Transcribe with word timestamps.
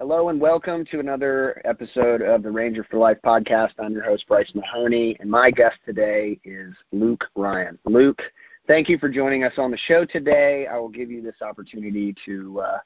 Hello 0.00 0.28
and 0.28 0.40
welcome 0.40 0.84
to 0.86 0.98
another 0.98 1.62
episode 1.64 2.20
of 2.20 2.42
the 2.42 2.50
Ranger 2.50 2.84
for 2.90 2.98
Life 2.98 3.18
podcast. 3.24 3.74
I'm 3.78 3.92
your 3.92 4.02
host, 4.02 4.26
Bryce 4.26 4.50
Mahoney, 4.52 5.16
and 5.20 5.30
my 5.30 5.52
guest 5.52 5.76
today 5.86 6.40
is 6.42 6.74
Luke 6.90 7.24
Ryan. 7.36 7.78
Luke, 7.84 8.20
thank 8.66 8.88
you 8.88 8.98
for 8.98 9.08
joining 9.08 9.44
us 9.44 9.52
on 9.56 9.70
the 9.70 9.76
show 9.76 10.04
today. 10.04 10.66
I 10.66 10.78
will 10.78 10.88
give 10.88 11.12
you 11.12 11.22
this 11.22 11.36
opportunity 11.42 12.12
to 12.26 12.60
uh, 12.60 12.78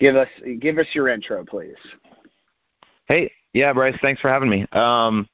give 0.00 0.16
us 0.16 0.26
give 0.60 0.78
us 0.78 0.88
your 0.92 1.06
intro, 1.06 1.44
please. 1.44 1.76
Hey, 3.06 3.30
yeah, 3.52 3.72
Bryce, 3.72 3.96
thanks 4.02 4.20
for 4.20 4.28
having 4.28 4.50
me. 4.50 4.66
Um, 4.72 5.28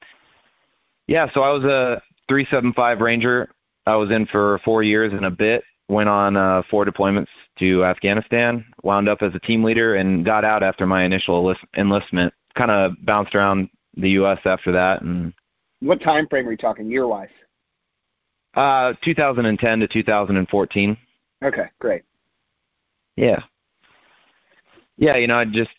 yeah, 1.07 1.25
so 1.33 1.41
I 1.41 1.49
was 1.49 1.63
a 1.63 1.99
375 2.29 3.01
Ranger. 3.01 3.49
I 3.87 3.95
was 3.95 4.11
in 4.11 4.27
for 4.27 4.61
four 4.63 4.83
years 4.83 5.11
and 5.13 5.25
a 5.25 5.31
bit 5.31 5.63
went 5.93 6.09
on 6.09 6.35
uh, 6.35 6.63
four 6.69 6.85
deployments 6.85 7.27
to 7.59 7.85
Afghanistan, 7.85 8.65
wound 8.83 9.07
up 9.07 9.21
as 9.21 9.33
a 9.35 9.39
team 9.39 9.63
leader, 9.63 9.95
and 9.95 10.25
got 10.25 10.43
out 10.43 10.63
after 10.63 10.85
my 10.85 11.03
initial 11.03 11.55
enlistment. 11.77 12.33
Kind 12.55 12.71
of 12.71 12.93
bounced 13.05 13.35
around 13.35 13.69
the 13.95 14.11
U.S. 14.11 14.39
after 14.45 14.71
that. 14.71 15.01
And 15.01 15.33
what 15.79 16.01
time 16.01 16.27
frame 16.27 16.47
are 16.47 16.51
you 16.51 16.57
talking, 16.57 16.89
year 16.89 17.07
wise? 17.07 17.29
Uh, 18.55 18.93
2010 19.03 19.79
to 19.79 19.87
2014. 19.87 20.97
Okay, 21.43 21.63
great. 21.79 22.03
Yeah. 23.15 23.41
Yeah, 24.97 25.17
you 25.17 25.27
know, 25.27 25.37
I 25.37 25.45
just, 25.45 25.71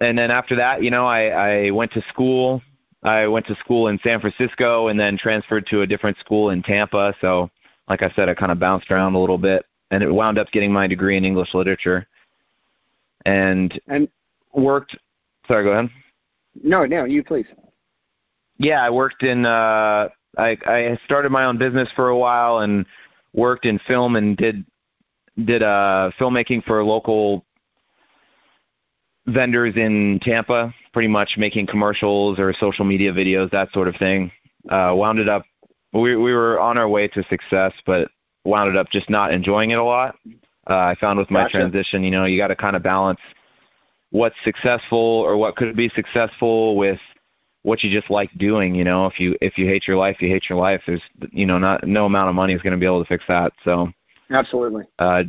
and 0.00 0.18
then 0.18 0.30
after 0.30 0.56
that, 0.56 0.82
you 0.82 0.90
know, 0.90 1.06
I, 1.06 1.66
I 1.66 1.70
went 1.70 1.92
to 1.92 2.02
school. 2.08 2.62
I 3.02 3.26
went 3.26 3.46
to 3.46 3.54
school 3.56 3.88
in 3.88 3.98
San 4.02 4.20
Francisco 4.20 4.88
and 4.88 4.98
then 4.98 5.16
transferred 5.16 5.66
to 5.66 5.82
a 5.82 5.86
different 5.86 6.18
school 6.18 6.50
in 6.50 6.62
Tampa. 6.62 7.14
So 7.20 7.48
like 7.90 8.02
I 8.02 8.10
said, 8.14 8.28
I 8.28 8.34
kind 8.34 8.52
of 8.52 8.60
bounced 8.60 8.90
around 8.90 9.16
a 9.16 9.18
little 9.18 9.36
bit, 9.36 9.66
and 9.90 10.02
it 10.02 10.10
wound 10.10 10.38
up 10.38 10.50
getting 10.52 10.72
my 10.72 10.86
degree 10.86 11.16
in 11.16 11.24
English 11.24 11.52
literature, 11.52 12.06
and 13.26 13.78
and 13.88 14.08
worked. 14.54 14.96
Sorry, 15.48 15.64
go 15.64 15.72
ahead. 15.72 15.90
No, 16.62 16.86
no, 16.86 17.04
you 17.04 17.24
please. 17.24 17.46
Yeah, 18.58 18.82
I 18.82 18.90
worked 18.90 19.24
in. 19.24 19.44
uh 19.44 20.08
I 20.38 20.56
I 20.64 20.98
started 21.04 21.32
my 21.32 21.44
own 21.44 21.58
business 21.58 21.88
for 21.96 22.08
a 22.08 22.16
while 22.16 22.58
and 22.58 22.86
worked 23.34 23.66
in 23.66 23.78
film 23.80 24.14
and 24.14 24.36
did 24.36 24.64
did 25.44 25.62
uh 25.62 26.10
filmmaking 26.18 26.64
for 26.64 26.84
local 26.84 27.44
vendors 29.26 29.74
in 29.76 30.20
Tampa, 30.22 30.72
pretty 30.92 31.08
much 31.08 31.34
making 31.36 31.66
commercials 31.66 32.38
or 32.38 32.54
social 32.54 32.84
media 32.84 33.12
videos, 33.12 33.50
that 33.50 33.70
sort 33.72 33.88
of 33.88 33.96
thing. 33.96 34.30
Uh, 34.68 34.92
wound 34.94 35.18
it 35.18 35.28
up 35.28 35.44
we 35.92 36.16
we 36.16 36.32
were 36.32 36.60
on 36.60 36.78
our 36.78 36.88
way 36.88 37.08
to 37.08 37.22
success, 37.24 37.72
but 37.86 38.08
wound 38.44 38.76
up 38.76 38.88
just 38.90 39.10
not 39.10 39.32
enjoying 39.32 39.70
it 39.70 39.78
a 39.78 39.84
lot. 39.84 40.16
Uh, 40.68 40.76
I 40.76 40.94
found 41.00 41.18
with 41.18 41.30
my 41.30 41.44
gotcha. 41.44 41.58
transition, 41.58 42.04
you 42.04 42.10
know, 42.10 42.24
you 42.24 42.38
got 42.38 42.48
to 42.48 42.56
kind 42.56 42.76
of 42.76 42.82
balance 42.82 43.20
what's 44.10 44.36
successful 44.44 44.98
or 44.98 45.36
what 45.36 45.56
could 45.56 45.76
be 45.76 45.88
successful 45.90 46.76
with 46.76 46.98
what 47.62 47.82
you 47.82 47.90
just 47.90 48.10
like 48.10 48.30
doing. 48.38 48.74
You 48.74 48.84
know, 48.84 49.06
if 49.06 49.18
you 49.18 49.36
if 49.40 49.58
you 49.58 49.66
hate 49.66 49.86
your 49.86 49.96
life, 49.96 50.16
you 50.20 50.28
hate 50.28 50.48
your 50.48 50.58
life. 50.58 50.82
There's 50.86 51.02
you 51.32 51.46
know 51.46 51.58
not 51.58 51.86
no 51.86 52.06
amount 52.06 52.28
of 52.28 52.34
money 52.34 52.54
is 52.54 52.62
going 52.62 52.72
to 52.72 52.78
be 52.78 52.86
able 52.86 53.02
to 53.02 53.08
fix 53.08 53.24
that. 53.28 53.52
So 53.64 53.88
absolutely. 54.30 54.84
Uh, 54.98 55.24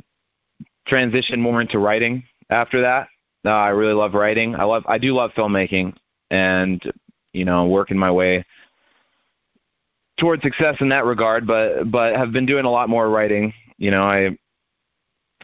transition 0.88 1.42
more 1.42 1.62
into 1.62 1.80
writing 1.80 2.24
after 2.50 2.82
that. 2.82 3.08
Uh, 3.44 3.50
I 3.50 3.70
really 3.70 3.94
love 3.94 4.14
writing. 4.14 4.56
I 4.56 4.64
love 4.64 4.84
I 4.88 4.98
do 4.98 5.14
love 5.14 5.32
filmmaking 5.32 5.96
and 6.30 6.82
you 7.34 7.46
know 7.46 7.68
working 7.68 7.98
my 7.98 8.12
way 8.12 8.46
towards 10.20 10.44
success 10.44 10.76
in 10.80 10.90
that 10.90 11.06
regard, 11.06 11.48
but 11.48 11.92
but 11.92 12.16
have 12.16 12.32
been 12.32 12.46
doing 12.46 12.66
a 12.66 12.70
lot 12.70 12.90
more 12.90 13.10
writing. 13.10 13.54
You 13.78 13.92
know, 13.92 14.04
I 14.04 14.38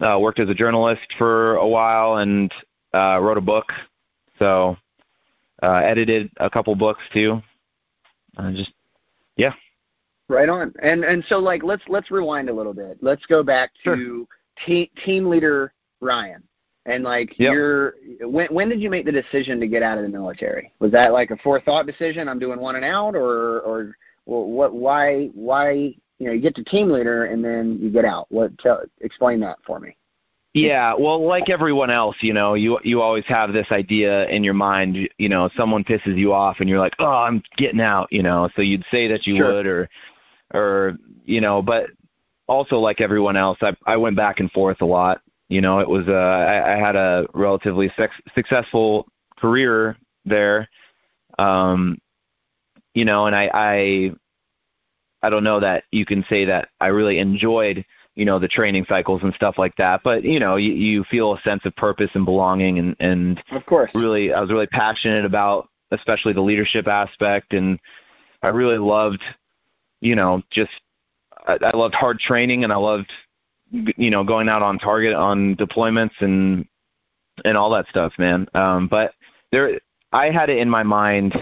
uh, 0.03 0.19
worked 0.19 0.39
as 0.39 0.49
a 0.49 0.53
journalist 0.53 1.07
for 1.17 1.55
a 1.55 1.67
while 1.67 2.17
and 2.17 2.51
uh, 2.93 3.19
wrote 3.21 3.37
a 3.37 3.41
book. 3.41 3.71
So 4.39 4.77
uh, 5.63 5.77
edited 5.77 6.29
a 6.37 6.49
couple 6.49 6.75
books 6.75 7.01
too. 7.13 7.41
Uh, 8.37 8.51
just 8.51 8.71
yeah. 9.35 9.53
Right 10.29 10.49
on. 10.49 10.73
And 10.81 11.03
and 11.03 11.23
so 11.29 11.39
like 11.39 11.63
let's 11.63 11.83
let's 11.87 12.11
rewind 12.11 12.49
a 12.49 12.53
little 12.53 12.73
bit. 12.73 12.97
Let's 13.01 13.25
go 13.25 13.43
back 13.43 13.71
to 13.85 13.95
sure. 13.95 14.25
te- 14.65 14.91
team 15.05 15.27
leader 15.27 15.73
Ryan. 16.01 16.43
And 16.85 17.03
like 17.03 17.37
yep. 17.37 17.53
you're 17.53 17.95
when 18.21 18.47
when 18.47 18.69
did 18.69 18.81
you 18.81 18.89
make 18.89 19.05
the 19.05 19.11
decision 19.11 19.59
to 19.59 19.67
get 19.67 19.83
out 19.83 19.97
of 19.97 20.03
the 20.03 20.09
military? 20.09 20.71
Was 20.79 20.91
that 20.91 21.11
like 21.11 21.31
a 21.31 21.37
forethought 21.37 21.85
decision? 21.85 22.29
I'm 22.29 22.39
doing 22.39 22.59
one 22.59 22.75
and 22.75 22.85
out, 22.85 23.15
or 23.15 23.59
or 23.61 23.95
well, 24.27 24.43
what 24.43 24.73
why 24.73 25.27
why 25.33 25.95
you 26.19 26.27
know 26.27 26.31
you 26.31 26.41
get 26.41 26.55
to 26.55 26.63
team 26.65 26.89
leader 26.89 27.25
and 27.25 27.43
then 27.43 27.79
you 27.81 27.89
get 27.89 28.05
out 28.05 28.27
what 28.29 28.55
tell, 28.59 28.81
explain 29.01 29.39
that 29.39 29.57
for 29.65 29.79
me 29.79 29.95
yeah 30.53 30.93
well 30.97 31.25
like 31.25 31.49
everyone 31.49 31.89
else 31.89 32.15
you 32.21 32.33
know 32.33 32.53
you 32.53 32.79
you 32.83 33.01
always 33.01 33.25
have 33.25 33.53
this 33.53 33.67
idea 33.71 34.27
in 34.27 34.43
your 34.43 34.53
mind 34.53 34.97
you 35.17 35.29
know 35.29 35.49
someone 35.55 35.83
pisses 35.83 36.17
you 36.17 36.33
off 36.33 36.57
and 36.59 36.69
you're 36.69 36.79
like 36.79 36.95
oh 36.99 37.05
i'm 37.05 37.41
getting 37.57 37.81
out 37.81 38.07
you 38.11 38.21
know 38.21 38.49
so 38.55 38.61
you'd 38.61 38.85
say 38.91 39.07
that 39.07 39.25
you 39.25 39.37
sure. 39.37 39.53
would 39.53 39.65
or 39.65 39.89
or 40.53 40.97
you 41.25 41.41
know 41.41 41.61
but 41.61 41.87
also 42.47 42.77
like 42.77 43.01
everyone 43.01 43.37
else 43.37 43.57
i 43.61 43.75
i 43.85 43.95
went 43.95 44.15
back 44.15 44.39
and 44.39 44.51
forth 44.51 44.81
a 44.81 44.85
lot 44.85 45.21
you 45.47 45.61
know 45.61 45.79
it 45.79 45.87
was 45.87 46.07
uh 46.07 46.11
i, 46.11 46.73
I 46.73 46.77
had 46.77 46.95
a 46.95 47.25
relatively 47.33 47.91
sex, 47.95 48.13
successful 48.33 49.07
career 49.37 49.95
there 50.25 50.67
um 51.37 51.97
you 52.97 53.05
know, 53.05 53.27
and 53.27 53.35
I, 53.35 53.51
I, 53.53 54.11
I 55.21 55.29
don't 55.29 55.43
know 55.43 55.59
that 55.59 55.83
you 55.91 56.03
can 56.03 56.25
say 56.27 56.45
that 56.45 56.69
I 56.79 56.87
really 56.87 57.19
enjoyed, 57.19 57.85
you 58.15 58.25
know, 58.25 58.39
the 58.39 58.47
training 58.47 58.87
cycles 58.89 59.21
and 59.21 59.35
stuff 59.35 59.59
like 59.59 59.75
that. 59.75 60.01
But 60.03 60.23
you 60.23 60.39
know, 60.39 60.55
you, 60.55 60.73
you 60.73 61.03
feel 61.03 61.35
a 61.35 61.41
sense 61.41 61.63
of 61.65 61.75
purpose 61.75 62.09
and 62.15 62.25
belonging, 62.25 62.79
and 62.79 62.95
and 62.99 63.43
of 63.51 63.63
course, 63.67 63.91
really, 63.93 64.33
I 64.33 64.41
was 64.41 64.49
really 64.49 64.65
passionate 64.65 65.25
about, 65.25 65.69
especially 65.91 66.33
the 66.33 66.41
leadership 66.41 66.87
aspect, 66.87 67.53
and 67.53 67.77
I 68.41 68.47
really 68.47 68.79
loved, 68.79 69.21
you 70.01 70.15
know, 70.15 70.41
just 70.49 70.71
I, 71.45 71.59
I 71.61 71.77
loved 71.77 71.93
hard 71.93 72.17
training, 72.17 72.63
and 72.63 72.73
I 72.73 72.77
loved, 72.77 73.11
you 73.71 74.09
know, 74.09 74.23
going 74.23 74.49
out 74.49 74.63
on 74.63 74.79
target 74.79 75.13
on 75.13 75.55
deployments 75.55 76.19
and 76.19 76.65
and 77.45 77.55
all 77.55 77.69
that 77.69 77.87
stuff, 77.89 78.13
man. 78.17 78.47
Um, 78.55 78.87
but 78.87 79.13
there, 79.51 79.79
I 80.11 80.31
had 80.31 80.49
it 80.49 80.57
in 80.57 80.67
my 80.67 80.81
mind 80.81 81.35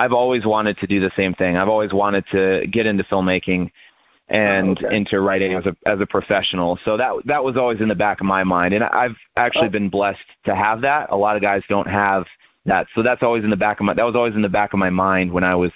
I've 0.00 0.14
always 0.14 0.46
wanted 0.46 0.78
to 0.78 0.86
do 0.86 0.98
the 0.98 1.10
same 1.14 1.34
thing. 1.34 1.58
I've 1.58 1.68
always 1.68 1.92
wanted 1.92 2.24
to 2.32 2.66
get 2.68 2.86
into 2.86 3.04
filmmaking 3.04 3.70
and 4.28 4.78
oh, 4.82 4.86
okay. 4.86 4.96
into 4.96 5.20
writing 5.20 5.52
as 5.52 5.66
a 5.66 5.76
as 5.84 6.00
a 6.00 6.06
professional. 6.06 6.78
So 6.86 6.96
that 6.96 7.12
that 7.26 7.44
was 7.44 7.58
always 7.58 7.82
in 7.82 7.88
the 7.88 7.94
back 7.94 8.20
of 8.20 8.26
my 8.26 8.42
mind, 8.42 8.72
and 8.72 8.82
I've 8.82 9.16
actually 9.36 9.66
oh. 9.66 9.76
been 9.78 9.90
blessed 9.90 10.24
to 10.46 10.54
have 10.54 10.80
that. 10.80 11.10
A 11.10 11.16
lot 11.16 11.36
of 11.36 11.42
guys 11.42 11.62
don't 11.68 11.86
have 11.86 12.24
that, 12.64 12.86
so 12.94 13.02
that's 13.02 13.22
always 13.22 13.44
in 13.44 13.50
the 13.50 13.58
back 13.58 13.78
of 13.78 13.84
my 13.84 13.92
that 13.92 14.06
was 14.06 14.16
always 14.16 14.34
in 14.34 14.40
the 14.40 14.48
back 14.48 14.72
of 14.72 14.78
my 14.78 14.88
mind 14.88 15.30
when 15.30 15.44
I 15.44 15.54
was 15.54 15.72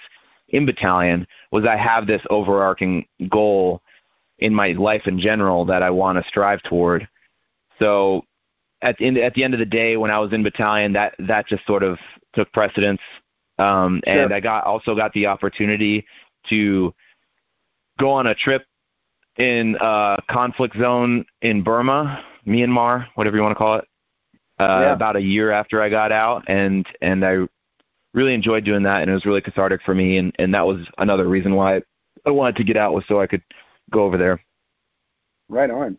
in 0.49 0.65
battalion. 0.65 1.27
Was 1.51 1.65
I 1.65 1.75
have 1.75 2.07
this 2.07 2.23
overarching 2.31 3.05
goal 3.29 3.83
in 4.39 4.55
my 4.55 4.69
life 4.71 5.03
in 5.05 5.19
general 5.19 5.65
that 5.65 5.83
I 5.83 5.91
want 5.91 6.17
to 6.17 6.27
strive 6.27 6.63
toward. 6.63 7.07
So 7.77 8.23
at 8.81 8.97
the 8.97 9.05
end 9.05 9.19
at 9.19 9.35
the 9.35 9.43
end 9.43 9.53
of 9.53 9.59
the 9.59 9.67
day, 9.67 9.97
when 9.97 10.09
I 10.09 10.17
was 10.17 10.33
in 10.33 10.41
battalion, 10.41 10.93
that 10.93 11.13
that 11.19 11.45
just 11.45 11.63
sort 11.67 11.83
of 11.83 11.99
took 12.33 12.51
precedence 12.53 13.01
um, 13.57 14.01
sure. 14.05 14.23
And 14.23 14.33
I 14.33 14.39
got 14.39 14.65
also 14.65 14.95
got 14.95 15.13
the 15.13 15.27
opportunity 15.27 16.05
to 16.49 16.93
go 17.99 18.11
on 18.11 18.27
a 18.27 18.35
trip 18.35 18.65
in 19.37 19.77
a 19.79 20.17
conflict 20.29 20.77
zone 20.77 21.25
in 21.41 21.61
Burma, 21.63 22.23
Myanmar, 22.45 23.07
whatever 23.15 23.35
you 23.35 23.43
want 23.43 23.53
to 23.53 23.57
call 23.57 23.75
it. 23.75 23.85
Uh, 24.57 24.79
yeah. 24.81 24.93
About 24.93 25.17
a 25.17 25.21
year 25.21 25.51
after 25.51 25.81
I 25.81 25.89
got 25.89 26.13
out, 26.13 26.45
and 26.47 26.87
and 27.01 27.25
I 27.25 27.39
really 28.13 28.33
enjoyed 28.33 28.63
doing 28.63 28.83
that, 28.83 29.01
and 29.01 29.11
it 29.11 29.13
was 29.13 29.25
really 29.25 29.41
cathartic 29.41 29.81
for 29.83 29.93
me, 29.93 30.17
and 30.17 30.33
and 30.39 30.53
that 30.53 30.65
was 30.65 30.87
another 30.97 31.27
reason 31.27 31.55
why 31.55 31.81
I 32.25 32.31
wanted 32.31 32.55
to 32.55 32.63
get 32.63 32.77
out 32.77 32.93
was 32.93 33.03
so 33.07 33.19
I 33.19 33.27
could 33.27 33.43
go 33.91 34.03
over 34.03 34.17
there. 34.17 34.41
Right 35.49 35.69
on. 35.69 35.97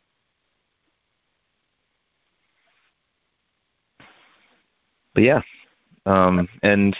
But 5.14 5.22
yeah, 5.22 5.42
um, 6.06 6.48
and 6.62 6.96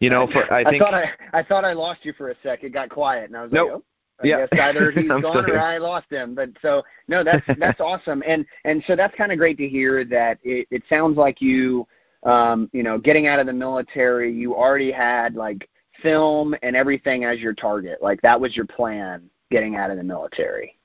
you 0.00 0.10
know, 0.10 0.28
for 0.32 0.52
I 0.52 0.64
think 0.64 0.82
I 0.82 0.84
thought 0.84 0.94
I 0.94 1.10
I 1.32 1.42
thought 1.42 1.64
I 1.64 1.72
lost 1.72 2.04
you 2.04 2.12
for 2.12 2.30
a 2.30 2.34
sec. 2.42 2.64
It 2.64 2.70
got 2.70 2.88
quiet, 2.88 3.24
and 3.24 3.36
I 3.36 3.42
was 3.42 3.52
nope. 3.52 3.68
like, 3.68 3.78
oh. 3.78 3.84
I 4.20 4.26
yeah. 4.26 4.46
guess 4.46 4.60
either 4.60 4.90
he's 4.96 5.08
gone 5.08 5.50
or 5.50 5.58
I 5.60 5.78
lost 5.78 6.10
him. 6.10 6.34
But 6.34 6.50
so 6.60 6.82
no, 7.08 7.22
that's 7.24 7.46
that's 7.58 7.80
awesome, 7.80 8.22
and 8.26 8.44
and 8.64 8.82
so 8.86 8.96
that's 8.96 9.14
kind 9.16 9.32
of 9.32 9.38
great 9.38 9.58
to 9.58 9.68
hear 9.68 10.04
that 10.06 10.38
it, 10.42 10.66
it 10.70 10.82
sounds 10.88 11.16
like 11.16 11.40
you, 11.40 11.86
um, 12.24 12.68
you 12.72 12.82
know, 12.82 12.98
getting 12.98 13.26
out 13.26 13.38
of 13.38 13.46
the 13.46 13.52
military, 13.52 14.32
you 14.32 14.54
already 14.54 14.92
had 14.92 15.34
like 15.34 15.68
film 16.02 16.54
and 16.62 16.76
everything 16.76 17.24
as 17.24 17.40
your 17.40 17.54
target. 17.54 17.98
Like 18.00 18.20
that 18.22 18.40
was 18.40 18.56
your 18.56 18.66
plan 18.66 19.28
getting 19.50 19.76
out 19.76 19.90
of 19.90 19.96
the 19.96 20.04
military. 20.04 20.76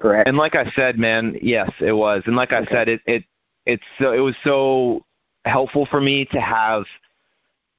Correct. 0.00 0.28
And 0.28 0.36
like 0.36 0.56
I 0.56 0.70
said, 0.74 0.98
man, 0.98 1.36
yes, 1.40 1.70
it 1.80 1.92
was. 1.92 2.22
And 2.26 2.34
like 2.34 2.52
I 2.52 2.64
said, 2.66 2.88
it 2.88 3.00
it 3.06 3.24
it's 3.66 3.84
so 4.00 4.12
it 4.12 4.18
was 4.18 4.34
so 4.42 5.04
helpful 5.44 5.86
for 5.90 6.00
me 6.00 6.24
to 6.26 6.40
have 6.40 6.84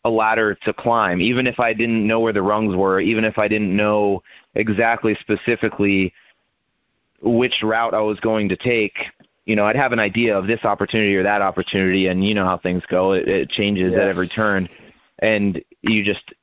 a 0.06 0.10
ladder 0.10 0.56
to 0.66 0.74
climb, 0.74 1.22
even 1.22 1.48
if 1.48 1.60
I 1.60 1.74
didn't 1.74 2.06
know 2.06 2.20
where 2.20 2.34
the 2.34 2.42
rungs 2.42 2.76
were, 2.76 3.00
even 3.00 3.24
if 3.24 3.38
I 3.38 3.48
didn't 3.48 3.76
know 3.76 4.22
exactly 4.56 5.16
specifically 5.22 6.14
which 7.22 7.64
route 7.64 7.94
I 7.94 8.02
was 8.02 8.20
going 8.20 8.50
to 8.50 8.58
take. 8.58 8.98
you 9.46 9.56
know, 9.56 9.66
I'd 9.66 9.76
have 9.76 9.92
an 9.92 10.00
idea 10.00 10.38
of 10.38 10.48
this 10.48 10.64
opportunity 10.64 11.16
or 11.16 11.24
that 11.24 11.42
opportunity, 11.42 12.08
and 12.08 12.24
you 12.24 12.34
know 12.34 12.46
how 12.46 12.58
things 12.58 12.84
go. 12.90 13.14
It, 13.14 13.28
it 13.28 13.50
changes 13.50 13.92
yes. 13.92 14.02
at 14.02 14.08
every 14.08 14.30
turn, 14.30 14.70
and 15.20 15.62
you 15.82 16.04
just 16.04 16.34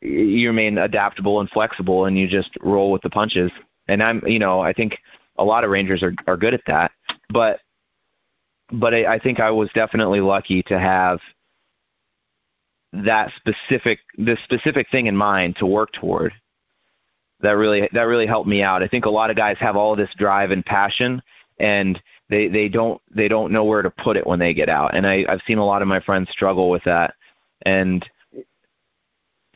you 0.00 0.48
remain 0.48 0.78
adaptable 0.78 1.40
and 1.40 1.50
flexible, 1.50 2.06
and 2.06 2.18
you 2.18 2.28
just 2.28 2.50
roll 2.62 2.92
with 2.92 3.02
the 3.02 3.10
punches. 3.10 3.50
And 3.88 4.02
I'm, 4.02 4.22
you 4.26 4.38
know, 4.38 4.60
I 4.60 4.72
think 4.72 4.98
a 5.38 5.44
lot 5.44 5.64
of 5.64 5.70
rangers 5.70 6.02
are 6.02 6.14
are 6.26 6.36
good 6.36 6.54
at 6.54 6.62
that, 6.66 6.92
but 7.30 7.60
but 8.72 8.94
I, 8.94 9.14
I 9.14 9.18
think 9.18 9.40
I 9.40 9.50
was 9.50 9.70
definitely 9.74 10.20
lucky 10.20 10.62
to 10.64 10.78
have 10.78 11.20
that 12.92 13.30
specific 13.36 13.98
this 14.16 14.38
specific 14.44 14.88
thing 14.90 15.06
in 15.06 15.16
mind 15.16 15.56
to 15.56 15.66
work 15.66 15.92
toward. 15.92 16.32
That 17.40 17.52
really 17.52 17.88
that 17.92 18.02
really 18.02 18.26
helped 18.26 18.48
me 18.48 18.62
out. 18.62 18.82
I 18.82 18.88
think 18.88 19.04
a 19.04 19.10
lot 19.10 19.30
of 19.30 19.36
guys 19.36 19.56
have 19.60 19.76
all 19.76 19.96
this 19.96 20.10
drive 20.16 20.50
and 20.50 20.64
passion 20.64 21.22
and 21.58 22.00
they 22.28 22.48
they 22.48 22.68
don't 22.68 23.00
they 23.14 23.28
don't 23.28 23.52
know 23.52 23.64
where 23.64 23.82
to 23.82 23.90
put 23.90 24.16
it 24.16 24.26
when 24.26 24.38
they 24.38 24.54
get 24.54 24.68
out. 24.68 24.94
And 24.94 25.06
i 25.06 25.24
i've 25.28 25.42
seen 25.46 25.58
a 25.58 25.64
lot 25.64 25.82
of 25.82 25.88
my 25.88 26.00
friends 26.00 26.30
struggle 26.30 26.70
with 26.70 26.84
that. 26.84 27.14
And 27.62 28.08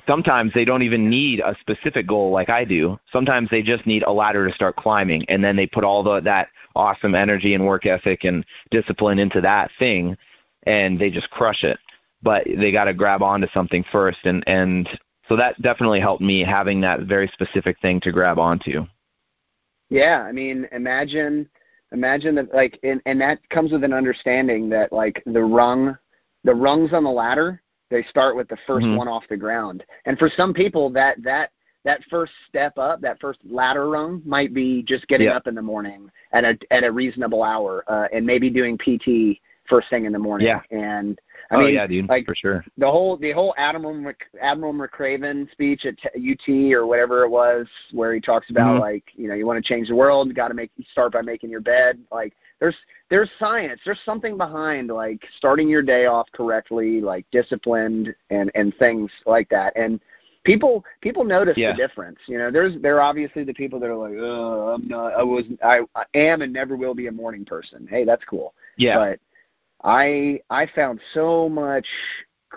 sometimes 0.07 0.53
they 0.53 0.65
don't 0.65 0.83
even 0.83 1.09
need 1.09 1.41
a 1.41 1.57
specific 1.61 2.07
goal 2.07 2.31
like 2.31 2.51
i 2.51 2.65
do. 2.65 2.99
Sometimes 3.13 3.49
they 3.51 3.63
just 3.63 3.87
need 3.87 4.03
a 4.03 4.13
ladder 4.13 4.47
to 4.47 4.55
start 4.55 4.77
climbing 4.77 5.25
and 5.29 5.43
then 5.43 5.57
they 5.57 5.67
put 5.67 5.85
all 5.85 6.03
the 6.03 6.21
that 6.21 6.49
awesome 6.77 7.15
energy 7.15 7.55
and 7.55 7.67
work 7.67 7.87
ethic 7.87 8.25
and 8.25 8.45
discipline 8.71 9.19
into 9.19 9.41
that 9.41 9.71
thing 9.79 10.17
and 10.65 10.99
they 10.99 11.11
just 11.11 11.31
crush 11.31 11.65
it 11.65 11.79
but 12.23 12.45
they 12.45 12.73
got 12.73 12.85
to 12.85 12.95
grab 12.95 13.23
onto 13.23 13.47
something 13.53 13.85
first 13.91 14.19
and 14.25 14.43
and 14.47 14.89
so 15.29 15.37
that 15.37 15.61
definitely 15.63 16.01
helped 16.01 16.23
me 16.23 16.43
having 16.43 16.81
that 16.81 17.01
very 17.01 17.29
specific 17.29 17.77
thing 17.81 18.01
to 18.01 18.13
grab 18.13 18.39
onto 18.39 18.85
yeah 19.89 20.23
i 20.23 20.33
mean 20.33 20.67
imagine 20.73 21.49
imagine 21.93 22.35
that 22.35 22.53
like 22.55 22.79
and, 22.83 23.01
and 23.07 23.21
that 23.21 23.39
comes 23.51 23.73
with 23.73 23.85
an 23.85 23.93
understanding 23.93 24.69
that 24.69 24.93
like 24.93 25.23
the 25.27 25.43
rung 25.43 25.97
the 26.45 26.55
rungs 26.55 26.93
on 26.93 27.05
the 27.05 27.11
ladder 27.11 27.63
they 27.91 28.03
start 28.05 28.37
with 28.37 28.49
the 28.49 28.57
1st 28.69 28.83
mm-hmm. 28.83 28.97
one 28.97 29.09
off 29.09 29.25
the 29.29 29.37
ground 29.37 29.85
and 30.07 30.19
for 30.19 30.31
some 30.37 30.55
people 30.55 30.91
that 30.91 31.21
that 31.23 31.51
that 31.85 32.01
first 32.11 32.33
step 32.49 32.77
up 32.79 33.01
that 33.01 33.19
first 33.21 33.41
ladder 33.49 33.89
rung 33.89 34.23
might 34.25 34.53
be 34.53 34.83
just 34.83 35.07
getting 35.09 35.29
yeah. 35.29 35.37
up 35.37 35.47
in 35.47 35.55
the 35.55 35.63
morning 35.63 36.11
at 36.33 36.45
a 36.45 36.59
at 36.71 36.85
a 36.85 36.91
reasonable 36.91 37.43
hour 37.43 37.85
uh, 37.89 38.07
and 38.13 38.25
maybe 38.25 38.51
doing 38.51 38.79
pt 38.79 39.39
first 39.69 39.89
thing 39.89 40.05
in 40.05 40.13
the 40.13 40.19
morning 40.19 40.49
yeah. 40.49 40.61
and 40.71 41.21
I 41.51 41.57
oh 41.57 41.61
mean, 41.61 41.75
yeah, 41.75 41.87
dude, 41.87 42.09
like 42.09 42.27
for 42.27 42.35
sure. 42.35 42.65
The 42.79 42.89
whole 42.89 43.17
the 43.17 43.33
whole 43.33 43.55
Admiral 43.59 44.13
Admiral 44.41 44.73
McRaven 44.73 45.51
speech 45.51 45.85
at 45.85 45.95
UT 46.15 46.73
or 46.73 46.87
whatever 46.87 47.25
it 47.25 47.29
was, 47.29 47.67
where 47.93 48.15
he 48.15 48.21
talks 48.21 48.51
about 48.51 48.75
mm-hmm. 48.75 48.81
like 48.81 49.05
you 49.15 49.27
know 49.27 49.35
you 49.35 49.47
want 49.47 49.63
to 49.63 49.69
change 49.69 49.89
the 49.89 49.95
world, 49.95 50.29
you 50.29 50.35
got 50.35 50.49
to 50.49 50.55
make 50.55 50.71
start 50.93 51.13
by 51.13 51.23
making 51.23 51.51
your 51.51 51.61
bed. 51.61 51.99
Like 52.13 52.35
there's 52.61 52.77
there's 53.09 53.29
science, 53.39 53.81
there's 53.85 53.99
something 54.05 54.37
behind 54.37 54.89
like 54.91 55.21
starting 55.39 55.69
your 55.69 55.83
day 55.83 56.07
off 56.07 56.29
correctly, 56.33 57.01
like 57.01 57.27
disciplined 57.33 58.15
and 58.31 58.53
and 58.55 58.73
things 58.79 59.11
like 59.27 59.49
that. 59.49 59.77
And 59.77 60.01
people 60.45 60.85
people 61.01 61.25
notice 61.25 61.57
yeah. 61.57 61.73
the 61.73 61.77
difference. 61.77 62.19
You 62.27 62.39
know, 62.39 62.51
there's 62.51 62.81
there 62.81 62.97
are 62.97 63.03
obviously 63.03 63.45
the 63.45 63.55
people 63.55 63.81
that 63.81 63.91
are 63.91 63.97
like, 63.97 64.15
oh, 64.19 64.75
I'm 64.75 64.87
not, 64.87 65.15
I 65.15 65.23
was, 65.23 65.45
I, 65.65 65.81
I 65.95 66.05
am 66.15 66.43
and 66.43 66.53
never 66.53 66.77
will 66.77 66.95
be 66.95 67.09
a 67.09 67.13
morning 67.13 67.45
person. 67.45 67.87
Hey, 67.91 68.05
that's 68.05 68.25
cool. 68.25 68.55
Yeah. 68.77 68.97
But 68.97 69.21
I 69.85 70.41
I 70.51 70.67
found 70.75 71.01
so 71.15 71.49
much 71.49 71.87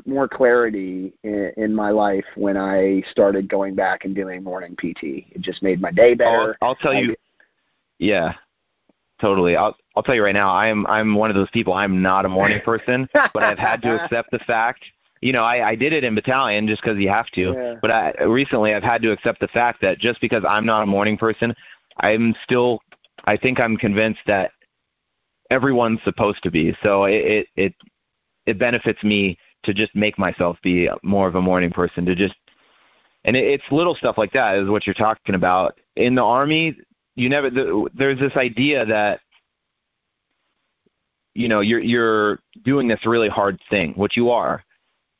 more 0.05 0.27
clarity 0.27 1.13
in, 1.23 1.51
in 1.57 1.73
my 1.73 1.91
life 1.91 2.25
when 2.35 2.57
I 2.57 3.03
started 3.11 3.47
going 3.47 3.75
back 3.75 4.05
and 4.05 4.15
doing 4.15 4.43
morning 4.43 4.75
PT. 4.75 5.25
It 5.31 5.41
just 5.41 5.61
made 5.61 5.79
my 5.79 5.91
day 5.91 6.15
better. 6.15 6.57
I'll, 6.61 6.69
I'll 6.69 6.75
tell 6.75 6.91
I, 6.91 6.99
you. 6.99 7.15
Yeah, 7.99 8.33
totally. 9.21 9.55
I'll 9.55 9.75
I'll 9.95 10.03
tell 10.03 10.15
you 10.15 10.23
right 10.23 10.33
now. 10.33 10.49
I'm 10.53 10.85
I'm 10.87 11.15
one 11.15 11.29
of 11.29 11.35
those 11.35 11.49
people. 11.51 11.73
I'm 11.73 12.01
not 12.01 12.25
a 12.25 12.29
morning 12.29 12.61
person, 12.65 13.07
but 13.13 13.43
I've 13.43 13.59
had 13.59 13.81
to 13.83 14.03
accept 14.03 14.31
the 14.31 14.39
fact. 14.39 14.83
You 15.21 15.31
know, 15.31 15.43
I, 15.43 15.69
I 15.69 15.75
did 15.75 15.93
it 15.93 16.03
in 16.03 16.15
battalion 16.15 16.67
just 16.67 16.81
because 16.81 16.99
you 16.99 17.07
have 17.07 17.27
to. 17.27 17.53
Yeah. 17.53 17.75
But 17.81 17.91
I, 17.91 18.23
recently, 18.23 18.73
I've 18.73 18.83
had 18.83 19.01
to 19.03 19.11
accept 19.11 19.39
the 19.39 19.47
fact 19.47 19.81
that 19.81 19.97
just 19.97 20.19
because 20.19 20.43
I'm 20.47 20.65
not 20.65 20.83
a 20.83 20.85
morning 20.85 21.17
person, 21.17 21.55
I'm 21.97 22.35
still. 22.43 22.79
I 23.25 23.37
think 23.37 23.61
I'm 23.61 23.77
convinced 23.77 24.19
that 24.27 24.51
everyone's 25.53 25.99
supposed 26.03 26.41
to 26.43 26.51
be. 26.51 26.75
So 26.81 27.03
it 27.05 27.13
it 27.13 27.47
it, 27.55 27.73
it 28.45 28.59
benefits 28.59 29.01
me 29.03 29.37
to 29.63 29.73
just 29.73 29.95
make 29.95 30.17
myself 30.17 30.57
be 30.63 30.89
more 31.03 31.27
of 31.27 31.35
a 31.35 31.41
morning 31.41 31.69
person. 31.69 32.05
To 32.05 32.15
just 32.15 32.35
and 33.23 33.35
it, 33.35 33.45
it's 33.45 33.63
little 33.71 33.95
stuff 33.95 34.17
like 34.17 34.33
that 34.33 34.57
is 34.57 34.69
what 34.69 34.85
you're 34.85 34.95
talking 34.95 35.35
about. 35.35 35.79
In 35.95 36.15
the 36.15 36.23
army, 36.23 36.75
you 37.15 37.29
never 37.29 37.49
the, 37.49 37.89
there's 37.93 38.19
this 38.19 38.35
idea 38.35 38.85
that 38.85 39.19
you 41.35 41.47
know 41.47 41.61
you're 41.61 41.81
you're 41.81 42.39
doing 42.65 42.87
this 42.87 43.05
really 43.05 43.29
hard 43.29 43.59
thing, 43.69 43.93
which 43.93 44.17
you 44.17 44.29
are. 44.31 44.63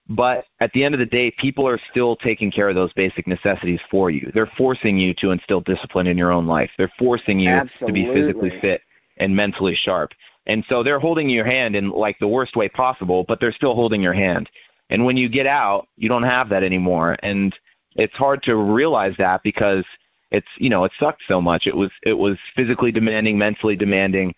But 0.10 0.44
at 0.60 0.70
the 0.74 0.84
end 0.84 0.94
of 0.94 1.00
the 1.00 1.06
day, 1.06 1.32
people 1.40 1.66
are 1.66 1.80
still 1.90 2.18
taking 2.18 2.52
care 2.52 2.68
of 2.68 2.76
those 2.76 2.92
basic 2.92 3.26
necessities 3.26 3.80
for 3.90 4.12
you. 4.12 4.30
They're 4.34 4.52
forcing 4.58 4.98
you 4.98 5.14
to 5.20 5.32
instill 5.32 5.62
discipline 5.62 6.08
in 6.08 6.18
your 6.18 6.30
own 6.30 6.46
life. 6.46 6.70
They're 6.78 6.92
forcing 7.00 7.40
you 7.40 7.50
Absolutely. 7.50 7.88
to 7.88 7.94
be 7.94 8.14
physically 8.14 8.60
fit 8.60 8.82
and 9.18 9.36
mentally 9.36 9.76
sharp. 9.76 10.12
And 10.46 10.64
so 10.68 10.84
they're 10.84 11.00
holding 11.00 11.30
your 11.30 11.46
hand 11.46 11.76
in 11.76 11.90
like 11.90 12.20
the 12.20 12.28
worst 12.28 12.56
way 12.56 12.70
possible, 12.70 13.24
but 13.28 13.40
they're 13.40 13.54
still 13.54 13.76
holding 13.76 14.02
your 14.02 14.14
hand. 14.14 14.50
And 14.90 15.06
when 15.06 15.18
you 15.18 15.30
get 15.30 15.48
out, 15.48 15.88
you 15.96 16.10
don't 16.10 16.24
have 16.24 16.50
that 16.50 16.64
anymore. 16.64 17.18
And 17.24 17.56
it's 17.96 18.14
hard 18.16 18.44
to 18.44 18.56
realize 18.56 19.16
that 19.18 19.42
because 19.44 19.86
it's 20.32 20.48
you 20.58 20.70
know 20.70 20.84
it 20.84 20.92
sucked 21.00 21.22
so 21.28 21.40
much. 21.40 21.68
It 21.68 21.76
was 21.76 21.92
it 22.02 22.14
was 22.14 22.38
physically 22.56 22.92
demanding, 22.92 23.38
mentally 23.38 23.76
demanding, 23.76 24.34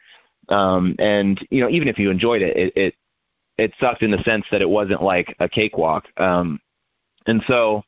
um, 0.50 0.96
and 1.00 1.40
you 1.50 1.62
know 1.62 1.70
even 1.70 1.88
if 1.88 1.98
you 1.98 2.12
enjoyed 2.12 2.42
it, 2.42 2.56
it 2.56 2.74
it, 2.76 2.96
it 3.58 3.74
sucked 3.80 4.04
in 4.04 4.12
the 4.12 4.22
sense 4.24 4.46
that 4.52 4.62
it 4.62 4.70
wasn't 4.70 5.02
like 5.02 5.36
a 5.40 5.50
cakewalk. 5.50 6.06
Um, 6.18 6.60
and 7.28 7.42
so 7.48 7.82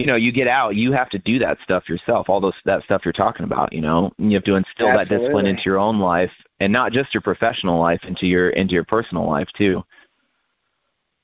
you 0.00 0.06
know, 0.06 0.16
you 0.16 0.32
get 0.32 0.48
out, 0.48 0.76
you 0.76 0.92
have 0.92 1.10
to 1.10 1.18
do 1.18 1.38
that 1.38 1.58
stuff 1.62 1.86
yourself, 1.86 2.30
all 2.30 2.40
those 2.40 2.54
that 2.64 2.82
stuff 2.84 3.02
you're 3.04 3.12
talking 3.12 3.44
about, 3.44 3.70
you 3.70 3.82
know. 3.82 4.10
And 4.18 4.32
you 4.32 4.36
have 4.38 4.44
to 4.44 4.54
instill 4.54 4.88
Absolutely. 4.88 5.04
that 5.04 5.20
discipline 5.20 5.46
into 5.46 5.62
your 5.66 5.78
own 5.78 6.00
life 6.00 6.30
and 6.58 6.72
not 6.72 6.92
just 6.92 7.12
your 7.12 7.20
professional 7.20 7.78
life, 7.78 8.00
into 8.04 8.24
your 8.26 8.48
into 8.50 8.72
your 8.72 8.84
personal 8.84 9.28
life 9.28 9.48
too. 9.58 9.84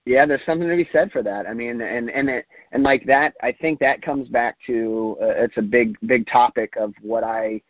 Yeah, 0.05 0.27
there's 0.27 0.45
something 0.45 0.69
to 0.69 0.77
be 0.77 0.89
said 0.93 1.11
for 1.11 1.23
that. 1.23 1.47
I 1.47 1.55
mean, 1.55 1.81
and 1.81 2.11
and 2.11 2.29
it, 2.29 2.45
and 2.73 2.83
like 2.83 3.07
that, 3.07 3.33
I 3.43 3.51
think 3.51 3.79
that 3.81 4.03
comes 4.03 4.29
back 4.29 4.59
to 4.67 5.17
uh, 5.23 5.45
it's 5.45 5.57
a 5.57 5.63
big 5.63 5.97
big 6.07 6.27
topic 6.27 6.75
of 6.79 6.93
what 7.01 7.25
I 7.25 7.63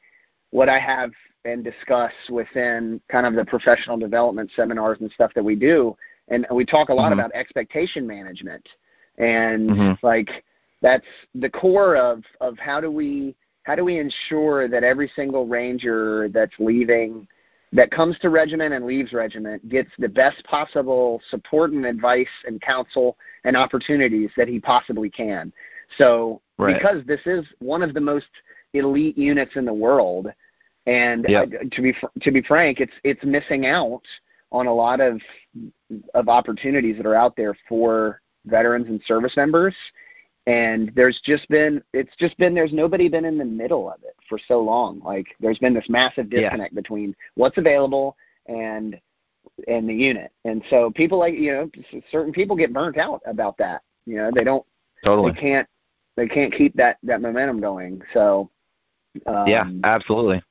what 0.51 0.69
I 0.69 0.81
have 0.81 1.13
and 1.45 1.63
discuss 1.63 2.13
within 2.31 3.01
kind 3.09 3.27
of 3.27 3.35
the 3.35 3.45
professional 3.45 3.97
development 3.97 4.51
seminars 4.57 4.99
and 5.01 5.13
stuff 5.13 5.31
that 5.37 5.45
we 5.45 5.55
do. 5.55 5.97
And 6.27 6.45
we 6.51 6.65
talk 6.65 6.89
a 6.89 6.93
lot 6.93 7.13
mm-hmm. 7.13 7.21
about 7.21 7.31
expectation 7.33 8.09
management 8.09 8.69
and 9.19 9.71
mm-hmm. 9.71 10.05
like 10.05 10.43
that's 10.87 11.05
the 11.35 11.51
core 11.51 11.97
of 11.97 12.23
of 12.41 12.57
how 12.59 12.81
do 12.81 12.93
we 12.93 13.35
how 13.65 13.75
do 13.75 13.85
we 13.85 13.99
ensure 13.99 14.69
that 14.69 14.85
every 14.85 15.11
single 15.17 15.45
ranger 15.45 16.29
that's 16.29 16.53
leaving 16.61 17.27
that 17.73 17.91
comes 17.91 18.17
to 18.21 18.31
regiment 18.31 18.73
and 18.73 18.87
leaves 18.87 19.13
regiment 19.13 19.69
gets 19.69 19.91
the 19.99 20.09
best 20.09 20.45
possible 20.45 21.21
support 21.29 21.73
and 21.73 21.85
advice 21.85 22.29
and 22.47 22.61
counsel 22.61 23.19
and 23.43 23.57
opportunities 23.57 24.31
that 24.37 24.47
he 24.47 24.61
possibly 24.61 25.11
can. 25.11 25.53
So 25.99 26.41
right. 26.57 26.79
because 26.79 27.05
this 27.05 27.21
is 27.27 27.45
one 27.59 27.83
of 27.83 27.93
the 27.93 28.01
most 28.01 28.29
elite 28.73 29.19
units 29.19 29.57
in 29.57 29.65
the 29.65 29.75
world, 29.75 30.29
and 30.87 31.27
yep. 31.29 31.49
uh, 31.49 31.65
to 31.73 31.83
be 31.83 31.93
to 32.23 32.31
be 32.31 32.43
frank, 32.43 32.79
it's 32.79 32.95
it's 33.03 33.25
missing 33.25 33.67
out 33.67 34.03
on 34.53 34.69
a 34.69 34.73
lot 34.73 35.01
of 35.01 35.21
of 36.15 36.29
opportunities 36.29 36.97
that 36.97 37.07
are 37.07 37.17
out 37.17 37.35
there 37.35 37.57
for 37.69 38.21
veterans 38.45 38.87
and 38.87 39.01
service 39.05 39.37
members 39.37 39.75
and 40.47 40.93
there's 40.95 41.21
just 41.25 41.49
been 41.49 41.83
it's 41.93 42.15
just 42.19 42.37
been 42.39 42.55
there's 42.55 42.73
nobody 42.73 43.09
been 43.09 43.25
in 43.25 43.39
the 43.39 43.45
middle 43.45 43.91
of 43.91 44.03
it 44.03 44.17
for 44.29 44.39
so 44.47 44.61
long. 44.61 45.01
Like 45.05 45.27
there's 45.41 45.59
been 45.59 45.75
this 45.75 45.89
massive 45.89 46.31
disconnect 46.31 46.73
yeah. 46.73 46.81
between 46.81 47.15
what's 47.35 47.59
available 47.59 48.17
and 48.47 48.99
and 49.67 49.89
the 49.89 49.95
unit. 49.95 50.33
And 50.45 50.63
so 50.71 50.91
people 50.95 51.19
like 51.19 51.35
you 51.35 51.53
know 51.53 51.71
certain 52.11 52.33
people 52.33 52.57
get 52.57 52.73
burnt 52.73 52.99
out 52.99 53.21
about 53.27 53.57
that. 53.59 53.83
You 54.07 54.17
know 54.17 54.31
they 54.35 54.45
don't 54.45 54.65
totally. 55.05 55.33
they 55.33 55.41
can't 55.41 55.69
they 56.17 56.29
can't 56.29 56.53
keep 56.53 56.75
that 56.77 56.99
that 57.03 57.21
momentum 57.21 57.61
going. 57.61 58.03
So 58.15 58.51
um, 59.27 59.47
yeah 59.47 59.65
absolutely. 59.83 60.43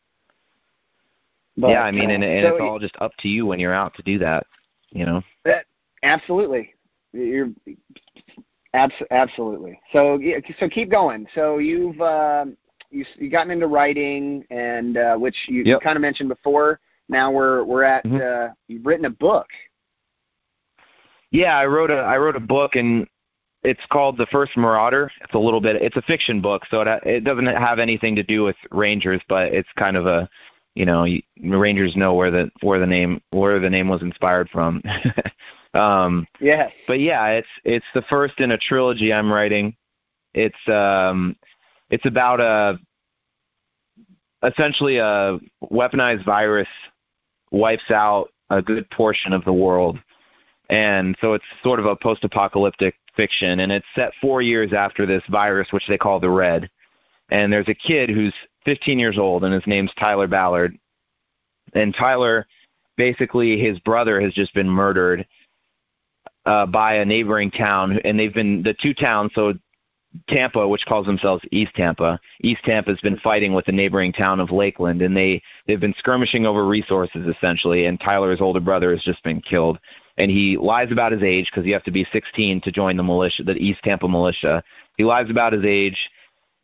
but, 1.56 1.70
yeah 1.70 1.84
i 1.84 1.92
mean 1.92 2.10
and, 2.10 2.24
and 2.24 2.44
so 2.48 2.56
it's 2.56 2.62
all 2.62 2.80
just 2.80 2.96
up 3.00 3.12
to 3.20 3.28
you 3.28 3.46
when 3.46 3.60
you're 3.60 3.72
out 3.72 3.94
to 3.94 4.02
do 4.02 4.18
that 4.18 4.48
you 4.96 5.06
know? 5.06 5.22
That, 5.44 5.66
absolutely. 6.04 6.74
You're 7.12 7.50
Abs- 8.76 9.08
absolutely. 9.10 9.80
So 9.94 10.20
so 10.60 10.68
keep 10.68 10.92
going. 10.92 11.26
So 11.34 11.60
you've 11.60 12.00
uh, 12.02 12.46
you 12.92 13.06
you 13.18 13.30
gotten 13.30 13.52
into 13.52 13.68
writing, 13.68 14.44
and 14.50 14.98
uh, 14.98 15.16
which 15.16 15.36
you, 15.48 15.60
yep. 15.60 15.66
you 15.66 15.80
kind 15.80 15.96
of 15.96 16.02
mentioned 16.02 16.30
before. 16.30 16.80
Now 17.08 17.32
we're 17.32 17.64
we're 17.64 17.84
at 17.84 18.04
mm-hmm. 18.04 18.18
uh, 18.18 18.54
you've 18.68 18.86
written 18.86 19.06
a 19.06 19.10
book. 19.10 19.48
Yeah, 21.32 21.58
I 21.58 21.66
wrote 21.66 21.90
a 21.90 21.96
I 21.96 22.18
wrote 22.18 22.36
a 22.36 22.42
book, 22.42 22.76
and 22.76 23.08
it's 23.64 23.86
called 23.90 24.18
The 24.18 24.28
First 24.28 24.58
Marauder. 24.58 25.10
It's 25.22 25.34
a 25.34 25.40
little 25.40 25.62
bit 25.62 25.82
it's 25.82 25.96
a 25.96 26.02
fiction 26.02 26.42
book, 26.42 26.64
so 26.70 26.82
it 26.82 26.88
it 27.06 27.24
doesn't 27.24 27.46
have 27.46 27.80
anything 27.80 28.14
to 28.18 28.24
do 28.24 28.44
with 28.44 28.58
Rangers, 28.72 29.22
but 29.30 29.54
it's 29.54 29.70
kind 29.78 29.96
of 29.96 30.06
a 30.06 30.30
you 30.76 30.86
know, 30.86 31.08
Rangers 31.42 31.96
know 31.96 32.14
where 32.14 32.30
the 32.30 32.52
where 32.62 32.80
the 32.80 32.86
name 32.86 33.22
where 33.32 33.60
the 33.60 33.70
name 33.70 33.88
was 33.88 34.02
inspired 34.02 34.50
from. 34.50 34.84
um, 35.76 36.28
yeah. 36.40 36.70
But 36.88 37.00
yeah, 37.00 37.28
it's 37.28 37.48
it's 37.64 37.86
the 37.94 38.02
first 38.04 38.40
in 38.40 38.52
a 38.52 38.58
trilogy 38.58 39.14
I'm 39.14 39.32
writing. 39.32 39.76
It's 40.34 40.56
um, 40.68 41.36
it's 41.90 42.06
about 42.06 42.40
a 42.40 42.80
essentially 44.44 44.98
a 44.98 45.40
weaponized 45.72 46.26
virus 46.26 46.68
wipes 47.52 47.92
out 47.92 48.30
a 48.50 48.62
good 48.62 48.90
portion 48.92 49.34
of 49.34 49.44
the 49.44 49.54
world, 49.54 49.98
and 50.70 51.16
so 51.20 51.34
it's 51.34 51.46
sort 51.64 51.80
of 51.80 51.86
a 51.86 51.96
post-apocalyptic 51.96 52.96
fiction, 53.16 53.62
and 53.62 53.72
it's 53.72 53.86
set 53.96 54.12
four 54.22 54.42
years 54.42 54.74
after 54.74 55.06
this 55.06 55.24
virus, 55.30 55.68
which 55.72 55.88
they 55.88 55.98
call 55.98 56.20
the 56.20 56.30
Red. 56.30 56.70
And 57.30 57.52
there's 57.52 57.70
a 57.70 57.74
kid 57.74 58.10
who's 58.10 58.34
15 58.66 59.00
years 59.00 59.18
old, 59.18 59.44
and 59.44 59.54
his 59.54 59.66
name's 59.66 59.92
Tyler 59.98 60.28
Ballard. 60.28 60.78
And 61.74 61.96
Tyler, 61.96 62.46
basically, 62.98 63.58
his 63.58 63.80
brother 63.80 64.22
has 64.22 64.34
just 64.34 64.54
been 64.54 64.70
murdered 64.70 65.26
uh, 66.46 66.66
by 66.66 66.96
a 66.96 67.06
neighboring 67.06 67.52
town, 67.52 68.00
and 68.04 68.20
they've 68.20 68.34
been 68.34 68.64
the 68.64 68.76
two 68.82 68.94
towns. 68.94 69.32
So 69.36 69.54
Tampa, 70.30 70.68
which 70.68 70.86
calls 70.86 71.06
themselves 71.06 71.44
East 71.52 71.74
Tampa, 71.76 72.20
East 72.42 72.64
Tampa 72.64 72.92
has 72.92 73.00
been 73.02 73.18
fighting 73.18 73.54
with 73.54 73.66
the 73.66 73.72
neighboring 73.72 74.14
town 74.14 74.40
of 74.40 74.52
Lakeland, 74.52 75.02
and 75.02 75.16
they 75.16 75.42
they've 75.68 75.80
been 75.80 75.96
skirmishing 75.98 76.46
over 76.46 76.66
resources 76.66 77.28
essentially. 77.28 77.86
And 77.86 78.00
Tyler's 78.00 78.42
older 78.42 78.60
brother 78.60 78.92
has 78.92 79.02
just 79.04 79.24
been 79.24 79.42
killed, 79.42 79.80
and 80.18 80.32
he 80.32 80.58
lies 80.58 80.92
about 80.92 81.12
his 81.12 81.24
age 81.24 81.50
because 81.52 81.66
you 81.66 81.74
have 81.74 81.84
to 81.84 81.92
be 81.92 82.08
16 82.12 82.62
to 82.62 82.72
join 82.72 82.98
the 82.98 83.04
militia, 83.04 83.44
the 83.44 83.54
East 83.54 83.82
Tampa 83.84 84.08
militia. 84.08 84.64
He 84.98 85.04
lies 85.04 85.30
about 85.30 85.54
his 85.54 85.66
age 85.66 85.98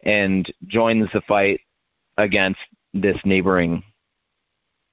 and 0.04 0.52
joins 0.68 1.10
the 1.14 1.22
fight 1.22 1.60
against 2.18 2.60
this 2.94 3.18
neighboring 3.26 3.84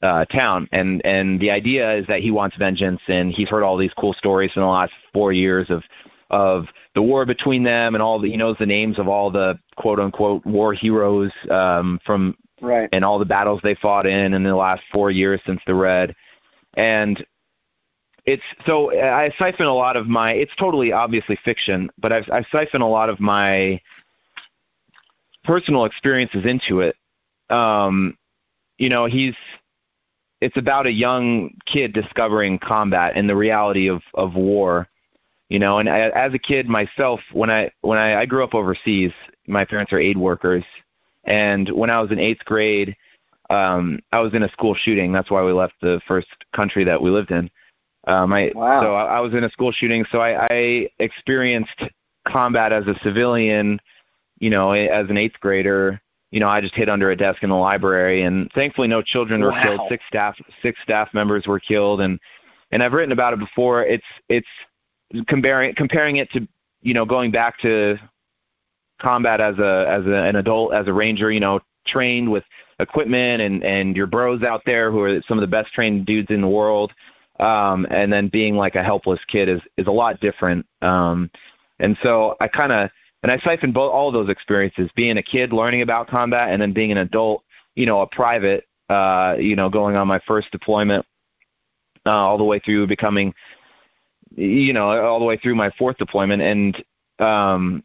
uh, 0.02 0.25
town. 0.26 0.69
And 0.73 1.05
and 1.05 1.40
the 1.40 1.50
idea 1.50 1.97
is 1.97 2.07
that 2.07 2.21
he 2.21 2.31
wants 2.31 2.57
vengeance, 2.57 3.00
and 3.09 3.33
he's 3.33 3.49
heard 3.49 3.62
all 3.62 3.76
these 3.76 3.93
cool 3.95 4.12
stories 4.12 4.52
in 4.55 4.62
the 4.62 4.69
last 4.69 4.93
four 5.12 5.33
years 5.33 5.71
of 5.71 5.83
of 6.31 6.67
the 6.95 7.02
war 7.02 7.25
between 7.25 7.62
them, 7.62 7.95
and 7.95 8.02
all 8.02 8.19
the 8.19 8.31
he 8.31 8.37
knows 8.37 8.57
the 8.59 8.67
names 8.67 8.99
of 8.99 9.09
all 9.09 9.31
the 9.31 9.59
quote 9.76 9.99
unquote 9.99 10.45
war 10.45 10.73
heroes 10.73 11.33
um, 11.50 11.99
from 12.05 12.37
right. 12.61 12.88
and 12.93 13.05
all 13.05 13.19
the 13.19 13.25
battles 13.25 13.61
they 13.62 13.75
fought 13.76 14.07
in 14.07 14.35
in 14.35 14.43
the 14.43 14.55
last 14.55 14.83
four 14.93 15.11
years 15.11 15.40
since 15.47 15.61
the 15.67 15.75
Red. 15.75 16.14
And 16.75 17.25
it's 18.26 18.43
so 18.67 18.93
I 18.93 19.33
siphon 19.38 19.67
a 19.67 19.75
lot 19.75 19.97
of 19.97 20.07
my. 20.07 20.33
It's 20.33 20.55
totally 20.59 20.93
obviously 20.93 21.38
fiction, 21.45 21.90
but 21.99 22.12
I've, 22.12 22.28
I 22.31 22.45
siphon 22.52 22.83
a 22.83 22.88
lot 22.88 23.09
of 23.09 23.21
my 23.21 23.81
personal 25.45 25.87
experiences 25.87 26.45
into 26.45 26.81
it. 26.81 26.95
Um, 27.49 28.19
you 28.76 28.90
know, 28.90 29.07
he's 29.07 29.35
it's 30.40 30.57
about 30.57 30.87
a 30.87 30.92
young 30.92 31.50
kid 31.66 31.92
discovering 31.92 32.59
combat 32.59 33.12
and 33.16 33.28
the 33.28 33.37
reality 33.37 33.88
of 33.88 34.02
of 34.14 34.35
war. 34.35 34.88
You 35.49 35.59
know, 35.59 35.78
and 35.78 35.88
I, 35.88 36.11
as 36.11 36.35
a 36.35 36.38
kid 36.38 36.68
myself, 36.68 37.21
when 37.33 37.50
I 37.50 37.71
when 37.80 37.99
I, 37.99 38.21
I 38.21 38.26
grew 38.26 38.45
up 38.45 38.54
overseas, 38.54 39.12
my 39.47 39.64
parents 39.64 39.92
are 39.92 39.99
aid 39.99 40.18
workers, 40.18 40.64
and 41.25 41.68
when 41.71 41.90
I 41.90 42.00
was 42.00 42.11
in 42.11 42.18
eighth 42.18 42.45
grade, 42.45 42.95
um, 43.49 44.00
I 44.12 44.21
was 44.21 44.35
in 44.35 44.42
a 44.42 44.50
school 44.50 44.75
shooting. 44.75 45.12
That's 45.12 45.30
why 45.30 45.42
we 45.42 45.52
left 45.52 45.75
the 45.80 46.00
first 46.07 46.28
country 46.54 46.85
that 46.85 47.00
we 47.00 47.11
lived 47.11 47.30
in. 47.30 47.50
Um, 48.07 48.33
I, 48.33 48.52
wow. 48.54 48.83
So 48.83 48.95
I, 48.95 49.16
I 49.16 49.21
was 49.21 49.35
in 49.35 49.45
a 49.45 49.50
school 49.50 49.73
shooting, 49.73 50.04
so 50.12 50.18
I, 50.18 50.47
I 50.50 50.88
experienced 50.99 51.83
combat 52.26 52.73
as 52.73 52.87
a 52.87 52.99
civilian 53.02 53.80
you 54.40 54.50
know, 54.50 54.73
as 54.73 55.09
an 55.11 55.16
eighth 55.16 55.38
grader, 55.40 56.00
you 56.31 56.41
know, 56.41 56.49
I 56.49 56.61
just 56.61 56.75
hid 56.75 56.89
under 56.89 57.11
a 57.11 57.17
desk 57.17 57.43
in 57.43 57.51
the 57.51 57.57
library, 57.57 58.23
and 58.23 58.51
thankfully, 58.53 58.89
no 58.89 59.03
children 59.03 59.41
were 59.41 59.51
wow. 59.51 59.63
killed. 59.63 59.81
Six 59.89 60.05
staff, 60.09 60.37
six 60.63 60.79
staff 60.83 61.09
members 61.15 61.47
were 61.47 61.61
killed, 61.61 62.01
and 62.01 62.19
and 62.71 62.83
I've 62.83 62.93
written 62.93 63.13
about 63.13 63.33
it 63.33 63.39
before. 63.39 63.85
It's 63.85 64.05
it's 64.29 64.47
comparing 65.27 65.75
comparing 65.75 66.17
it 66.17 66.31
to 66.33 66.47
you 66.83 66.93
know 66.95 67.07
going 67.07 67.31
back 67.31 67.59
to 67.61 67.97
combat 69.01 69.41
as 69.41 69.59
a 69.59 69.87
as 69.89 70.07
a, 70.07 70.25
an 70.25 70.37
adult 70.37 70.75
as 70.75 70.87
a 70.87 70.93
ranger, 70.93 71.31
you 71.31 71.41
know, 71.41 71.61
trained 71.87 72.31
with 72.31 72.45
equipment 72.79 73.41
and 73.41 73.65
and 73.65 73.97
your 73.97 74.07
bros 74.07 74.43
out 74.43 74.63
there 74.67 74.91
who 74.91 75.01
are 75.01 75.23
some 75.27 75.39
of 75.39 75.43
the 75.43 75.47
best 75.47 75.73
trained 75.73 76.05
dudes 76.05 76.31
in 76.31 76.43
the 76.43 76.49
world, 76.49 76.93
um, 77.41 77.87
and 77.91 78.13
then 78.13 78.29
being 78.29 78.55
like 78.55 78.75
a 78.75 78.83
helpless 78.83 79.21
kid 79.29 79.49
is 79.49 79.63
is 79.79 79.87
a 79.87 79.93
lot 79.93 80.21
different. 80.21 80.67
Um, 80.83 81.31
and 81.79 81.97
so 82.03 82.37
I 82.41 82.49
kind 82.49 82.73
of 82.73 82.91
and 83.23 83.33
I 83.33 83.39
siphon 83.39 83.73
both 83.73 83.93
all 83.93 84.13
those 84.13 84.29
experiences, 84.29 84.91
being 84.95 85.19
a 85.19 85.23
kid 85.23 85.53
learning 85.53 85.83
about 85.83 86.09
combat, 86.09 86.51
and 86.51 86.63
then 86.63 86.73
being 86.73 86.93
an 86.93 86.99
adult, 86.99 87.43
you 87.75 87.87
know, 87.87 88.01
a 88.01 88.07
private, 88.07 88.65
uh, 88.89 89.35
you 89.39 89.57
know, 89.57 89.69
going 89.69 89.97
on 89.97 90.07
my 90.07 90.21
first 90.27 90.51
deployment, 90.53 91.05
uh, 92.07 92.11
all 92.11 92.39
the 92.39 92.45
way 92.45 92.59
through 92.61 92.87
becoming, 92.87 93.35
you 94.37 94.73
know, 94.73 94.89
all 95.05 95.19
the 95.19 95.25
way 95.25 95.37
through 95.37 95.55
my 95.55 95.71
fourth 95.79 95.97
deployment, 95.99 96.43
and 96.43 96.85
um, 97.19 97.83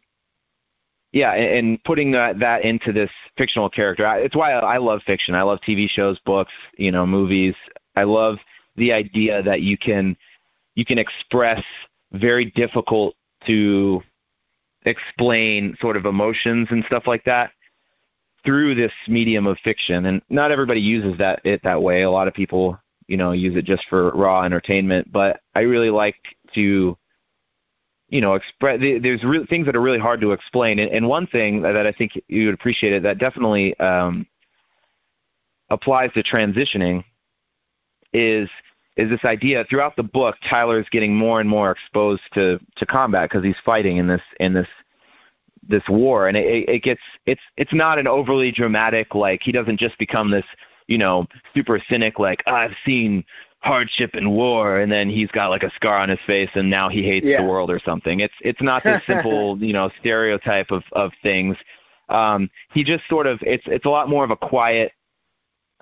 yeah, 1.12 1.32
and, 1.32 1.82
putting 1.84 2.10
that 2.12 2.38
that 2.40 2.64
into 2.64 2.92
this 2.92 3.10
fictional 3.36 3.70
character. 3.70 4.04
It's 4.16 4.36
why 4.36 4.52
I 4.52 4.78
love 4.78 5.00
fiction. 5.06 5.34
I 5.34 5.42
love 5.42 5.60
TV 5.66 5.88
shows, 5.88 6.18
books, 6.26 6.52
you 6.76 6.90
know, 6.90 7.06
movies. 7.06 7.54
I 7.96 8.04
love 8.04 8.38
the 8.76 8.92
idea 8.92 9.42
that 9.42 9.62
you 9.62 9.78
can 9.78 10.16
you 10.74 10.84
can 10.84 10.98
express 10.98 11.62
very 12.12 12.50
difficult 12.52 13.14
to 13.46 14.02
explain 14.84 15.76
sort 15.80 15.96
of 15.96 16.06
emotions 16.06 16.68
and 16.70 16.84
stuff 16.84 17.04
like 17.06 17.24
that 17.24 17.50
through 18.44 18.74
this 18.74 18.92
medium 19.08 19.46
of 19.46 19.56
fiction. 19.64 20.06
And 20.06 20.20
not 20.28 20.50
everybody 20.50 20.80
uses 20.80 21.16
that 21.18 21.40
it 21.44 21.62
that 21.64 21.82
way. 21.82 22.02
A 22.02 22.10
lot 22.10 22.28
of 22.28 22.34
people 22.34 22.78
you 23.06 23.16
know 23.16 23.32
use 23.32 23.56
it 23.56 23.64
just 23.64 23.84
for 23.88 24.10
raw 24.12 24.42
entertainment. 24.42 25.10
But 25.12 25.40
i 25.54 25.60
really 25.60 25.90
like 25.90 26.16
to 26.54 26.96
you 28.08 28.20
know 28.20 28.34
express 28.34 28.80
there's 28.80 29.24
re- 29.24 29.46
things 29.46 29.66
that 29.66 29.76
are 29.76 29.80
really 29.80 29.98
hard 29.98 30.20
to 30.20 30.32
explain. 30.32 30.78
And, 30.78 30.90
and 30.90 31.08
one 31.08 31.26
thing 31.26 31.62
that 31.62 31.76
i 31.76 31.92
think 31.92 32.12
you 32.28 32.46
would 32.46 32.54
appreciate 32.54 32.92
it 32.92 33.02
that 33.02 33.18
definitely 33.18 33.78
um, 33.80 34.26
applies 35.70 36.12
to 36.12 36.22
transitioning 36.22 37.04
is 38.12 38.48
is 38.96 39.10
this 39.10 39.24
idea 39.24 39.64
throughout 39.68 39.96
the 39.96 40.02
book 40.02 40.36
Tyler 40.48 40.80
is 40.80 40.86
getting 40.90 41.14
more 41.14 41.40
and 41.40 41.48
more 41.48 41.72
exposed 41.72 42.22
to 42.34 42.58
to 42.76 42.86
combat 42.86 43.28
because 43.28 43.44
he's 43.44 43.56
fighting 43.64 43.96
in 43.96 44.06
this 44.06 44.22
in 44.40 44.52
this 44.54 44.68
this 45.68 45.82
war. 45.88 46.28
And 46.28 46.36
it, 46.36 46.68
it 46.68 46.82
gets 46.82 47.00
it's 47.26 47.40
it's 47.56 47.72
not 47.72 47.98
an 47.98 48.06
overly 48.06 48.52
dramatic 48.52 49.14
like 49.14 49.40
he 49.42 49.52
doesn't 49.52 49.78
just 49.78 49.98
become 49.98 50.30
this 50.30 50.44
you 50.86 50.98
know 50.98 51.26
super 51.54 51.80
cynic 51.88 52.18
like 52.18 52.42
oh, 52.46 52.54
I've 52.54 52.76
seen 52.84 53.24
hardship 53.60 54.10
and 54.12 54.30
war 54.30 54.80
and 54.80 54.92
then 54.92 55.08
he's 55.08 55.30
got 55.30 55.48
like 55.48 55.62
a 55.62 55.70
scar 55.70 55.96
on 55.96 56.10
his 56.10 56.18
face 56.26 56.50
and 56.54 56.68
now 56.68 56.88
he 56.88 57.02
hates 57.02 57.24
yeah. 57.26 57.40
the 57.40 57.48
world 57.48 57.70
or 57.70 57.80
something. 57.84 58.20
It's 58.20 58.34
it's 58.40 58.62
not 58.62 58.84
this 58.84 59.02
simple 59.06 59.58
you 59.58 59.72
know 59.72 59.90
stereotype 60.00 60.70
of 60.70 60.82
of 60.92 61.12
things. 61.22 61.56
Um 62.08 62.50
he 62.72 62.84
just 62.84 63.08
sort 63.08 63.26
of 63.26 63.38
it's 63.42 63.64
it's 63.66 63.86
a 63.86 63.90
lot 63.90 64.08
more 64.08 64.24
of 64.24 64.30
a 64.30 64.36
quiet 64.36 64.92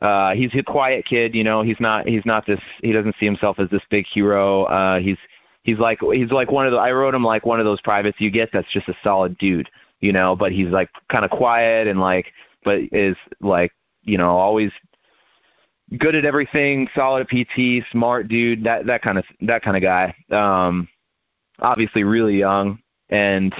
uh 0.00 0.34
he's 0.34 0.54
a 0.54 0.62
quiet 0.62 1.04
kid 1.04 1.34
you 1.34 1.44
know 1.44 1.62
he's 1.62 1.78
not 1.80 2.06
he's 2.06 2.24
not 2.24 2.46
this 2.46 2.60
he 2.82 2.92
doesn't 2.92 3.14
see 3.18 3.26
himself 3.26 3.58
as 3.58 3.68
this 3.70 3.82
big 3.90 4.06
hero. 4.06 4.64
Uh 4.64 4.98
he's 4.98 5.18
he's 5.62 5.78
like 5.78 6.00
he's 6.12 6.30
like 6.30 6.50
one 6.50 6.66
of 6.66 6.72
the 6.72 6.78
I 6.78 6.92
wrote 6.92 7.14
him 7.14 7.24
like 7.24 7.46
one 7.46 7.60
of 7.60 7.66
those 7.66 7.80
privates 7.80 8.20
you 8.20 8.30
get 8.30 8.50
that's 8.52 8.72
just 8.72 8.88
a 8.88 8.94
solid 9.02 9.36
dude 9.38 9.70
you 10.00 10.12
know 10.12 10.34
but 10.34 10.52
he's 10.52 10.68
like 10.68 10.90
kind 11.08 11.24
of 11.24 11.30
quiet 11.30 11.86
and 11.86 12.00
like 12.00 12.32
but 12.64 12.80
is 12.92 13.16
like 13.40 13.72
you 14.02 14.18
know 14.18 14.30
always 14.30 14.72
good 15.98 16.14
at 16.14 16.24
everything 16.24 16.88
solid 16.94 17.20
at 17.20 17.28
pt 17.28 17.84
smart 17.90 18.28
dude 18.28 18.64
that 18.64 18.86
that 18.86 19.02
kind 19.02 19.18
of 19.18 19.24
that 19.40 19.62
kind 19.62 19.76
of 19.76 19.82
guy. 19.82 20.14
Um 20.30 20.88
obviously 21.60 22.04
really 22.04 22.38
young 22.38 22.78
and 23.10 23.54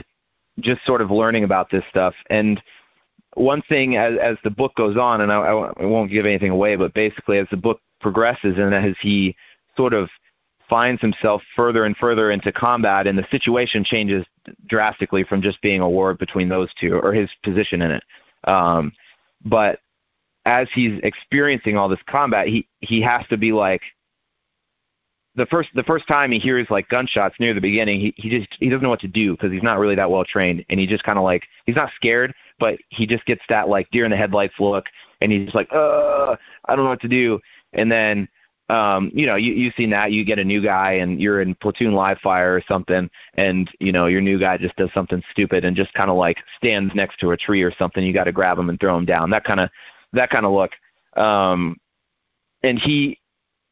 just 0.61 0.85
sort 0.85 1.01
of 1.01 1.11
learning 1.11 1.45
about 1.45 1.71
this 1.71 1.85
stuff. 1.89 2.15
And 2.31 2.63
one 3.35 3.63
thing 3.63 3.97
as 3.97 4.15
as 4.23 4.37
the 4.45 4.51
book 4.51 4.75
goes 4.75 4.97
on 4.97 5.21
and 5.23 5.33
I, 5.33 5.37
I 5.37 5.85
won't 5.85 6.11
give 6.11 6.27
anything 6.27 6.51
away 6.51 6.77
but 6.77 6.95
basically 6.95 7.39
as 7.39 7.47
the 7.51 7.57
book 7.57 7.81
progresses 8.01 8.59
and 8.59 8.75
as 8.75 8.95
he 9.01 9.35
sort 9.77 9.95
of 9.95 10.09
finds 10.69 11.01
himself 11.01 11.43
further 11.57 11.85
and 11.85 11.97
further 11.97 12.31
into 12.31 12.53
combat 12.53 13.07
and 13.07 13.19
the 13.19 13.27
situation 13.31 13.85
changes 13.85 14.25
drastically 14.67 15.25
from 15.25 15.43
just 15.43 15.61
being 15.63 15.81
a 15.81 15.89
war 15.89 16.15
between 16.15 16.49
those 16.49 16.71
two 16.81 16.99
or 16.99 17.13
his 17.13 17.31
position 17.43 17.83
in 17.83 17.91
it. 17.93 18.05
Um 18.45 18.93
but 19.45 19.81
as 20.45 20.69
he's 20.75 21.01
experiencing 21.03 21.77
all 21.77 21.89
this 21.89 22.01
combat 22.07 22.49
he 22.49 22.67
he 22.81 23.01
has 23.01 23.27
to 23.29 23.37
be 23.37 23.53
like 23.53 23.83
the 25.37 25.47
first 25.47 25.71
the 25.75 25.85
first 25.85 26.07
time 26.07 26.31
he 26.31 26.39
hears 26.39 26.67
like 26.69 26.89
gunshots 26.89 27.37
near 27.41 27.55
the 27.55 27.61
beginning 27.61 28.01
he 28.01 28.13
he 28.17 28.29
just 28.29 28.49
he 28.61 28.69
doesn't 28.69 28.83
know 28.83 28.91
what 28.91 29.01
to 29.01 29.09
do 29.09 29.33
because 29.33 29.51
he's 29.51 29.63
not 29.63 29.79
really 29.79 29.95
that 29.95 30.11
well 30.11 30.25
trained 30.25 30.65
and 30.69 30.79
he 30.79 30.87
just 30.87 31.05
kind 31.05 31.19
of 31.19 31.25
like 31.25 31.45
he's 31.65 31.77
not 31.77 31.91
scared 31.97 32.35
but 32.63 32.79
he 32.91 33.09
just 33.09 33.27
gets 33.27 33.43
that 33.49 33.69
like 33.69 33.91
deer 33.91 34.05
in 34.05 34.13
the 34.13 34.17
headlights 34.17 34.55
look 34.61 34.87
and 35.21 35.33
he's 35.33 35.47
just 35.47 35.55
like 35.57 35.67
uh 35.73 36.37
i 36.67 36.77
don't 36.77 36.85
know 36.85 36.91
what 36.91 37.01
to 37.01 37.09
do. 37.09 37.41
And 37.73 37.91
then 37.91 38.29
um 38.69 39.11
you 39.13 39.27
know 39.27 39.35
you 39.35 39.53
you've 39.53 39.75
seen 39.75 39.91
that 39.91 40.13
you 40.13 40.25
get 40.25 40.39
a 40.39 40.45
new 40.45 40.63
guy 40.63 40.93
and 40.93 41.21
you're 41.21 41.43
in 41.43 41.57
platoon 41.57 41.93
live 41.93 42.19
fire 42.19 42.55
or 42.55 42.63
something 42.69 43.11
and 43.35 43.69
you 43.81 43.91
know 43.91 44.07
your 44.07 44.21
new 44.21 44.39
guy 44.39 44.57
just 44.59 44.77
does 44.77 44.91
something 44.95 45.21
stupid 45.33 45.65
and 45.65 45.77
just 45.77 45.93
kind 45.95 46.09
of 46.09 46.17
like 46.17 46.39
stands 46.57 46.95
next 46.95 47.19
to 47.19 47.33
a 47.33 47.37
tree 47.37 47.63
or 47.63 47.73
something 47.81 48.05
you 48.05 48.13
got 48.13 48.25
to 48.31 48.33
grab 48.33 48.57
him 48.57 48.71
and 48.71 48.79
throw 48.79 48.97
him 48.97 49.05
down. 49.05 49.29
That 49.31 49.43
kind 49.43 49.59
of 49.59 49.69
that 50.13 50.31
kind 50.31 50.47
of 50.47 50.53
look. 50.53 50.71
Um 51.17 51.77
and 52.63 52.79
he 52.79 53.19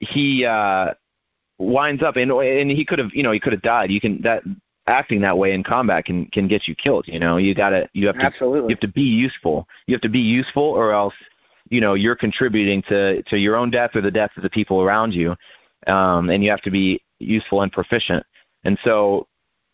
he 0.00 0.44
uh 0.44 0.94
winds 1.58 2.02
up 2.02 2.16
and 2.16 2.32
and 2.32 2.70
he 2.72 2.84
could 2.84 2.98
have 2.98 3.10
you 3.14 3.22
know 3.22 3.30
he 3.30 3.38
could 3.38 3.52
have 3.52 3.62
died. 3.62 3.92
You 3.92 4.00
can 4.00 4.20
that 4.22 4.42
acting 4.90 5.20
that 5.20 5.38
way 5.38 5.52
in 5.52 5.62
combat 5.62 6.04
can 6.04 6.26
can 6.26 6.48
get 6.48 6.66
you 6.66 6.74
killed 6.74 7.06
you 7.06 7.18
know? 7.18 7.36
You 7.36 7.54
got 7.54 7.70
to 7.70 7.88
you 7.92 8.06
have 8.08 8.18
to 8.18 8.24
Absolutely. 8.24 8.70
you 8.70 8.74
have 8.74 8.80
to 8.80 8.88
be 8.88 9.02
useful. 9.02 9.66
You 9.86 9.94
have 9.94 10.02
to 10.02 10.08
be 10.08 10.20
useful 10.20 10.64
or 10.64 10.92
else 10.92 11.14
you 11.70 11.80
know 11.80 11.94
you're 11.94 12.16
contributing 12.16 12.82
to 12.88 13.22
to 13.24 13.38
your 13.38 13.56
own 13.56 13.70
death 13.70 13.92
or 13.94 14.00
the 14.00 14.10
death 14.10 14.32
of 14.36 14.42
the 14.42 14.50
people 14.50 14.82
around 14.82 15.14
you 15.14 15.36
um 15.86 16.28
and 16.28 16.42
you 16.44 16.50
have 16.50 16.62
to 16.62 16.70
be 16.70 17.00
useful 17.18 17.62
and 17.62 17.72
proficient. 17.72 18.26
And 18.64 18.78
so 18.84 19.28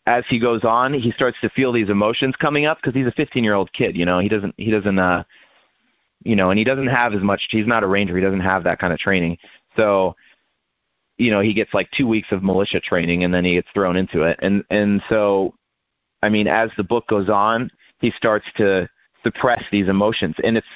as 0.05 0.23
he 0.29 0.39
goes 0.39 0.63
on 0.63 0.93
he 0.93 1.11
starts 1.11 1.37
to 1.41 1.49
feel 1.49 1.73
these 1.73 1.89
emotions 1.89 2.35
coming 2.35 2.65
up 2.65 2.77
because 2.77 2.93
he's 2.93 3.07
a 3.07 3.11
15 3.11 3.43
year 3.43 3.55
old 3.55 3.73
kid 3.73 3.97
you 3.97 4.05
know? 4.05 4.19
He 4.19 4.29
doesn't 4.29 4.53
he 4.57 4.69
doesn't 4.69 4.99
uh 4.99 5.23
you 6.23 6.35
know 6.35 6.51
and 6.51 6.59
he 6.59 6.63
doesn't 6.63 6.87
have 6.87 7.13
as 7.13 7.23
much 7.23 7.47
he's 7.49 7.67
not 7.67 7.83
a 7.83 7.87
ranger 7.87 8.15
he 8.15 8.23
doesn't 8.23 8.39
have 8.39 8.63
that 8.65 8.79
kind 8.79 8.93
of 8.93 8.99
training. 8.99 9.37
So 9.75 10.15
you 11.17 11.31
know 11.31 11.41
he 11.41 11.53
gets 11.53 11.73
like 11.73 11.89
two 11.91 12.07
weeks 12.07 12.31
of 12.31 12.43
militia 12.43 12.79
training 12.79 13.23
and 13.23 13.33
then 13.33 13.45
he 13.45 13.55
gets 13.55 13.69
thrown 13.73 13.95
into 13.95 14.21
it. 14.21 14.39
And 14.41 14.63
and 14.69 15.01
so 15.09 15.53
i 16.21 16.29
mean 16.29 16.47
as 16.47 16.69
the 16.77 16.83
book 16.83 17.07
goes 17.07 17.29
on 17.29 17.69
he 17.99 18.11
starts 18.11 18.45
to 18.57 18.87
suppress 19.23 19.63
these 19.71 19.87
emotions. 19.87 20.35
And 20.43 20.57
it's 20.57 20.67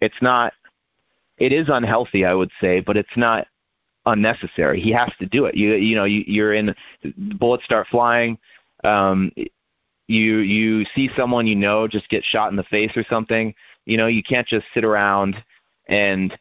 it's 0.00 0.20
not 0.22 0.52
it 1.38 1.52
is 1.52 1.68
unhealthy 1.68 2.24
i 2.24 2.34
would 2.34 2.50
say 2.60 2.80
but 2.80 2.96
it's 2.96 3.16
not 3.16 3.46
unnecessary. 4.06 4.80
He 4.80 4.90
has 4.92 5.12
to 5.20 5.26
do 5.26 5.44
it. 5.44 5.54
You 5.54 5.74
you 5.74 5.96
know 5.96 6.04
you 6.04 6.24
you're 6.26 6.54
in 6.54 6.74
bullets 7.38 7.64
start 7.64 7.86
flying 7.88 8.38
um 8.84 9.30
you 10.08 10.38
you 10.38 10.84
see 10.94 11.08
someone 11.16 11.46
you 11.46 11.54
know 11.54 11.86
just 11.86 12.08
get 12.08 12.24
shot 12.24 12.50
in 12.50 12.56
the 12.56 12.64
face 12.64 12.90
or 12.96 13.04
something 13.08 13.54
you 13.86 13.96
know 13.96 14.08
you 14.08 14.22
can't 14.22 14.46
just 14.46 14.66
sit 14.74 14.84
around 14.84 15.36
and 15.86 16.36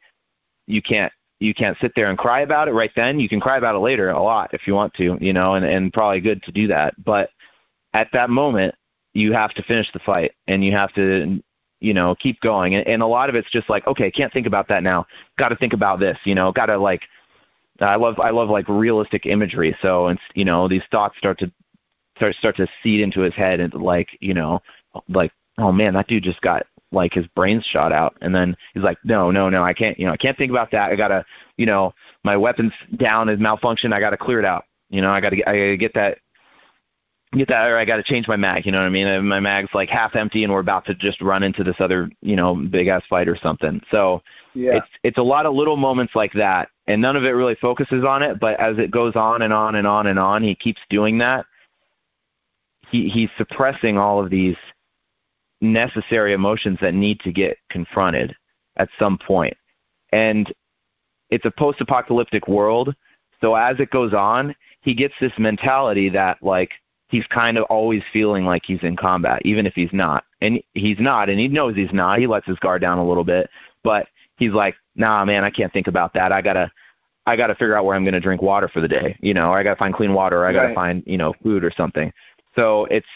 you 0.66 0.82
can't 0.82 1.14
you 1.42 1.56
can't 1.56 1.78
sit 1.82 1.94
there 1.96 2.08
and 2.08 2.18
cry 2.20 2.42
about 2.42 2.68
it 2.68 2.74
right 2.74 2.92
then. 2.96 3.20
You 3.20 3.28
can 3.28 3.40
cry 3.40 3.58
about 3.58 3.76
it 3.76 3.80
later 3.80 4.12
a 4.12 4.22
lot 4.22 4.54
if 4.54 4.68
you 4.68 4.76
want 4.76 4.94
to, 4.94 5.18
you 5.20 5.34
know, 5.34 5.56
and, 5.56 5.66
and 5.66 5.92
probably 5.92 6.22
good 6.22 6.44
to 6.44 6.52
do 6.52 6.68
that. 6.68 6.94
But 7.04 7.32
at 7.94 8.10
that 8.14 8.30
moment, 8.30 8.76
you 9.14 9.34
have 9.34 9.52
to 9.56 9.64
finish 9.64 9.92
the 9.92 10.00
fight 10.00 10.34
and 10.48 10.64
you 10.64 10.72
have 10.72 10.94
to, 10.94 11.42
you 11.80 11.94
know, 11.96 12.14
keep 12.16 12.40
going. 12.42 12.76
And, 12.76 12.88
and 12.88 13.02
a 13.02 13.08
lot 13.08 13.28
of 13.28 13.36
it's 13.36 13.50
just 13.50 13.72
like, 13.72 13.88
okay, 13.88 14.12
can't 14.12 14.32
think 14.32 14.46
about 14.46 14.68
that 14.68 14.84
now. 14.84 15.08
Got 15.40 15.50
to 15.50 15.56
think 15.56 15.74
about 15.74 16.00
this, 16.00 16.18
you 16.26 16.36
know, 16.36 16.52
got 16.52 16.68
to 16.68 16.78
like, 16.78 17.02
I 17.80 17.96
love, 17.96 18.20
I 18.20 18.30
love 18.30 18.50
like 18.50 18.70
realistic 18.70 19.26
imagery. 19.26 19.76
So, 19.82 20.08
and 20.08 20.20
you 20.36 20.46
know, 20.46 20.68
these 20.68 20.84
thoughts 20.92 21.18
start 21.18 21.40
to 21.40 21.52
start, 22.18 22.36
start 22.36 22.58
to 22.58 22.68
seed 22.84 23.02
into 23.02 23.22
his 23.22 23.34
head 23.34 23.60
and 23.60 23.74
like, 23.74 24.10
you 24.20 24.36
know, 24.36 24.62
like, 25.10 25.32
oh 25.58 25.72
man, 25.72 25.96
that 25.96 26.08
dude 26.08 26.22
just 26.22 26.42
got 26.42 26.68
like 26.92 27.14
his 27.14 27.28
brains 27.28 27.66
shot 27.66 27.92
out. 27.92 28.16
And 28.22 28.34
then 28.34 28.56
he's 28.74 28.84
like 28.84 28.98
no 29.04 29.32
no 29.32 29.50
no 29.50 29.64
i 29.64 29.74
can't 29.74 30.00
you 30.00 30.06
know 30.06 30.14
i 30.14 30.18
can't 30.18 30.38
think 30.38 30.52
about 30.52 30.72
that. 30.72 30.92
I 30.92 30.96
gotta 30.96 31.26
you 31.58 31.66
know 31.66 31.94
my 32.24 32.38
weapons 32.38 32.74
down 32.98 33.30
is 33.30 33.40
malfunction 33.40 33.94
i 33.94 34.00
gotta 34.00 34.18
clear 34.18 34.40
it 34.40 34.46
out. 34.46 34.66
You 34.90 35.02
know 35.02 35.12
i 35.12 35.22
gotta 35.22 35.38
i 35.50 35.54
gotta 35.54 35.78
get 35.78 35.94
that 35.94 36.20
get 37.34 37.48
that 37.48 37.70
or 37.70 37.78
i 37.78 37.86
gotta 37.86 38.04
change 38.04 38.28
my 38.28 38.36
mag 38.36 38.66
you 38.66 38.72
know 38.72 38.80
what 38.80 38.86
i 38.86 38.90
mean? 38.90 39.08
And 39.08 39.28
my 39.28 39.40
mag's 39.40 39.74
like 39.74 39.90
half 39.90 40.16
empty 40.16 40.44
and 40.44 40.52
we're 40.52 40.60
about 40.60 40.86
to 40.86 40.96
just 40.96 41.22
run 41.22 41.44
into 41.44 41.64
this 41.64 41.78
other 41.80 42.10
you 42.22 42.36
know 42.36 42.56
big 42.56 42.88
ass 42.88 43.04
fight 43.10 43.28
or 43.28 43.38
something. 43.38 43.82
So 43.90 44.22
yeah. 44.54 44.78
it's 44.78 44.88
it's 45.04 45.18
a 45.18 45.24
lot 45.24 45.46
of 45.46 45.54
little 45.54 45.78
moments 45.78 46.16
like 46.16 46.34
that 46.34 46.70
and 46.88 47.02
none 47.02 47.16
of 47.16 47.24
it 47.24 47.30
really 47.30 47.56
focuses 47.56 48.04
on 48.04 48.22
it 48.22 48.40
but 48.40 48.60
as 48.60 48.78
it 48.78 48.92
goes 48.92 49.16
on 49.16 49.44
and 49.44 49.54
on 49.54 49.76
and 49.76 49.88
on 49.88 50.08
and 50.08 50.20
on 50.20 50.44
he 50.44 50.56
keeps 50.56 50.82
doing 50.90 51.18
that. 51.20 51.46
He 52.90 53.08
he's 53.08 53.30
suppressing 53.38 53.98
all 53.98 54.22
of 54.22 54.30
these 54.30 54.58
necessary 55.62 56.34
emotions 56.34 56.78
that 56.82 56.94
need 56.94 57.20
to 57.22 57.32
get 57.32 57.58
confronted 57.70 58.36
at 58.78 58.90
some 58.98 59.18
point. 59.18 59.56
And 60.12 60.52
it's 61.30 61.46
a 61.46 61.52
post 61.52 61.80
apocalyptic 61.82 62.48
world, 62.48 62.94
so 63.40 63.56
as 63.56 63.80
it 63.80 63.90
goes 63.90 64.14
on, 64.14 64.56
he 64.82 64.94
gets 64.94 65.14
this 65.20 65.32
mentality 65.38 66.10
that 66.10 66.42
like 66.42 66.72
he's 67.08 67.26
kind 67.28 67.58
of 67.58 67.64
always 67.66 68.04
feeling 68.12 68.46
like 68.46 68.64
he's 68.66 68.84
in 68.84 68.96
combat, 68.96 69.42
even 69.44 69.66
if 69.66 69.74
he's 69.74 69.94
not. 69.94 70.24
And 70.42 70.62
he's 70.74 71.00
not, 71.00 71.30
and 71.30 71.40
he 71.40 71.48
knows 71.48 71.76
he's 71.76 71.94
not. 71.94 72.20
He 72.20 72.28
lets 72.28 72.48
his 72.48 72.58
guard 72.60 72.82
down 72.82 72.98
a 72.98 73.06
little 73.08 73.24
bit, 73.24 73.50
but 73.84 74.08
he's 74.38 74.54
like, 74.54 74.76
"Nah, 74.96 75.24
man, 75.26 75.44
I 75.44 75.50
can't 75.50 75.72
think 75.72 75.88
about 75.88 76.14
that. 76.14 76.32
I 76.32 76.42
gotta, 76.42 76.72
I 77.28 77.36
gotta 77.36 77.54
figure 77.54 77.76
out 77.76 77.86
where 77.86 77.96
I'm 77.96 78.06
gonna 78.06 78.20
drink 78.20 78.42
water 78.42 78.68
for 78.68 78.82
the 78.82 78.88
day. 78.88 79.16
You 79.22 79.34
know, 79.34 79.52
or 79.52 79.58
I 79.58 79.64
gotta 79.64 79.76
find 79.76 79.94
clean 79.94 80.14
water. 80.14 80.40
Or 80.40 80.46
I 80.48 80.54
gotta 80.54 80.68
Right. 80.70 80.76
find, 80.76 81.04
you 81.06 81.18
know, 81.18 81.34
food 81.44 81.64
or 81.64 81.72
something." 81.72 82.12
So 82.56 82.86
it's 82.86 83.08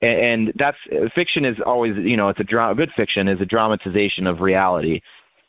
and 0.00 0.52
that's 0.56 0.78
fiction 1.14 1.44
is 1.44 1.58
always 1.64 1.96
you 1.96 2.16
know 2.16 2.28
it's 2.28 2.40
a 2.40 2.44
dra- 2.44 2.74
good 2.74 2.90
fiction 2.92 3.28
is 3.28 3.40
a 3.40 3.46
dramatization 3.46 4.26
of 4.26 4.40
reality. 4.40 5.00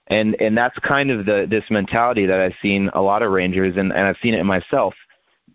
And 0.08 0.36
and 0.42 0.58
that's 0.58 0.78
kind 0.80 1.12
of 1.12 1.26
the 1.26 1.46
this 1.50 1.66
mentality 1.70 2.26
that 2.26 2.40
I've 2.40 2.56
seen 2.62 2.90
a 2.94 3.02
lot 3.02 3.22
of 3.22 3.32
rangers 3.32 3.78
and, 3.78 3.92
and 3.92 4.08
I've 4.08 4.18
seen 4.22 4.34
it 4.34 4.40
in 4.40 4.48
myself 4.48 4.96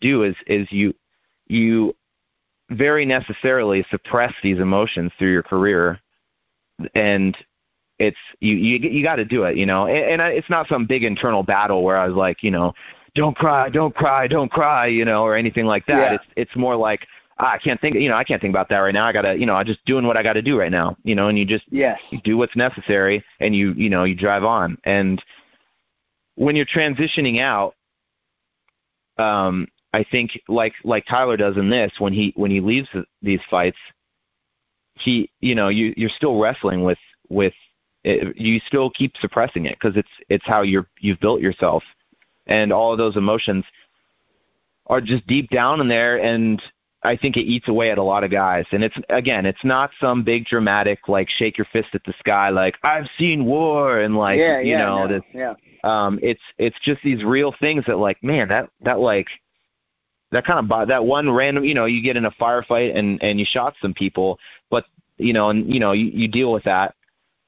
do 0.00 0.22
is 0.22 0.36
is 0.46 0.70
you 0.70 0.94
you 1.48 1.94
very 2.70 3.04
necessarily 3.04 3.84
suppress 3.90 4.32
these 4.42 4.58
emotions 4.58 5.12
through 5.18 5.32
your 5.32 5.42
career. 5.42 6.00
And 6.94 7.36
it's 7.98 8.18
you 8.40 8.54
you 8.54 8.78
you 8.78 9.02
got 9.02 9.16
to 9.16 9.24
do 9.24 9.42
it 9.44 9.56
you 9.56 9.66
know? 9.66 9.86
And, 9.86 10.04
and 10.04 10.22
I, 10.22 10.30
it's 10.30 10.50
not 10.50 10.68
some 10.68 10.86
big 10.86 11.02
internal 11.02 11.42
battle 11.42 11.82
where 11.82 11.96
I 11.96 12.06
was 12.06 12.16
like 12.16 12.44
you 12.44 12.52
know 12.52 12.74
don't 13.16 13.36
cry 13.36 13.70
don't 13.70 13.94
cry 13.94 14.28
don't 14.28 14.50
cry 14.50 14.86
you 14.86 15.04
know 15.04 15.24
or 15.24 15.34
anything 15.34 15.66
like 15.66 15.84
that. 15.86 15.98
Yeah. 15.98 16.14
it's 16.14 16.24
it's 16.36 16.56
more 16.56 16.76
like 16.76 17.06
I 17.38 17.58
can't 17.58 17.80
think 17.80 17.96
you 17.96 18.08
know 18.08 18.16
I 18.16 18.24
can't 18.24 18.40
think 18.40 18.52
about 18.52 18.68
that 18.68 18.78
right 18.78 18.94
now. 18.94 19.06
I 19.06 19.12
got 19.12 19.22
to 19.22 19.38
you 19.38 19.46
know 19.46 19.54
I'm 19.54 19.66
just 19.66 19.84
doing 19.84 20.06
what 20.06 20.16
I 20.16 20.22
got 20.22 20.34
to 20.34 20.42
do 20.42 20.58
right 20.58 20.70
now 20.70 20.96
you 21.04 21.14
know 21.14 21.28
and 21.28 21.38
you 21.38 21.44
just 21.44 21.64
Yes. 21.70 22.00
you 22.10 22.20
do 22.22 22.36
what's 22.36 22.56
necessary 22.56 23.24
and 23.40 23.54
you 23.54 23.72
you 23.72 23.90
know 23.90 24.04
you 24.04 24.14
drive 24.14 24.44
on. 24.44 24.78
And 24.84 25.22
when 26.36 26.56
you're 26.56 26.66
transitioning 26.66 27.40
out 27.40 27.74
um 29.16 29.68
i 29.92 30.04
think 30.10 30.32
like 30.48 30.72
like 30.82 31.06
tyler 31.06 31.36
does 31.36 31.56
in 31.56 31.70
this 31.70 31.92
when 32.00 32.12
he 32.12 32.32
when 32.34 32.50
he 32.50 32.60
leaves 32.60 32.88
th- 32.92 33.04
these 33.22 33.38
fights 33.48 33.76
he 34.94 35.30
you 35.40 35.54
know 35.54 35.68
you 35.68 35.94
you're 35.96 36.10
still 36.10 36.40
wrestling 36.40 36.82
with 36.82 36.98
with 37.28 37.54
it, 38.04 38.36
you 38.36 38.60
still 38.66 38.90
keep 38.90 39.16
suppressing 39.16 39.64
it 39.66 39.78
because 39.80 39.96
it's 39.96 40.08
it's 40.28 40.44
how 40.46 40.62
you're 40.62 40.86
you've 41.00 41.20
built 41.20 41.40
yourself. 41.40 41.82
And 42.46 42.72
all 42.72 42.92
of 42.92 42.98
those 42.98 43.16
emotions 43.16 43.64
are 44.86 45.00
just 45.00 45.26
deep 45.26 45.48
down 45.48 45.80
in 45.80 45.88
there 45.88 46.22
and 46.22 46.62
I 47.04 47.16
think 47.16 47.36
it 47.36 47.42
eats 47.42 47.68
away 47.68 47.90
at 47.90 47.98
a 47.98 48.02
lot 48.02 48.24
of 48.24 48.30
guys. 48.30 48.64
And 48.72 48.82
it's 48.82 48.96
again, 49.10 49.46
it's 49.46 49.64
not 49.64 49.90
some 50.00 50.24
big 50.24 50.46
dramatic 50.46 51.08
like 51.08 51.28
shake 51.28 51.58
your 51.58 51.66
fist 51.72 51.88
at 51.94 52.02
the 52.04 52.14
sky 52.18 52.48
like 52.48 52.76
I've 52.82 53.08
seen 53.18 53.44
war 53.44 54.00
and 54.00 54.16
like 54.16 54.38
yeah, 54.38 54.60
you 54.60 54.72
yeah, 54.72 54.78
know 54.78 55.06
no, 55.06 55.08
this 55.08 55.22
yeah. 55.32 55.54
um 55.84 56.18
it's 56.22 56.40
it's 56.58 56.78
just 56.82 57.02
these 57.02 57.22
real 57.22 57.54
things 57.60 57.84
that 57.86 57.98
like 57.98 58.22
man 58.22 58.48
that 58.48 58.70
that 58.80 59.00
like 59.00 59.28
that 60.32 60.44
kind 60.44 60.58
of 60.58 60.88
that 60.88 61.04
one 61.04 61.30
random 61.30 61.64
you 61.64 61.74
know 61.74 61.84
you 61.84 62.02
get 62.02 62.16
in 62.16 62.24
a 62.24 62.30
firefight 62.32 62.96
and 62.96 63.22
and 63.22 63.38
you 63.38 63.46
shot 63.48 63.74
some 63.80 63.94
people 63.94 64.38
but 64.70 64.84
you 65.16 65.32
know 65.32 65.50
and 65.50 65.72
you 65.72 65.78
know 65.78 65.92
you, 65.92 66.06
you 66.06 66.28
deal 66.28 66.52
with 66.52 66.64
that 66.64 66.94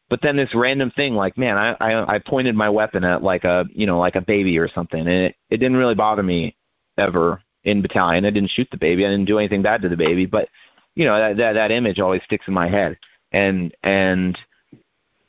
but 0.09 0.21
then 0.23 0.37
this 0.37 0.55
random 0.55 0.91
thing 0.93 1.15
like 1.15 1.37
man 1.37 1.57
I, 1.57 1.77
I 1.81 2.15
i 2.15 2.19
pointed 2.19 2.55
my 2.55 2.69
weapon 2.69 3.03
at 3.03 3.23
like 3.23 3.45
a 3.45 3.65
you 3.73 3.87
know 3.87 3.99
like 3.99 4.15
a 4.15 4.21
baby 4.21 4.59
or 4.59 4.69
something 4.69 5.01
and 5.01 5.09
it 5.09 5.37
it 5.51 5.57
didn't 5.57 5.77
really 5.77 5.95
bother 5.95 6.23
me 6.23 6.57
ever 6.97 7.43
in 7.67 7.83
battalion. 7.83 8.25
I 8.25 8.31
didn't 8.31 8.51
shoot 8.51 8.69
the 8.71 8.79
baby. 8.79 9.05
I 9.05 9.11
didn't 9.11 9.27
do 9.27 9.39
anything 9.39 9.63
bad 9.63 9.83
to 9.83 9.89
the 9.89 9.97
baby 9.97 10.25
but 10.25 10.49
you 10.95 11.05
know 11.05 11.19
that 11.19 11.37
that, 11.37 11.53
that 11.53 11.71
image 11.71 12.01
always 12.01 12.23
sticks 12.25 12.49
in 12.49 12.55
my 12.55 12.69
head. 12.69 12.97
And 13.33 13.75
and 13.83 14.39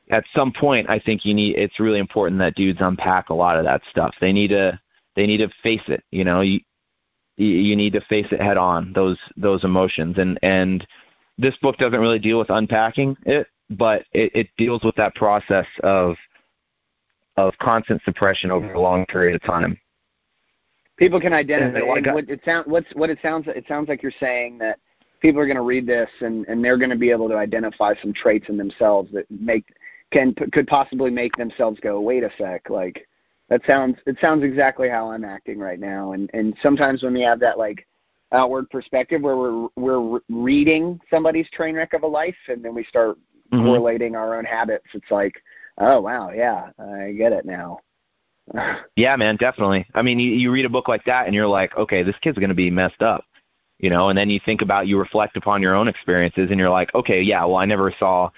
at 0.10 0.24
some 0.34 0.54
point 0.54 0.90
i 0.90 0.98
think 0.98 1.26
you 1.26 1.34
need 1.34 1.58
it's 1.58 1.82
really 1.82 2.00
important 2.00 2.40
that 2.40 2.56
dudes 2.56 2.80
unpack 2.80 3.28
a 3.30 3.34
lot 3.34 3.58
of 3.58 3.66
that 3.66 3.82
stuff. 3.92 4.16
They 4.22 4.32
need 4.32 4.50
to 4.50 4.80
they 5.16 5.28
need 5.28 5.40
to 5.40 5.50
face 5.62 5.88
it 5.88 6.04
you 6.12 6.24
know? 6.24 6.42
You 6.42 6.62
you 7.36 7.76
need 7.76 7.94
to 7.94 8.02
face 8.02 8.26
it 8.32 8.42
head 8.42 8.58
on 8.58 8.94
those 8.94 9.20
those 9.36 9.64
emotions. 9.64 10.18
And 10.18 10.40
and 10.42 10.88
this 11.38 11.58
book 11.58 11.78
doesn't 11.78 12.00
really 12.00 12.20
deal 12.20 12.40
with 12.40 12.50
unpacking 12.50 13.18
it 13.26 13.48
but 13.70 14.06
it, 14.14 14.32
it 14.34 14.48
deals 14.58 14.84
with 14.84 14.96
that 14.96 15.16
process 15.16 15.68
of 15.84 16.16
of 17.36 17.54
constant 17.60 18.02
suppression 18.04 18.52
over 18.52 18.74
a 18.74 18.80
long 18.80 19.06
period 19.06 19.36
of 19.36 19.44
time 19.44 19.78
People 20.98 21.20
can 21.22 21.34
identify. 21.34 21.78
And 21.78 21.78
a 21.78 21.86
lot 21.86 21.92
of 21.92 21.98
and 21.98 22.06
guy- 22.06 22.14
what 22.14 22.30
it 22.30 22.42
sounds 22.44 22.68
what's 22.68 22.88
what 22.96 23.10
it 23.10 23.20
sounds 23.22 23.48
it 23.48 23.66
sounds 23.68 23.88
like 23.90 24.02
you're 24.04 24.12
saying 24.20 24.58
that 24.60 24.80
people 25.22 25.40
are 25.42 25.46
going 25.46 25.56
to 25.58 25.62
read 25.64 25.86
this 25.86 26.10
and 26.22 26.46
and 26.48 26.64
they're 26.64 26.78
going 26.78 26.90
to 26.90 26.96
be 26.96 27.12
able 27.12 27.28
to 27.30 27.36
identify 27.36 27.94
some 28.02 28.14
traits 28.14 28.50
in 28.50 28.58
themselves 28.58 29.10
that 29.14 29.26
make 29.32 29.66
can 30.12 30.34
could 30.34 30.68
possibly 30.68 31.10
make 31.12 31.36
themselves 31.36 31.80
go 31.82 32.00
wait 32.02 32.24
a 32.24 32.30
sec 32.38 32.70
like 32.70 33.08
that 33.50 33.62
sounds 33.66 33.98
it 34.06 34.18
sounds 34.22 34.44
exactly 34.44 34.90
how 34.90 35.10
I'm 35.12 35.24
acting 35.26 35.60
right 35.60 35.80
now 35.80 36.14
and 36.14 36.30
and 36.34 36.56
sometimes 36.62 37.04
when 37.04 37.14
we 37.14 37.22
have 37.22 37.40
that 37.42 37.58
like 37.58 37.86
outward 38.32 38.70
perspective 38.70 39.22
where 39.22 39.38
we're 39.38 39.68
we're 39.76 40.20
reading 40.30 41.00
somebody's 41.10 41.50
train 41.52 41.76
wreck 41.76 41.94
of 41.94 42.04
a 42.04 42.08
life 42.08 42.36
and 42.48 42.64
then 42.64 42.74
we 42.76 42.84
start 42.84 43.18
Mhm. 43.54 43.64
correlating 43.64 44.16
our 44.16 44.38
own 44.38 44.44
habits 44.46 44.88
it's 44.94 45.10
like 45.12 45.42
oh 45.78 46.02
wow 46.02 46.32
yeah 46.32 46.70
I 46.80 47.14
get 47.14 47.32
it 47.34 47.46
now 47.46 47.80
Yeah, 48.96 49.16
man, 49.16 49.36
definitely. 49.36 49.86
I 49.94 50.02
mean, 50.02 50.20
you, 50.20 50.32
you 50.32 50.52
read 50.52 50.66
a 50.66 50.70
book 50.70 50.88
like 50.88 51.04
that 51.06 51.26
and 51.26 51.36
you're 51.36 51.48
like, 51.48 51.76
okay, 51.78 52.04
this 52.04 52.16
kid's 52.22 52.38
going 52.38 52.50
to 52.50 52.56
be 52.56 52.70
messed 52.70 53.02
up, 53.02 53.26
you 53.80 53.90
know, 53.90 54.10
and 54.10 54.18
then 54.18 54.30
you 54.30 54.40
think 54.46 54.62
about, 54.62 54.88
you 54.88 54.98
reflect 54.98 55.38
upon 55.38 55.62
your 55.62 55.76
own 55.76 55.88
experiences 55.88 56.50
and 56.50 56.60
you're 56.60 56.70
like, 56.70 56.94
okay, 56.96 57.22
yeah, 57.22 57.44
well, 57.46 57.58
I 57.58 57.66
never 57.66 57.94
saw, 58.00 58.30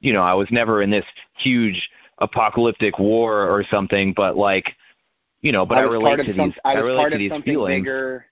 you 0.00 0.12
know, 0.12 0.22
I 0.22 0.34
was 0.34 0.48
never 0.50 0.82
in 0.82 0.90
this 0.90 1.04
huge 1.38 1.90
apocalyptic 2.18 2.98
war 2.98 3.48
or 3.48 3.64
something, 3.70 4.12
but 4.12 4.36
like 4.36 4.76
you 5.40 5.52
know, 5.52 5.64
but 5.64 5.78
I, 5.78 5.82
I 5.82 5.84
relate 5.84 6.16
to 6.16 6.36
some, 6.36 6.48
these 6.48 6.58
I, 6.64 6.72
I 6.72 6.78
relate 6.78 7.10
to 7.10 7.18
these 7.18 7.30
something 7.30 7.52
feelings. 7.52 7.82
Bigger. 7.82 8.26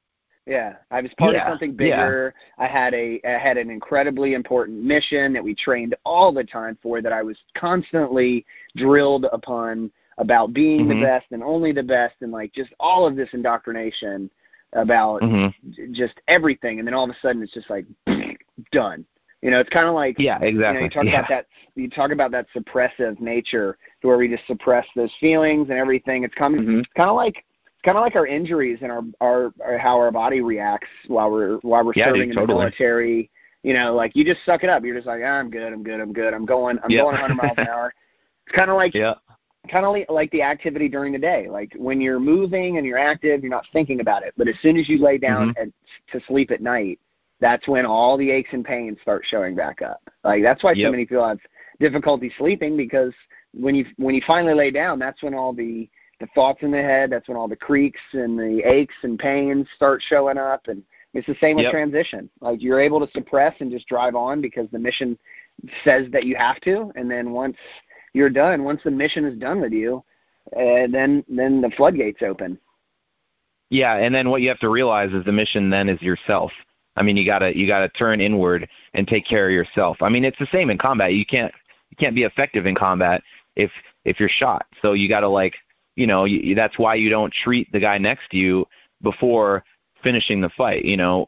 Yeah, 0.47 0.75
I 0.91 1.01
was 1.01 1.11
part 1.19 1.35
yeah, 1.35 1.47
of 1.47 1.53
something 1.53 1.75
bigger. 1.75 2.35
Yeah. 2.59 2.65
I 2.65 2.69
had 2.69 2.95
a 2.95 3.21
I 3.25 3.39
had 3.39 3.57
an 3.57 3.71
incredibly 3.71 4.35
important 4.35 4.83
mission 4.83 5.33
that 5.33 5.43
we 5.43 5.55
trained 5.55 5.95
all 6.05 6.33
the 6.33 6.45
time 6.45 6.79
for 6.83 7.03
that 7.03 7.13
I 7.13 7.23
was 7.23 7.37
constantly 7.57 8.45
drilled 8.77 9.27
upon 9.33 9.91
about 10.19 10.53
being 10.53 10.81
mm-hmm. 10.87 11.01
the 11.01 11.07
best 11.07 11.27
and 11.31 11.43
only 11.43 11.73
the 11.73 11.83
best 11.83 12.15
and 12.21 12.33
like 12.33 12.53
just 12.53 12.73
all 12.81 13.07
of 13.07 13.17
this 13.17 13.29
indoctrination 13.33 14.31
about 14.73 15.23
mm-hmm. 15.23 15.93
just 15.93 16.15
everything 16.29 16.79
and 16.79 16.87
then 16.87 16.95
all 16.95 17.05
of 17.05 17.11
a 17.11 17.17
sudden 17.21 17.43
it's 17.43 17.53
just 17.53 17.71
like 17.71 17.87
done 18.73 19.05
you 19.43 19.51
know 19.51 19.61
it's 19.61 19.71
kind 19.71 19.87
of 19.87 19.95
like 19.95 20.17
yeah 20.19 20.39
exactly 20.41 20.57
you, 20.57 20.73
know, 20.73 20.81
you 20.81 20.91
talk 20.91 21.05
yeah. 21.05 21.19
about 21.19 21.29
that 21.29 21.47
you 21.75 21.91
talk 21.91 22.11
about 22.11 22.31
that 22.31 22.47
suppressive 22.55 23.21
nature 23.21 23.77
to 24.01 24.09
where 24.09 24.17
we 24.17 24.29
just 24.29 24.47
suppress 24.47 24.87
those 24.97 25.13
feelings 25.21 25.69
and 25.69 25.79
everything 25.79 26.25
it's 26.25 26.35
coming 26.35 26.61
mm-hmm. 26.61 26.81
kind 26.97 27.11
of 27.11 27.17
like 27.17 27.45
kind 27.85 27.97
of 27.97 28.03
like 28.03 28.17
our 28.17 28.27
injuries 28.27 28.79
and 28.83 28.91
our, 28.91 29.03
our 29.21 29.53
our 29.65 29.79
how 29.79 29.97
our 29.97 30.11
body 30.11 30.41
reacts 30.41 30.89
while 31.07 31.31
we're 31.31 31.59
while 31.59 31.85
we're 31.85 31.93
yeah, 31.95 32.07
serving 32.07 32.23
dude, 32.23 32.31
in 32.31 32.35
totally. 32.35 32.55
the 32.55 32.65
military 32.65 33.31
you 33.63 33.75
know 33.75 33.95
like 33.95 34.17
you 34.17 34.25
just 34.25 34.45
suck 34.45 34.65
it 34.65 34.71
up 34.71 34.85
you're 34.85 34.97
just 34.97 35.07
like 35.07 35.21
ah, 35.25 35.39
i'm 35.39 35.51
good 35.51 35.73
i'm 35.73 35.83
good 35.83 36.01
i'm 36.01 36.13
good 36.13 36.35
i'm 36.35 36.47
going 36.47 36.79
i'm 36.83 36.91
yep. 36.91 37.05
going 37.05 37.13
100 37.15 37.35
miles 37.35 37.55
an 37.59 37.69
hour 37.73 37.95
it's 38.47 38.57
kind 38.57 38.71
of 38.71 38.77
like 38.77 38.95
yeah 38.95 39.15
kind 39.67 39.85
of 39.85 39.97
like 40.15 40.31
the 40.31 40.43
activity 40.43 40.89
during 40.89 41.13
the 41.13 41.19
day. 41.19 41.49
Like 41.51 41.73
when 41.77 42.01
you're 42.01 42.21
moving 42.21 42.79
and 42.79 42.87
you're 42.87 42.99
active, 42.99 43.43
you're 43.43 43.51
not 43.51 43.67
thinking 43.73 44.01
about 44.01 44.23
it. 44.23 44.35
But 44.37 44.49
as 44.49 44.55
soon 44.63 44.77
as 44.77 44.89
you 44.89 44.99
lay 44.99 45.19
down 45.19 45.51
mm-hmm. 45.51 45.63
at, 45.63 46.13
to 46.13 46.27
sleep 46.27 46.51
at 46.51 46.61
night, 46.61 46.99
that's 47.41 47.69
when 47.69 47.85
all 47.85 48.17
the 48.17 48.31
aches 48.31 48.51
and 48.53 48.65
pains 48.65 48.99
start 49.03 49.25
showing 49.27 49.55
back 49.55 49.83
up. 49.83 50.01
Like 50.25 50.43
that's 50.43 50.63
why 50.65 50.73
yep. 50.73 50.87
so 50.87 50.91
many 50.91 51.05
people 51.05 51.27
have 51.27 51.39
difficulty 51.81 52.33
sleeping 52.39 52.77
because 52.77 53.13
when 53.53 53.75
you 53.75 53.85
when 53.97 54.15
you 54.15 54.23
finally 54.27 54.55
lay 54.55 54.71
down, 54.71 54.99
that's 54.99 55.23
when 55.23 55.35
all 55.35 55.53
the 55.53 55.89
the 56.21 56.27
thoughts 56.35 56.61
in 56.63 56.71
the 56.71 56.81
head, 56.81 57.11
that's 57.11 57.29
when 57.29 57.37
all 57.37 57.49
the 57.49 57.57
creaks 57.57 58.01
and 58.13 58.39
the 58.39 58.63
aches 58.65 58.95
and 59.03 59.19
pains 59.19 59.67
start 59.77 60.03
showing 60.09 60.39
up. 60.39 60.67
And 60.69 60.83
it's 61.13 61.27
the 61.27 61.37
same 61.41 61.57
with 61.57 61.65
yep. 61.65 61.73
transition. 61.73 62.31
Like 62.41 62.63
you're 62.63 62.81
able 62.81 63.05
to 63.05 63.13
suppress 63.13 63.55
and 63.61 63.71
just 63.71 63.87
drive 63.87 64.15
on 64.15 64.41
because 64.41 64.69
the 64.73 64.79
mission 64.79 65.19
says 65.85 66.07
that 66.13 66.25
you 66.25 66.37
have 66.37 66.61
to, 66.61 66.93
and 66.97 67.11
then 67.11 67.33
once 67.33 67.57
you're 68.13 68.31
done. 68.31 68.65
Once 68.65 68.81
the 68.85 68.91
mission 68.91 69.25
is 69.25 69.39
done 69.39 69.61
with 69.61 69.73
you, 69.73 70.03
uh, 70.57 70.87
then 70.91 71.25
then 71.29 71.61
the 71.61 71.71
floodgates 71.77 72.23
open. 72.23 72.59
Yeah, 73.71 73.97
and 73.97 74.15
then 74.15 74.31
what 74.31 74.43
you 74.43 74.49
have 74.49 74.61
to 74.61 74.69
realize 74.69 75.13
is 75.13 75.25
the 75.25 75.33
mission 75.33 75.71
then 75.71 75.89
is 75.89 76.01
yourself. 76.01 76.53
I 76.97 77.03
mean, 77.03 77.17
you 77.17 77.27
gotta 77.27 77.57
you 77.57 77.67
gotta 77.67 77.89
turn 77.91 78.21
inward 78.21 78.69
and 78.95 79.07
take 79.07 79.27
care 79.27 79.47
of 79.47 79.53
yourself. 79.53 79.99
I 80.01 80.09
mean, 80.09 80.25
it's 80.25 80.39
the 80.39 80.49
same 80.53 80.71
in 80.71 80.79
combat. 80.79 81.15
You 81.15 81.27
can't 81.27 81.53
you 81.91 81.97
can't 81.97 82.15
be 82.15 82.23
effective 82.23 82.67
in 82.67 82.75
combat 82.75 83.23
if 83.55 83.71
if 84.05 84.19
you're 84.21 84.29
shot. 84.29 84.67
So 84.83 84.93
you 84.93 85.09
gotta 85.09 85.29
like 85.29 85.55
you 85.97 86.07
know 86.07 86.25
you, 86.25 86.55
that's 86.55 86.79
why 86.79 86.95
you 86.95 87.11
don't 87.11 87.33
treat 87.33 87.71
the 87.73 87.81
guy 87.81 87.99
next 87.99 88.31
to 88.31 88.37
you 88.37 88.67
before 89.03 89.65
finishing 90.03 90.41
the 90.41 90.51
fight. 90.51 90.85
You 90.85 90.97
know, 90.97 91.27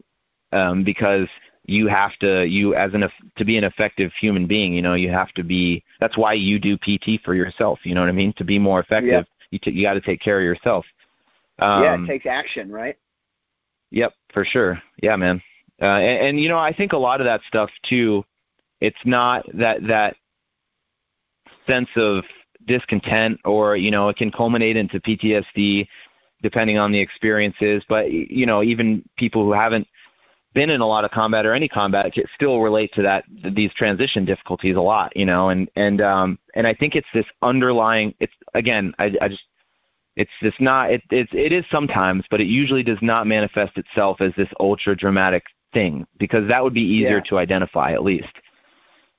um, 0.52 0.84
because 0.84 1.28
you 1.68 1.86
have 1.86 2.16
to 2.18 2.46
you 2.46 2.74
as 2.74 2.94
an 2.94 3.04
to 3.36 3.44
be 3.44 3.58
an 3.58 3.64
effective 3.64 4.10
human 4.18 4.46
being 4.46 4.72
you 4.72 4.80
know 4.80 4.94
you 4.94 5.10
have 5.10 5.30
to 5.32 5.44
be 5.44 5.84
that's 6.00 6.16
why 6.16 6.32
you 6.32 6.58
do 6.58 6.78
pt 6.78 7.22
for 7.22 7.34
yourself 7.34 7.78
you 7.84 7.94
know 7.94 8.00
what 8.00 8.08
i 8.08 8.12
mean? 8.12 8.32
To 8.38 8.44
be 8.44 8.58
more 8.58 8.80
effective 8.80 9.26
you 9.50 9.58
t- 9.58 9.70
you 9.70 9.82
got 9.82 9.94
to 9.94 10.00
take 10.00 10.20
care 10.20 10.38
of 10.38 10.44
yourself. 10.44 10.84
Um, 11.58 11.82
yeah 11.82 12.02
it 12.02 12.06
takes 12.06 12.26
action 12.26 12.72
right? 12.72 12.96
Yep 13.90 14.12
for 14.32 14.44
sure. 14.44 14.82
Yeah 15.02 15.16
man. 15.16 15.42
Uh, 15.80 15.86
and, 15.86 16.26
and 16.28 16.40
you 16.40 16.48
know 16.48 16.58
i 16.58 16.72
think 16.72 16.92
a 16.92 16.96
lot 16.96 17.20
of 17.20 17.26
that 17.26 17.40
stuff 17.46 17.70
too 17.88 18.24
it's 18.80 18.98
not 19.04 19.44
that 19.54 19.86
that 19.86 20.16
sense 21.66 21.88
of 21.96 22.24
discontent 22.66 23.38
or 23.44 23.76
you 23.76 23.90
know 23.90 24.08
it 24.08 24.16
can 24.16 24.30
culminate 24.30 24.76
into 24.76 24.98
ptsd 25.00 25.86
depending 26.42 26.78
on 26.78 26.92
the 26.92 26.98
experiences 26.98 27.84
but 27.88 28.10
you 28.10 28.46
know 28.46 28.62
even 28.62 29.02
people 29.16 29.44
who 29.44 29.52
haven't 29.52 29.86
been 30.54 30.70
in 30.70 30.80
a 30.80 30.86
lot 30.86 31.04
of 31.04 31.10
combat 31.10 31.46
or 31.46 31.52
any 31.52 31.68
combat 31.68 32.12
can 32.12 32.24
still 32.34 32.60
relate 32.60 32.92
to 32.94 33.02
that 33.02 33.24
these 33.54 33.72
transition 33.74 34.24
difficulties 34.24 34.76
a 34.76 34.80
lot 34.80 35.14
you 35.16 35.26
know 35.26 35.50
and 35.50 35.70
and 35.76 36.00
um 36.00 36.38
and 36.54 36.66
i 36.66 36.74
think 36.74 36.94
it's 36.94 37.06
this 37.12 37.26
underlying 37.42 38.14
it's 38.18 38.32
again 38.54 38.92
i 38.98 39.12
i 39.20 39.28
just 39.28 39.44
it's 40.18 40.30
just 40.42 40.60
not 40.60 40.90
it 40.90 41.02
it's 41.10 41.30
it 41.32 41.52
is 41.52 41.64
sometimes 41.70 42.24
but 42.30 42.40
it 42.40 42.48
usually 42.48 42.82
does 42.82 42.98
not 43.00 43.26
manifest 43.26 43.78
itself 43.78 44.20
as 44.20 44.32
this 44.36 44.48
ultra 44.58 44.96
dramatic 44.96 45.44
thing 45.72 46.06
because 46.18 46.46
that 46.48 46.62
would 46.62 46.74
be 46.74 46.82
easier 46.82 47.18
yeah. 47.18 47.30
to 47.30 47.38
identify 47.38 47.92
at 47.92 48.02
least. 48.02 48.32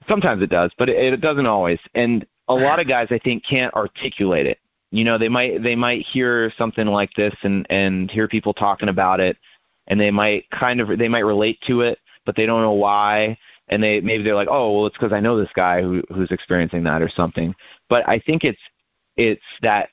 Sometimes 0.08 0.42
it 0.44 0.50
does 0.50 0.72
but 0.78 0.90
it, 0.90 1.14
it 1.14 1.22
doesn't 1.22 1.46
always. 1.46 1.80
And 1.96 2.26
a 2.48 2.54
lot 2.54 2.80
of 2.80 2.88
guys 2.88 3.08
i 3.12 3.20
think 3.20 3.44
can't 3.50 3.74
articulate 3.74 4.46
it. 4.46 4.60
You 4.92 5.06
know 5.06 5.18
they 5.18 5.30
might 5.30 5.64
they 5.64 5.76
might 5.76 6.06
hear 6.06 6.52
something 6.58 6.88
like 6.88 7.14
this 7.14 7.36
and 7.44 7.66
and 7.70 8.12
hear 8.12 8.28
people 8.28 8.54
talking 8.54 8.90
about 8.90 9.20
it 9.20 9.38
and 9.90 10.00
they 10.00 10.12
might 10.12 10.50
kind 10.52 10.80
of 10.80 10.98
they 10.98 11.10
might 11.10 11.20
relate 11.20 11.60
to 11.68 11.82
it, 11.82 12.00
but 12.26 12.36
they 12.36 12.46
don't 12.46 12.62
know 12.62 12.74
why. 12.74 13.38
And 13.68 13.84
they 13.84 14.00
maybe 14.00 14.24
they're 14.24 14.36
like, 14.36 14.48
oh, 14.50 14.74
well, 14.74 14.86
it's 14.86 14.98
because 14.98 15.14
I 15.14 15.20
know 15.20 15.38
this 15.38 15.52
guy 15.56 15.82
who 15.82 16.04
who's 16.10 16.32
experiencing 16.32 16.84
that 16.86 17.02
or 17.02 17.10
something. 17.10 17.54
But 17.90 18.08
I 18.08 18.20
think 18.20 18.44
it's 18.44 18.62
it's 19.18 19.42
that 19.62 19.90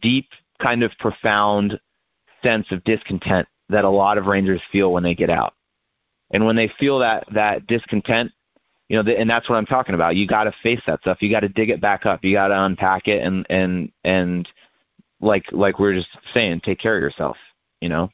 deep 0.00 0.28
kind 0.60 0.82
of 0.82 0.92
profound 0.98 1.78
sense 2.42 2.66
of 2.70 2.82
discontent 2.84 3.46
that 3.68 3.84
a 3.84 3.90
lot 3.90 4.18
of 4.18 4.26
rangers 4.26 4.62
feel 4.72 4.92
when 4.92 5.02
they 5.02 5.14
get 5.14 5.30
out. 5.30 5.54
And 6.30 6.46
when 6.46 6.56
they 6.56 6.70
feel 6.78 6.98
that 7.00 7.24
that 7.32 7.66
discontent, 7.66 8.32
you 8.88 9.02
know, 9.02 9.12
and 9.12 9.28
that's 9.28 9.48
what 9.48 9.56
I'm 9.56 9.66
talking 9.66 9.94
about. 9.94 10.16
You 10.16 10.26
got 10.26 10.44
to 10.44 10.54
face 10.62 10.80
that 10.86 11.00
stuff. 11.00 11.20
You 11.20 11.30
got 11.30 11.40
to 11.40 11.48
dig 11.48 11.70
it 11.70 11.80
back 11.80 12.06
up. 12.06 12.24
You 12.24 12.32
got 12.32 12.48
to 12.48 12.64
unpack 12.64 13.08
it 13.08 13.22
and 13.22 13.46
and 13.50 13.92
and 14.04 14.48
like 15.20 15.44
like 15.52 15.78
we 15.78 15.88
are 15.88 15.94
just 15.94 16.08
saying, 16.32 16.60
take 16.64 16.78
care 16.78 16.96
of 16.96 17.02
yourself. 17.02 17.36
You 17.80 17.88
know. 17.88 18.10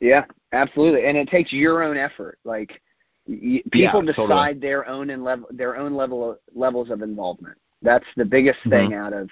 Yeah, 0.00 0.24
absolutely, 0.52 1.06
and 1.06 1.16
it 1.16 1.28
takes 1.28 1.52
your 1.52 1.82
own 1.82 1.96
effort. 1.96 2.38
Like 2.44 2.80
y- 3.26 3.62
people 3.72 4.04
yeah, 4.04 4.12
decide 4.12 4.16
totally. 4.16 4.58
their 4.60 4.88
own 4.88 5.10
and 5.10 5.24
level 5.24 5.46
their 5.50 5.76
own 5.76 5.94
level 5.94 6.30
of, 6.30 6.38
levels 6.54 6.90
of 6.90 7.02
involvement. 7.02 7.56
That's 7.82 8.04
the 8.16 8.24
biggest 8.24 8.58
mm-hmm. 8.60 8.70
thing 8.70 8.94
out 8.94 9.12
of 9.12 9.30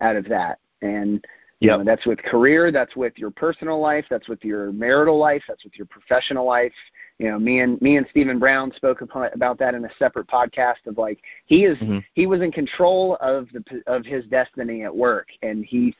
out 0.00 0.16
of 0.16 0.24
that. 0.28 0.58
And 0.82 1.24
you 1.60 1.70
yep. 1.70 1.78
know, 1.78 1.84
that's 1.84 2.04
with 2.04 2.18
career, 2.18 2.70
that's 2.70 2.94
with 2.96 3.14
your 3.16 3.30
personal 3.30 3.80
life, 3.80 4.04
that's 4.10 4.28
with 4.28 4.44
your 4.44 4.72
marital 4.72 5.18
life, 5.18 5.42
that's 5.48 5.64
with 5.64 5.74
your 5.76 5.86
professional 5.86 6.46
life. 6.46 6.72
You 7.18 7.30
know, 7.30 7.38
me 7.38 7.60
and 7.60 7.80
me 7.80 7.96
and 7.96 8.06
Stephen 8.10 8.38
Brown 8.38 8.72
spoke 8.76 9.00
about 9.00 9.58
that 9.58 9.74
in 9.74 9.82
a 9.86 9.88
separate 9.98 10.26
podcast 10.26 10.86
of 10.86 10.98
like 10.98 11.18
he 11.46 11.64
is 11.64 11.78
mm-hmm. 11.78 12.00
he 12.12 12.26
was 12.26 12.42
in 12.42 12.52
control 12.52 13.16
of 13.22 13.48
the 13.54 13.82
of 13.86 14.04
his 14.04 14.26
destiny 14.26 14.84
at 14.84 14.94
work, 14.94 15.28
and 15.40 15.64
he 15.64 15.94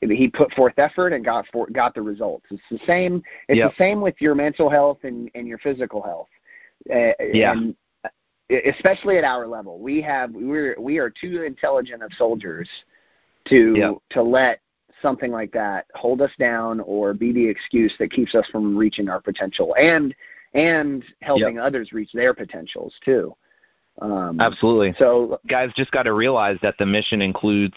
he 0.00 0.28
put 0.28 0.50
forth 0.52 0.78
effort 0.78 1.12
and 1.12 1.22
got 1.22 1.44
for, 1.52 1.66
got 1.66 1.94
the 1.94 2.00
results. 2.00 2.46
It's 2.50 2.62
the 2.70 2.80
same. 2.86 3.22
It's 3.48 3.58
yep. 3.58 3.72
the 3.72 3.76
same 3.76 4.00
with 4.00 4.14
your 4.20 4.34
mental 4.34 4.70
health 4.70 4.98
and, 5.02 5.30
and 5.34 5.46
your 5.46 5.58
physical 5.58 6.02
health. 6.02 6.28
Uh, 6.90 7.12
yeah. 7.32 7.52
And 7.52 7.74
especially 8.50 9.18
at 9.18 9.24
our 9.24 9.46
level, 9.46 9.78
we 9.78 10.00
have 10.02 10.30
we're 10.32 10.76
we 10.80 10.96
are 10.96 11.10
too 11.10 11.42
intelligent 11.42 12.02
of 12.02 12.10
soldiers 12.16 12.68
to 13.48 13.74
yep. 13.76 13.94
to 14.10 14.22
let 14.22 14.60
something 15.04 15.30
like 15.30 15.52
that 15.52 15.84
hold 15.94 16.22
us 16.22 16.30
down 16.38 16.80
or 16.80 17.12
be 17.12 17.30
the 17.30 17.46
excuse 17.46 17.94
that 17.98 18.10
keeps 18.10 18.34
us 18.34 18.46
from 18.50 18.74
reaching 18.74 19.08
our 19.10 19.20
potential 19.20 19.76
and 19.78 20.14
and 20.54 21.04
helping 21.20 21.56
yep. 21.56 21.64
others 21.64 21.92
reach 21.92 22.10
their 22.14 22.32
potentials 22.32 22.94
too. 23.04 23.34
Um, 24.00 24.40
Absolutely. 24.40 24.94
So 24.98 25.38
guys 25.46 25.70
just 25.76 25.90
got 25.90 26.04
to 26.04 26.14
realize 26.14 26.56
that 26.62 26.76
the 26.78 26.86
mission 26.86 27.20
includes. 27.20 27.74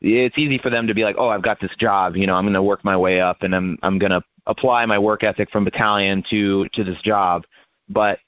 It's 0.00 0.36
easy 0.36 0.58
for 0.58 0.70
them 0.70 0.86
to 0.86 0.94
be 0.94 1.02
like, 1.02 1.16
"Oh, 1.18 1.28
I've 1.28 1.42
got 1.42 1.58
this 1.60 1.74
job. 1.78 2.16
You 2.16 2.26
know, 2.26 2.34
I'm 2.34 2.44
going 2.44 2.54
to 2.54 2.62
work 2.62 2.84
my 2.84 2.96
way 2.96 3.20
up, 3.20 3.42
and 3.42 3.54
I'm 3.54 3.78
I'm 3.82 3.98
going 3.98 4.12
to 4.12 4.22
apply 4.46 4.84
my 4.86 4.98
work 4.98 5.24
ethic 5.24 5.50
from 5.50 5.64
battalion 5.64 6.22
to 6.30 6.68
to 6.74 6.84
this 6.84 7.00
job." 7.02 7.44
But 7.88 8.18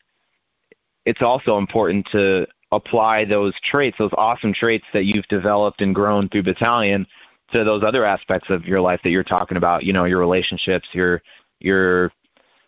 it's 1.05 1.23
also 1.23 1.59
important 1.59 2.09
to 2.13 2.47
apply 2.73 3.25
those 3.25 3.55
traits, 3.71 3.97
those 3.99 4.13
awesome 4.17 4.53
traits 4.53 4.85
that 4.93 5.05
you've 5.05 5.27
developed 5.29 5.81
and 5.81 5.95
grown 5.95 6.29
through 6.29 6.43
battalion, 6.43 7.07
to 7.53 7.65
those 7.65 7.83
other 7.83 8.05
aspects 8.05 8.51
of 8.51 8.65
your 8.65 8.81
life 8.81 9.01
that 9.05 9.11
you're 9.11 9.25
talking 9.25 9.57
about. 9.57 9.85
You 9.85 9.93
know, 9.93 10.05
your 10.05 10.19
relationships, 10.19 10.89
your 10.93 11.23
your 11.61 12.13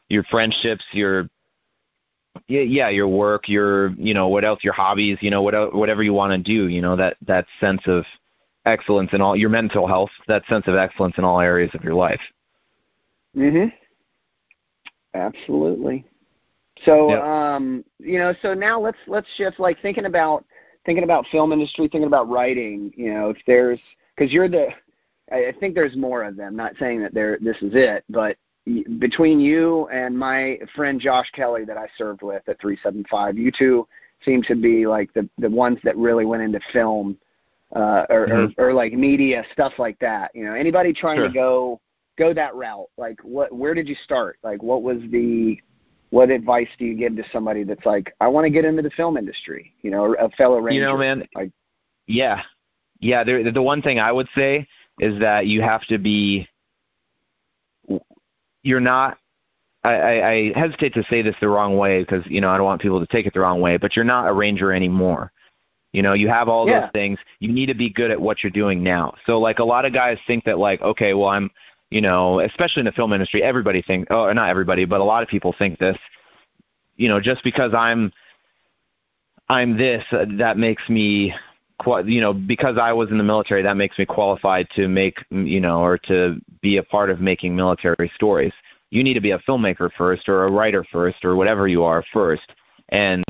your 0.09 0.25
friendships, 0.25 0.85
your 0.93 1.29
yeah, 2.49 2.61
yeah, 2.61 2.89
your 2.89 3.09
work, 3.09 3.49
your 3.49 3.91
you 3.93 4.15
know 4.15 4.29
what 4.29 4.45
else, 4.45 4.63
your 4.63 4.73
hobbies, 4.73 5.19
you 5.21 5.31
know 5.31 5.43
what 5.43 5.75
whatever 5.75 6.03
you 6.03 6.13
want 6.13 6.33
to 6.33 6.39
do, 6.39 6.69
you 6.69 6.81
know 6.81 6.97
that 6.97 7.17
that 7.27 7.47
sense 7.61 7.83
of 7.87 8.05
excellence 8.67 9.11
in 9.13 9.21
all 9.21 9.37
your 9.37 9.51
mental 9.51 9.87
health, 9.87 10.11
that 10.29 10.45
sense 10.47 10.67
of 10.67 10.75
excellence 10.77 11.15
in 11.19 11.25
all 11.25 11.41
areas 11.41 11.71
of 11.75 11.83
your 11.83 11.95
life. 11.95 12.21
Mhm. 13.37 13.73
Absolutely. 15.15 16.05
So 16.85 17.11
Yep. 17.11 17.23
um, 17.23 17.85
you 17.99 18.19
know, 18.19 18.35
so 18.43 18.55
now 18.55 18.81
let's 18.81 18.99
let's 19.07 19.29
shift 19.37 19.61
like 19.61 19.81
thinking 19.81 20.07
about 20.07 20.45
thinking 20.87 21.05
about 21.05 21.27
film 21.27 21.53
industry, 21.53 21.89
thinking 21.89 22.05
about 22.05 22.29
writing. 22.29 22.93
You 22.97 23.13
know, 23.15 23.31
if 23.31 23.39
there's 23.47 23.81
because 24.21 24.33
you're 24.33 24.49
the, 24.49 24.69
I 25.33 25.55
think 25.59 25.75
there's 25.75 25.97
more 25.97 26.25
of 26.25 26.37
them. 26.37 26.55
Not 26.55 26.75
saying 26.79 27.03
that 27.03 27.15
there 27.15 27.39
this 27.41 27.57
is 27.63 27.73
it, 27.75 28.05
but 28.11 28.37
between 28.99 29.41
you 29.41 29.89
and 29.89 30.17
my 30.17 30.59
friend 30.77 31.01
Josh 31.01 31.31
Kelly 31.33 31.65
that 31.65 31.79
I 31.79 31.87
served 31.97 32.23
with 32.23 32.43
at 32.47 32.61
375, 32.61 33.39
you 33.39 33.51
two 33.51 33.89
seem 34.25 34.43
to 34.43 34.55
be 34.55 34.87
like 34.87 35.13
the 35.15 35.29
the 35.39 35.49
ones 35.49 35.79
that 35.85 35.97
really 35.97 36.27
went 36.27 36.43
into 36.43 36.61
film 36.73 37.17
uh, 37.75 38.05
or, 38.11 38.27
mm-hmm. 38.27 38.61
or 38.61 38.71
or 38.71 38.75
like 38.75 38.93
media 38.93 39.43
stuff 39.53 39.73
like 39.79 39.99
that. 40.01 40.31
You 40.35 40.45
know, 40.45 40.55
anybody 40.55 40.93
trying 40.93 41.19
sure. 41.19 41.29
to 41.29 41.35
go 41.35 41.81
go 42.19 42.35
that 42.35 42.55
route, 42.55 42.89
like 42.99 43.19
what 43.23 43.53
where 43.53 43.73
did 43.73 43.89
you 43.89 43.97
start? 44.05 44.39
Like 44.43 44.63
what 44.63 44.83
was 44.83 44.99
the 45.11 45.57
what 46.11 46.29
advice 46.29 46.69
do 46.79 46.85
you 46.85 46.95
give 46.95 47.17
to 47.17 47.23
somebody 47.33 47.63
that's 47.63 47.87
like, 47.87 48.13
I 48.21 48.27
want 48.27 48.45
to 48.45 48.51
get 48.51 48.65
into 48.65 48.83
the 48.83 48.91
film 48.91 49.17
industry? 49.17 49.73
You 49.83 49.93
know, 49.93 50.17
a 50.17 50.29
fellow 50.31 50.59
ranger. 50.59 50.81
You 50.81 50.87
know, 50.87 50.99
man. 50.99 51.25
Like, 51.37 51.53
yeah, 52.09 52.43
yeah. 53.01 53.25
The 53.25 53.51
the 53.53 53.63
one 53.63 53.83
thing 53.83 53.99
I 53.99 54.13
would 54.13 54.29
say 54.35 54.67
is 54.99 55.19
that 55.21 55.47
you 55.47 55.63
have 55.63 55.85
to 55.87 55.99
be. 55.99 56.49
You're 58.63 58.81
not. 58.81 59.19
I, 59.83 59.95
I, 59.95 60.31
I 60.31 60.53
hesitate 60.55 60.93
to 60.95 61.03
say 61.05 61.23
this 61.23 61.35
the 61.41 61.49
wrong 61.49 61.79
way 61.79 62.01
because 62.01 62.25
you 62.27 62.41
know 62.41 62.51
I 62.51 62.57
don't 62.57 62.67
want 62.67 62.83
people 62.83 63.01
to 63.01 63.07
take 63.07 63.27
it 63.27 63.35
the 63.35 63.41
wrong 63.41 63.61
way, 63.61 63.77
but 63.79 63.97
you're 63.97 64.05
not 64.05 64.29
a 64.29 64.33
ranger 64.33 64.73
anymore. 64.73 65.33
You 65.93 66.03
know, 66.03 66.13
you 66.13 66.29
have 66.29 66.49
all 66.49 66.69
yeah. 66.69 66.83
those 66.83 66.91
things. 66.93 67.19
You 67.41 67.51
need 67.53 67.67
to 67.67 67.75
be 67.75 67.91
good 67.91 68.11
at 68.11 68.21
what 68.21 68.45
you're 68.45 68.53
doing 68.53 68.83
now. 68.83 69.15
So 69.27 69.41
like 69.41 69.59
a 69.59 69.65
lot 69.65 69.85
of 69.85 69.93
guys 69.93 70.19
think 70.27 70.45
that 70.45 70.59
like, 70.59 70.81
okay, 70.83 71.15
well 71.15 71.29
I'm 71.29 71.51
you 71.91 72.01
know, 72.01 72.41
especially 72.41 72.81
in 72.81 72.87
the 72.87 72.93
film 72.93 73.13
industry, 73.13 73.43
everybody 73.43 73.83
think, 73.83 74.07
oh, 74.11 74.33
not 74.33 74.49
everybody, 74.49 74.85
but 74.85 75.01
a 75.01 75.05
lot 75.05 75.23
of 75.23 75.29
people 75.29 75.55
think 75.59 75.79
this. 75.79 75.99
You 76.97 77.09
know, 77.09 77.21
just 77.21 77.43
because 77.43 77.75
I'm, 77.75 78.13
I'm 79.49 79.77
this, 79.77 80.05
uh, 80.13 80.27
that 80.39 80.57
makes 80.57 80.89
me, 80.89 81.35
you 82.05 82.21
know, 82.21 82.33
because 82.33 82.79
I 82.79 82.93
was 82.93 83.11
in 83.11 83.19
the 83.19 83.25
military, 83.25 83.63
that 83.63 83.77
makes 83.77 83.99
me 83.99 84.07
qualified 84.07 84.69
to 84.77 84.89
make, 84.89 85.19
you 85.31 85.61
know, 85.61 85.81
or 85.81 85.99
to 85.99 86.41
be 86.61 86.77
a 86.79 86.83
part 86.83 87.11
of 87.11 87.21
making 87.21 87.55
military 87.55 88.11
stories. 88.15 88.53
You 88.91 89.05
need 89.05 89.15
to 89.15 89.21
be 89.21 89.31
a 89.31 89.39
filmmaker 89.41 89.91
first, 89.97 90.29
or 90.29 90.45
a 90.45 90.51
writer 90.51 90.85
first, 90.91 91.25
or 91.25 91.37
whatever 91.37 91.69
you 91.69 91.85
are 91.85 92.05
first, 92.13 92.53
and 92.89 93.25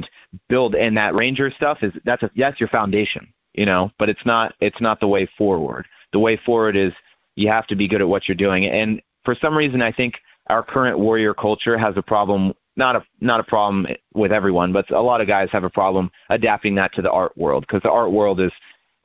build. 0.49 0.75
And 0.75 0.97
that 0.97 1.15
ranger 1.15 1.51
stuff 1.51 1.79
is 1.83 1.93
that's 2.05 2.23
a, 2.23 2.31
that's 2.37 2.61
your 2.61 2.69
foundation, 2.71 3.33
you 3.55 3.67
know. 3.67 3.91
But 3.99 4.09
it's 4.09 4.25
not 4.25 4.55
it's 4.61 4.81
not 4.81 5.01
the 5.01 5.09
way 5.09 5.29
forward. 5.37 5.87
The 6.13 6.19
way 6.19 6.37
forward 6.45 6.77
is 6.77 6.93
you 7.37 7.49
have 7.49 7.67
to 7.69 7.77
be 7.77 7.89
good 7.89 8.01
at 8.01 8.09
what 8.09 8.29
you're 8.29 8.37
doing. 8.37 8.67
And 8.67 9.03
for 9.25 9.35
some 9.35 9.57
reason, 9.57 9.83
I 9.83 9.93
think 9.93 10.15
our 10.49 10.63
current 10.63 10.99
warrior 10.99 11.35
culture 11.35 11.79
has 11.79 11.97
a 11.97 12.03
problem. 12.03 12.53
Not 12.81 12.97
a 12.97 13.03
not 13.21 13.41
a 13.41 13.45
problem 13.45 13.87
with 14.15 14.33
everyone, 14.33 14.73
but 14.73 14.91
a 14.91 15.03
lot 15.03 15.21
of 15.21 15.27
guys 15.27 15.51
have 15.53 15.65
a 15.65 15.71
problem 15.71 16.11
adapting 16.31 16.75
that 16.77 16.95
to 16.95 17.03
the 17.03 17.11
art 17.11 17.37
world 17.37 17.65
because 17.67 17.83
the 17.83 17.91
art 17.91 18.11
world 18.11 18.41
is, 18.41 18.53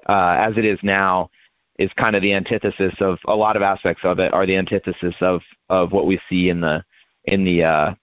uh, 0.07 0.37
as 0.39 0.57
it 0.57 0.63
is 0.63 0.79
now, 0.81 1.29
is 1.77 1.91
kind 1.97 2.15
of 2.15 2.21
the 2.21 2.33
antithesis 2.33 2.93
of 3.01 3.19
a 3.27 3.35
lot 3.35 3.57
of 3.57 3.61
aspects 3.61 4.05
of 4.05 4.17
it 4.19 4.33
are 4.33 4.45
the 4.45 4.55
antithesis 4.55 5.15
of 5.19 5.41
of 5.69 5.91
what 5.91 6.07
we 6.07 6.17
see 6.29 6.47
in 6.47 6.61
the 6.61 6.85
in 7.25 7.43
the 7.43 7.63
uh, 7.63 7.93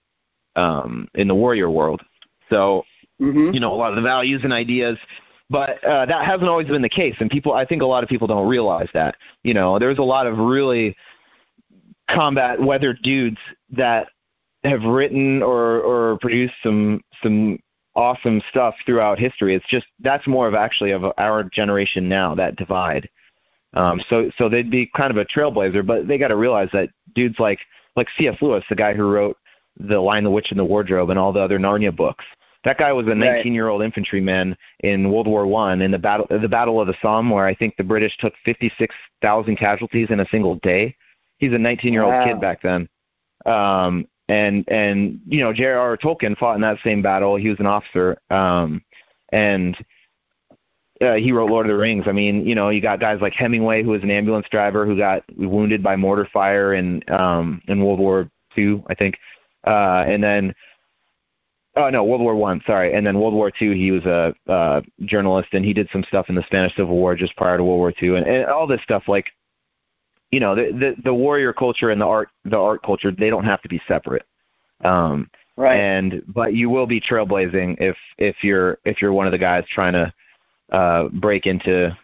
um, 0.55 1.07
in 1.15 1.27
the 1.27 1.33
warrior 1.33 1.71
world. 1.71 2.03
So 2.51 2.83
mm-hmm. 3.19 3.49
you 3.51 3.59
know 3.59 3.73
a 3.73 3.79
lot 3.83 3.89
of 3.89 3.95
the 3.95 4.03
values 4.03 4.41
and 4.43 4.53
ideas 4.53 4.99
but 5.49 5.83
uh, 5.83 6.05
that 6.05 6.25
hasn't 6.25 6.49
always 6.49 6.67
been 6.67 6.81
the 6.81 6.89
case, 6.89 7.15
and 7.19 7.29
people, 7.29 7.53
I 7.53 7.65
think, 7.65 7.81
a 7.81 7.85
lot 7.85 8.01
of 8.01 8.09
people 8.09 8.27
don't 8.27 8.47
realize 8.47 8.87
that. 8.93 9.15
You 9.43 9.53
know, 9.53 9.77
there's 9.77 9.99
a 9.99 10.03
lot 10.03 10.25
of 10.25 10.37
really 10.37 10.95
combat 12.09 12.59
weather 12.61 12.97
dudes 13.03 13.37
that 13.71 14.07
have 14.63 14.83
written 14.83 15.41
or 15.41 15.81
or 15.81 16.17
produced 16.19 16.55
some 16.63 17.01
some 17.21 17.59
awesome 17.95 18.41
stuff 18.49 18.75
throughout 18.85 19.19
history. 19.19 19.55
It's 19.55 19.67
just 19.67 19.85
that's 19.99 20.25
more 20.27 20.47
of 20.47 20.55
actually 20.55 20.91
of 20.91 21.03
our 21.17 21.43
generation 21.43 22.09
now 22.09 22.35
that 22.35 22.55
divide. 22.55 23.09
Um, 23.73 24.01
so 24.09 24.29
so 24.37 24.49
they'd 24.49 24.69
be 24.69 24.89
kind 24.95 25.11
of 25.11 25.17
a 25.17 25.25
trailblazer, 25.25 25.85
but 25.85 26.07
they 26.07 26.17
got 26.17 26.29
to 26.29 26.35
realize 26.35 26.69
that 26.73 26.89
dudes 27.15 27.39
like 27.39 27.59
like 27.95 28.07
C.S. 28.17 28.37
Lewis, 28.41 28.63
the 28.69 28.75
guy 28.75 28.93
who 28.93 29.09
wrote 29.09 29.37
The 29.79 29.99
Lion, 29.99 30.23
the 30.23 30.31
Witch, 30.31 30.47
and 30.51 30.59
the 30.59 30.65
Wardrobe, 30.65 31.09
and 31.09 31.19
all 31.19 31.31
the 31.31 31.39
other 31.39 31.59
Narnia 31.59 31.95
books, 31.95 32.25
that 32.63 32.77
guy 32.77 32.91
was 32.93 33.05
a 33.07 33.11
19-year-old 33.11 33.81
infantryman 33.83 34.55
in 34.79 35.11
World 35.11 35.27
War 35.27 35.45
One 35.45 35.81
in 35.81 35.91
the 35.91 35.99
battle 35.99 36.27
the 36.29 36.47
Battle 36.47 36.79
of 36.79 36.87
the 36.87 36.95
Somme, 37.01 37.29
where 37.29 37.45
I 37.45 37.53
think 37.53 37.75
the 37.75 37.83
British 37.83 38.15
took 38.17 38.33
56,000 38.45 39.55
casualties 39.57 40.07
in 40.09 40.21
a 40.21 40.27
single 40.29 40.55
day. 40.55 40.95
He's 41.37 41.51
a 41.51 41.57
19-year-old 41.57 42.13
wow. 42.13 42.25
kid 42.25 42.39
back 42.39 42.61
then. 42.61 42.87
Um, 43.45 44.07
and 44.29 44.63
and 44.67 45.19
you 45.27 45.41
know 45.41 45.53
J.R.R. 45.53 45.97
Tolkien 45.97 46.37
fought 46.37 46.55
in 46.55 46.61
that 46.61 46.77
same 46.83 47.01
battle. 47.01 47.35
He 47.35 47.49
was 47.49 47.59
an 47.59 47.65
officer, 47.65 48.17
um, 48.29 48.83
and 49.31 49.75
uh, 51.01 51.15
he 51.15 51.31
wrote 51.31 51.49
Lord 51.49 51.65
of 51.65 51.71
the 51.71 51.77
Rings. 51.77 52.05
I 52.07 52.11
mean, 52.11 52.45
you 52.45 52.55
know, 52.55 52.69
you 52.69 52.81
got 52.81 52.99
guys 52.99 53.19
like 53.21 53.33
Hemingway, 53.33 53.83
who 53.83 53.89
was 53.89 54.03
an 54.03 54.11
ambulance 54.11 54.47
driver 54.49 54.85
who 54.85 54.97
got 54.97 55.23
wounded 55.35 55.83
by 55.83 55.95
mortar 55.95 56.27
fire 56.31 56.73
in 56.73 57.03
um, 57.09 57.61
in 57.67 57.83
World 57.83 57.99
War 57.99 58.29
Two, 58.55 58.83
I 58.87 58.95
think, 58.95 59.17
uh, 59.65 60.05
and 60.07 60.23
then 60.23 60.53
Oh 61.75 61.89
no, 61.89 62.03
World 62.03 62.21
War 62.21 62.35
One. 62.35 62.61
Sorry, 62.67 62.93
and 62.93 63.05
then 63.05 63.19
World 63.19 63.33
War 63.33 63.49
Two. 63.49 63.71
He 63.71 63.89
was 63.89 64.05
a 64.05 64.33
uh, 64.47 64.81
journalist, 65.05 65.49
and 65.53 65.65
he 65.65 65.73
did 65.73 65.89
some 65.91 66.03
stuff 66.03 66.29
in 66.29 66.35
the 66.35 66.43
Spanish 66.43 66.75
Civil 66.75 66.95
War 66.95 67.15
just 67.15 67.35
prior 67.35 67.57
to 67.57 67.63
World 67.63 67.79
War 67.79 67.91
Two, 67.91 68.15
and, 68.15 68.27
and 68.27 68.45
all 68.45 68.67
this 68.67 68.81
stuff. 68.83 69.03
Like, 69.07 69.31
you 70.33 70.39
know, 70.39 70.55
the, 70.55 70.71
the 70.71 70.95
the 71.03 71.13
warrior 71.13 71.53
culture 71.53 71.91
and 71.91 72.01
the 72.01 72.07
art 72.07 72.29
the 72.43 72.57
art 72.57 72.81
culture 72.81 73.11
they 73.11 73.29
don't 73.29 73.45
have 73.45 73.61
to 73.61 73.69
be 73.69 73.79
separate. 73.87 74.25
Um, 74.83 75.29
right. 75.55 75.75
And 75.75 76.23
but 76.27 76.55
you 76.55 76.71
will 76.71 76.87
be 76.87 76.99
trailblazing 76.99 77.77
if 77.79 77.95
if 78.17 78.43
you're 78.43 78.79
if 78.83 78.99
you're 78.99 79.13
one 79.13 79.27
of 79.27 79.31
the 79.31 79.37
guys 79.37 79.63
trying 79.69 79.93
to 79.93 80.13
uh, 80.71 81.09
break 81.09 81.45
into 81.45 81.95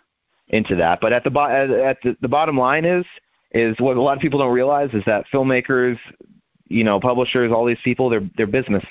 into 0.49 0.75
that. 0.75 1.01
But 1.01 1.11
at 1.11 1.23
the 1.23 1.31
bo- 1.31 1.49
at 1.49 1.97
the, 2.03 2.15
the 2.21 2.27
bottom 2.27 2.55
line 2.55 2.85
is 2.85 3.03
is 3.51 3.75
what 3.79 3.97
a 3.97 4.01
lot 4.01 4.15
of 4.15 4.21
people 4.21 4.37
don't 4.37 4.53
realize 4.53 4.93
is 4.93 5.03
that 5.07 5.25
filmmakers, 5.33 5.97
you 6.67 6.83
know, 6.83 6.99
publishers, 6.99 7.51
all 7.51 7.65
these 7.65 7.81
people, 7.83 8.09
they're 8.09 8.29
they're 8.37 8.45
business 8.45 8.85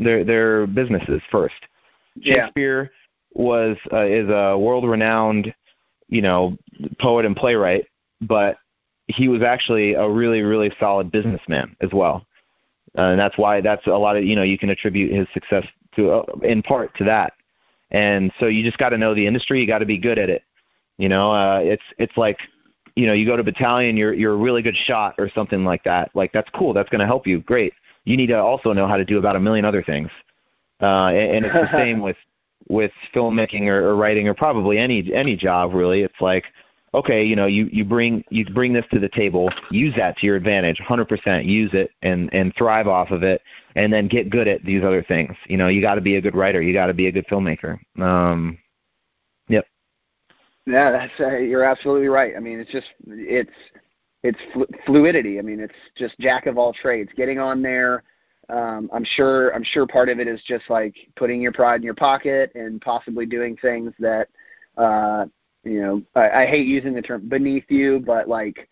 their 0.00 0.24
their 0.24 0.66
businesses 0.66 1.22
first. 1.30 1.54
Yeah. 2.16 2.46
Shakespeare 2.46 2.90
was 3.34 3.76
uh, 3.92 4.06
is 4.06 4.28
a 4.28 4.58
world 4.58 4.84
renowned, 4.84 5.54
you 6.08 6.22
know, 6.22 6.56
poet 6.98 7.24
and 7.24 7.36
playwright, 7.36 7.86
but 8.20 8.56
he 9.10 9.28
was 9.28 9.42
actually 9.42 9.94
a 9.94 10.08
really 10.08 10.42
really 10.42 10.72
solid 10.78 11.10
businessman 11.10 11.76
as 11.80 11.90
well, 11.92 12.26
uh, 12.96 13.02
and 13.02 13.20
that's 13.20 13.38
why 13.38 13.60
that's 13.60 13.86
a 13.86 13.90
lot 13.90 14.16
of 14.16 14.24
you 14.24 14.36
know 14.36 14.42
you 14.42 14.58
can 14.58 14.70
attribute 14.70 15.12
his 15.12 15.26
success 15.32 15.66
to 15.96 16.10
uh, 16.10 16.24
in 16.42 16.62
part 16.62 16.94
to 16.96 17.04
that. 17.04 17.34
And 17.92 18.30
so 18.38 18.46
you 18.46 18.62
just 18.62 18.78
got 18.78 18.90
to 18.90 18.98
know 18.98 19.14
the 19.14 19.26
industry. 19.26 19.60
You 19.60 19.66
got 19.66 19.78
to 19.78 19.86
be 19.86 19.98
good 19.98 20.18
at 20.18 20.30
it. 20.30 20.44
You 20.98 21.08
know, 21.08 21.32
uh, 21.32 21.60
it's 21.62 21.82
it's 21.98 22.16
like 22.16 22.38
you 22.94 23.06
know 23.06 23.12
you 23.12 23.26
go 23.26 23.36
to 23.36 23.42
battalion, 23.42 23.96
you're 23.96 24.14
you're 24.14 24.34
a 24.34 24.36
really 24.36 24.62
good 24.62 24.76
shot 24.76 25.14
or 25.18 25.28
something 25.34 25.64
like 25.64 25.82
that. 25.84 26.10
Like 26.14 26.32
that's 26.32 26.50
cool. 26.50 26.72
That's 26.72 26.88
going 26.88 27.00
to 27.00 27.06
help 27.06 27.26
you. 27.26 27.40
Great 27.40 27.72
you 28.04 28.16
need 28.16 28.28
to 28.28 28.38
also 28.38 28.72
know 28.72 28.86
how 28.86 28.96
to 28.96 29.04
do 29.04 29.18
about 29.18 29.36
a 29.36 29.40
million 29.40 29.64
other 29.64 29.82
things. 29.82 30.10
Uh, 30.80 31.08
and, 31.08 31.44
and 31.44 31.46
it's 31.46 31.54
the 31.54 31.70
same 31.78 32.00
with 32.00 32.16
with 32.68 32.92
filmmaking 33.14 33.66
or, 33.66 33.88
or 33.88 33.96
writing 33.96 34.28
or 34.28 34.34
probably 34.34 34.78
any 34.78 35.12
any 35.14 35.36
job 35.36 35.74
really. 35.74 36.02
It's 36.02 36.20
like 36.20 36.44
okay, 36.94 37.24
you 37.24 37.36
know, 37.36 37.46
you, 37.46 37.68
you 37.72 37.84
bring 37.84 38.24
you 38.30 38.44
bring 38.46 38.72
this 38.72 38.84
to 38.92 38.98
the 38.98 39.08
table, 39.08 39.50
use 39.70 39.94
that 39.96 40.16
to 40.18 40.26
your 40.26 40.36
advantage, 40.36 40.80
100%. 40.86 41.44
Use 41.44 41.70
it 41.72 41.90
and 42.02 42.32
and 42.32 42.54
thrive 42.56 42.88
off 42.88 43.10
of 43.10 43.22
it, 43.22 43.42
and 43.76 43.92
then 43.92 44.08
get 44.08 44.30
good 44.30 44.48
at 44.48 44.64
these 44.64 44.82
other 44.82 45.02
things. 45.02 45.36
You 45.46 45.56
know, 45.56 45.68
you 45.68 45.80
got 45.80 45.94
to 45.94 46.00
be 46.00 46.16
a 46.16 46.20
good 46.20 46.34
writer, 46.34 46.62
you 46.62 46.72
got 46.72 46.86
to 46.86 46.94
be 46.94 47.06
a 47.06 47.12
good 47.12 47.26
filmmaker. 47.26 47.78
Um, 48.00 48.58
yep. 49.48 49.66
Yeah, 50.66 50.90
that's 50.90 51.12
uh, 51.20 51.36
you're 51.36 51.64
absolutely 51.64 52.08
right. 52.08 52.34
I 52.36 52.40
mean, 52.40 52.60
it's 52.60 52.72
just 52.72 52.88
it's 53.06 53.50
it's 54.22 54.38
flu- 54.52 54.68
fluidity. 54.86 55.38
I 55.38 55.42
mean, 55.42 55.60
it's 55.60 55.74
just 55.96 56.18
jack 56.18 56.46
of 56.46 56.58
all 56.58 56.72
trades. 56.72 57.10
Getting 57.16 57.38
on 57.38 57.62
there. 57.62 58.02
Um, 58.48 58.90
I'm 58.92 59.04
sure. 59.04 59.54
I'm 59.54 59.64
sure 59.64 59.86
part 59.86 60.08
of 60.08 60.18
it 60.18 60.26
is 60.26 60.42
just 60.46 60.68
like 60.68 60.94
putting 61.16 61.40
your 61.40 61.52
pride 61.52 61.76
in 61.76 61.82
your 61.84 61.94
pocket 61.94 62.50
and 62.56 62.80
possibly 62.80 63.24
doing 63.24 63.56
things 63.56 63.92
that, 64.00 64.26
uh, 64.76 65.26
you 65.64 65.82
know, 65.82 66.02
I, 66.14 66.42
I 66.42 66.46
hate 66.46 66.66
using 66.66 66.94
the 66.94 67.02
term 67.02 67.28
beneath 67.28 67.64
you, 67.68 68.02
but 68.04 68.28
like, 68.28 68.68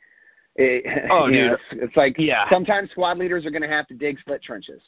it, 0.57 0.85
oh, 1.11 1.27
dude. 1.27 1.37
know, 1.37 1.53
it's, 1.55 1.83
it's 1.85 1.96
like 1.96 2.16
yeah. 2.18 2.48
sometimes 2.51 2.90
squad 2.90 3.18
leaders 3.18 3.46
are 3.46 3.51
going 3.51 3.62
to 3.62 3.68
have 3.68 3.87
to 3.88 3.94
dig 3.94 4.18
slit 4.24 4.42
trenches. 4.42 4.83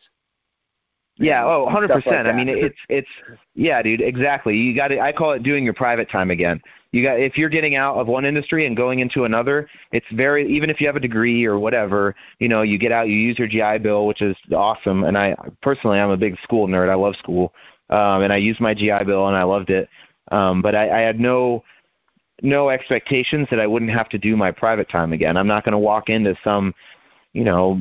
Yeah, 1.20 1.44
oh, 1.44 1.68
100%. 1.70 2.06
Like 2.06 2.06
I 2.06 2.32
mean, 2.32 2.48
it's 2.48 2.78
it's 2.88 3.08
yeah, 3.54 3.82
dude, 3.82 4.00
exactly. 4.00 4.56
You 4.56 4.74
got 4.74 4.90
I 4.90 5.12
call 5.12 5.32
it 5.32 5.42
doing 5.42 5.64
your 5.64 5.74
private 5.74 6.08
time 6.08 6.30
again. 6.30 6.62
You 6.92 7.02
got 7.02 7.20
if 7.20 7.36
you're 7.36 7.50
getting 7.50 7.76
out 7.76 7.96
of 7.96 8.06
one 8.06 8.24
industry 8.24 8.66
and 8.66 8.74
going 8.74 9.00
into 9.00 9.24
another, 9.24 9.68
it's 9.92 10.06
very 10.12 10.50
even 10.50 10.70
if 10.70 10.80
you 10.80 10.86
have 10.86 10.96
a 10.96 11.00
degree 11.00 11.44
or 11.44 11.58
whatever, 11.58 12.14
you 12.38 12.48
know, 12.48 12.62
you 12.62 12.78
get 12.78 12.90
out, 12.90 13.08
you 13.08 13.16
use 13.16 13.38
your 13.38 13.48
GI 13.48 13.82
Bill, 13.82 14.06
which 14.06 14.22
is 14.22 14.34
awesome. 14.56 15.04
And 15.04 15.18
I 15.18 15.36
personally, 15.60 15.98
I'm 15.98 16.10
a 16.10 16.16
big 16.16 16.38
school 16.42 16.66
nerd. 16.66 16.88
I 16.88 16.94
love 16.94 17.16
school, 17.16 17.52
um, 17.90 18.22
and 18.22 18.32
I 18.32 18.38
used 18.38 18.60
my 18.60 18.72
GI 18.72 19.04
Bill 19.04 19.28
and 19.28 19.36
I 19.36 19.42
loved 19.42 19.68
it. 19.68 19.90
Um, 20.32 20.62
but 20.62 20.74
I, 20.74 21.00
I 21.00 21.00
had 21.00 21.20
no 21.20 21.62
no 22.42 22.70
expectations 22.70 23.48
that 23.50 23.60
I 23.60 23.66
wouldn't 23.66 23.90
have 23.90 24.08
to 24.10 24.18
do 24.18 24.36
my 24.36 24.50
private 24.50 24.88
time 24.88 25.12
again. 25.12 25.36
I'm 25.36 25.46
not 25.46 25.64
going 25.64 25.72
to 25.72 25.78
walk 25.78 26.08
into 26.08 26.36
some, 26.42 26.74
you 27.32 27.44
know, 27.44 27.80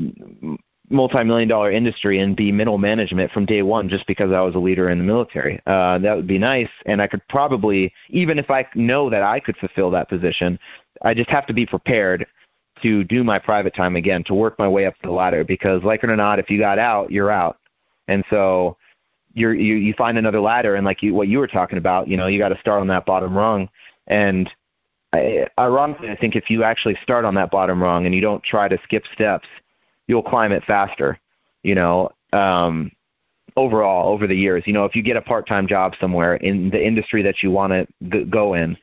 multi-million 0.90 1.48
dollar 1.48 1.72
industry 1.72 2.20
and 2.20 2.36
be 2.36 2.52
middle 2.52 2.78
management 2.78 3.32
from 3.32 3.46
day 3.46 3.62
one 3.62 3.88
just 3.90 4.08
because 4.08 4.32
I 4.32 4.42
was 4.42 4.56
a 4.56 4.60
leader 4.60 4.90
in 4.90 4.98
the 4.98 5.04
military. 5.04 5.62
Uh, 5.68 6.00
that 6.00 6.16
would 6.16 6.28
be 6.28 6.40
nice, 6.40 6.70
and 6.86 7.02
I 7.02 7.08
could 7.08 7.22
probably, 7.30 7.94
even 8.10 8.40
if 8.40 8.50
I 8.50 8.68
know 8.76 9.10
that 9.10 9.24
I 9.24 9.40
could 9.40 9.58
fulfill 9.58 9.92
that 9.92 10.10
position, 10.10 10.58
I 11.04 11.14
just 11.14 11.30
have 11.30 11.46
to 11.48 11.54
be 11.54 11.66
prepared 11.66 12.26
to 12.82 13.04
do 13.04 13.24
my 13.24 13.38
private 13.38 13.76
time 13.76 13.96
again, 13.96 14.24
to 14.24 14.34
work 14.34 14.58
my 14.58 14.68
way 14.68 14.86
up 14.86 14.96
the 15.04 15.12
ladder. 15.12 15.44
Because, 15.44 15.84
like 15.84 16.04
it 16.04 16.10
or 16.10 16.16
not, 16.16 16.40
if 16.40 16.50
you 16.50 16.58
got 16.58 16.80
out, 16.80 17.12
you're 17.12 17.32
out, 17.32 17.58
and 18.08 18.24
so 18.30 18.78
you're, 19.34 19.54
you 19.54 19.76
you 19.76 19.94
find 19.94 20.18
another 20.18 20.40
ladder, 20.40 20.76
and 20.76 20.86
like 20.86 21.04
you, 21.04 21.14
what 21.14 21.28
you 21.28 21.40
were 21.40 21.48
talking 21.48 21.78
about, 21.78 22.08
you 22.08 22.18
know, 22.18 22.28
you 22.28 22.40
got 22.40 22.50
to 22.50 22.60
start 22.60 22.82
on 22.82 22.88
that 22.88 23.06
bottom 23.06 23.38
rung 23.38 23.70
And 24.10 24.50
I, 25.14 25.48
ironically, 25.58 26.10
I 26.10 26.16
think 26.16 26.36
if 26.36 26.50
you 26.50 26.64
actually 26.64 26.98
start 27.02 27.26
on 27.26 27.36
that 27.36 27.52
bottom 27.52 27.82
rung 27.82 28.06
and 28.06 28.14
you 28.14 28.22
don't 28.22 28.44
try 28.44 28.68
to 28.68 28.78
skip 28.84 29.04
steps, 29.14 29.48
you'll 30.08 30.24
climb 30.24 30.52
it 30.52 30.64
faster. 30.66 31.20
You 31.64 31.76
know, 31.76 32.10
um, 32.34 32.92
overall 33.56 34.12
over 34.12 34.28
the 34.28 34.36
years. 34.36 34.64
You 34.66 34.74
know, 34.74 34.86
if 34.86 34.96
you 34.96 35.04
get 35.04 35.18
a 35.18 35.22
part-time 35.22 35.68
job 35.68 35.94
somewhere 36.00 36.36
in 36.36 36.70
the 36.70 36.86
industry 36.86 37.22
that 37.24 37.44
you 37.44 37.52
want 37.52 37.88
to 38.12 38.26
go 38.26 38.54
in, 38.54 38.78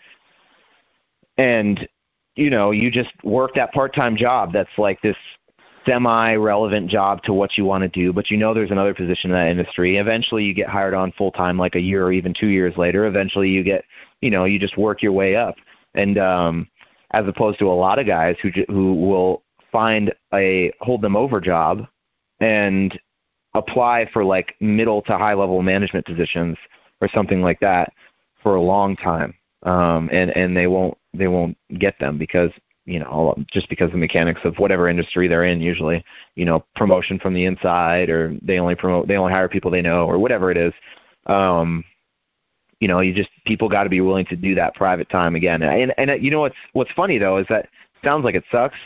and 1.39 1.89
you 2.35 2.51
know, 2.51 2.71
you 2.71 2.91
just 2.91 3.13
work 3.25 3.55
that 3.55 3.73
part-time 3.73 4.17
job 4.17 4.53
that's 4.53 4.77
like 4.77 5.01
this 5.01 5.17
semi-relevant 5.87 6.91
job 6.91 7.23
to 7.23 7.33
what 7.33 7.57
you 7.57 7.65
want 7.65 7.83
to 7.83 7.89
do, 7.89 8.13
but 8.13 8.31
you 8.31 8.37
know 8.37 8.53
there's 8.53 8.73
another 8.73 8.93
position 8.93 9.31
in 9.31 9.37
that 9.37 9.49
industry. 9.49 9.97
Eventually, 9.97 10.45
you 10.45 10.53
get 10.53 10.69
hired 10.69 10.95
on 10.95 11.13
full-time, 11.13 11.57
like 11.57 11.77
a 11.77 11.81
year 11.81 12.05
or 12.05 12.13
even 12.13 12.35
two 12.39 12.49
years 12.49 12.77
later. 12.77 13.07
Eventually, 13.07 13.49
you 13.49 13.63
get, 13.63 13.85
you 14.21 14.31
know, 14.31 14.45
you 14.45 14.59
just 14.59 14.77
work 14.77 15.03
your 15.03 15.13
way 15.13 15.37
up, 15.37 15.57
and 15.95 16.19
um, 16.19 16.69
as 17.13 17.27
opposed 17.27 17.59
to 17.59 17.67
a 17.67 17.73
lot 17.73 17.99
of 17.99 18.07
guys 18.07 18.37
who 18.43 18.51
who 18.69 18.95
will 18.95 19.43
find 19.73 20.13
a 20.33 20.73
hold 20.81 21.03
them 21.03 21.17
over 21.17 21.41
job 21.41 21.87
and 22.41 22.99
apply 23.55 24.09
for 24.13 24.25
like 24.25 24.55
middle 24.61 25.03
to 25.03 25.17
high 25.17 25.35
level 25.35 25.63
management 25.63 26.05
positions 26.07 26.57
or 27.01 27.09
something 27.09 27.41
like 27.41 27.61
that 27.61 27.93
for 28.43 28.57
a 28.57 28.61
long 28.61 28.97
time. 28.97 29.35
Um 29.63 30.09
and 30.13 30.31
and 30.37 30.57
they 30.57 30.67
won't 30.67 30.97
they 31.15 31.29
won't 31.29 31.57
get 31.79 31.99
them 31.99 32.19
because 32.19 32.51
you 32.85 32.99
know 32.99 33.35
just 33.51 33.69
because 33.69 33.91
the 33.91 33.97
mechanics 33.97 34.41
of 34.45 34.57
whatever 34.59 34.89
industry 34.89 35.27
they're 35.27 35.45
in 35.45 35.61
usually 35.61 36.05
you 36.35 36.45
know 36.45 36.65
promotion 36.77 37.19
from 37.19 37.35
the 37.35 37.45
inside 37.45 38.11
or 38.11 38.37
they 38.43 38.59
only 38.59 38.75
promote 38.75 39.09
they 39.09 39.17
only 39.17 39.33
hire 39.33 39.49
people 39.49 39.71
they 39.71 39.83
know 39.83 40.07
or 40.07 40.19
whatever 40.19 40.51
it 40.51 40.57
is. 40.57 40.73
Um 41.27 41.85
you 42.81 42.89
know 42.89 43.01
you 43.01 43.15
just 43.15 43.31
people 43.47 43.69
got 43.69 43.85
to 43.85 43.91
be 43.91 44.01
willing 44.01 44.27
to 44.27 44.37
do 44.37 44.55
that 44.55 44.75
private 44.75 45.09
time 45.09 45.35
again 45.35 45.63
and 45.63 45.95
and 45.99 46.23
you 46.23 46.31
know 46.31 46.41
what's 46.41 46.57
what's 46.73 46.93
funny 46.93 47.19
though 47.19 47.39
is 47.39 47.47
that 47.49 47.69
sounds 48.03 48.25
like 48.25 48.35
it 48.35 48.45
sucks 48.51 48.77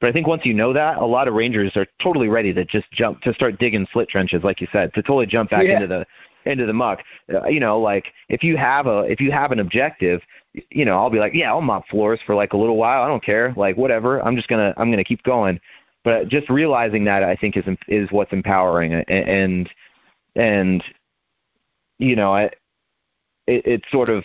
but 0.00 0.08
I 0.08 0.12
think 0.12 0.26
once 0.26 0.46
you 0.46 0.54
know 0.54 0.72
that, 0.72 0.96
a 0.96 1.04
lot 1.04 1.28
of 1.28 1.34
rangers 1.34 1.76
are 1.76 1.86
totally 2.02 2.28
ready 2.28 2.54
to 2.54 2.64
just 2.64 2.90
jump 2.90 3.20
to 3.20 3.34
start 3.34 3.58
digging 3.58 3.86
slit 3.92 4.08
trenches, 4.08 4.42
like 4.42 4.60
you 4.60 4.66
said, 4.72 4.94
to 4.94 5.02
totally 5.02 5.26
jump 5.26 5.50
back 5.50 5.64
yeah. 5.64 5.74
into 5.74 5.86
the 5.86 6.06
into 6.50 6.64
the 6.64 6.72
muck. 6.72 7.00
Uh, 7.32 7.46
you 7.46 7.60
know, 7.60 7.78
like 7.78 8.06
if 8.30 8.42
you 8.42 8.56
have 8.56 8.86
a 8.86 9.00
if 9.00 9.20
you 9.20 9.30
have 9.30 9.52
an 9.52 9.60
objective, 9.60 10.22
you 10.70 10.86
know, 10.86 10.96
I'll 10.96 11.10
be 11.10 11.18
like, 11.18 11.34
yeah, 11.34 11.50
I'll 11.50 11.60
mop 11.60 11.86
floors 11.88 12.18
for 12.24 12.34
like 12.34 12.54
a 12.54 12.56
little 12.56 12.78
while. 12.78 13.02
I 13.02 13.08
don't 13.08 13.22
care, 13.22 13.52
like 13.58 13.76
whatever. 13.76 14.24
I'm 14.24 14.36
just 14.36 14.48
gonna 14.48 14.72
I'm 14.78 14.90
gonna 14.90 15.04
keep 15.04 15.22
going. 15.22 15.60
But 16.02 16.28
just 16.28 16.48
realizing 16.48 17.04
that 17.04 17.22
I 17.22 17.36
think 17.36 17.58
is 17.58 17.64
is 17.86 18.10
what's 18.10 18.32
empowering, 18.32 18.94
and 18.94 19.68
and 20.34 20.82
you 21.98 22.16
know, 22.16 22.32
I, 22.32 22.50
it 23.50 23.66
it 23.66 23.84
sort 23.90 24.08
of 24.08 24.24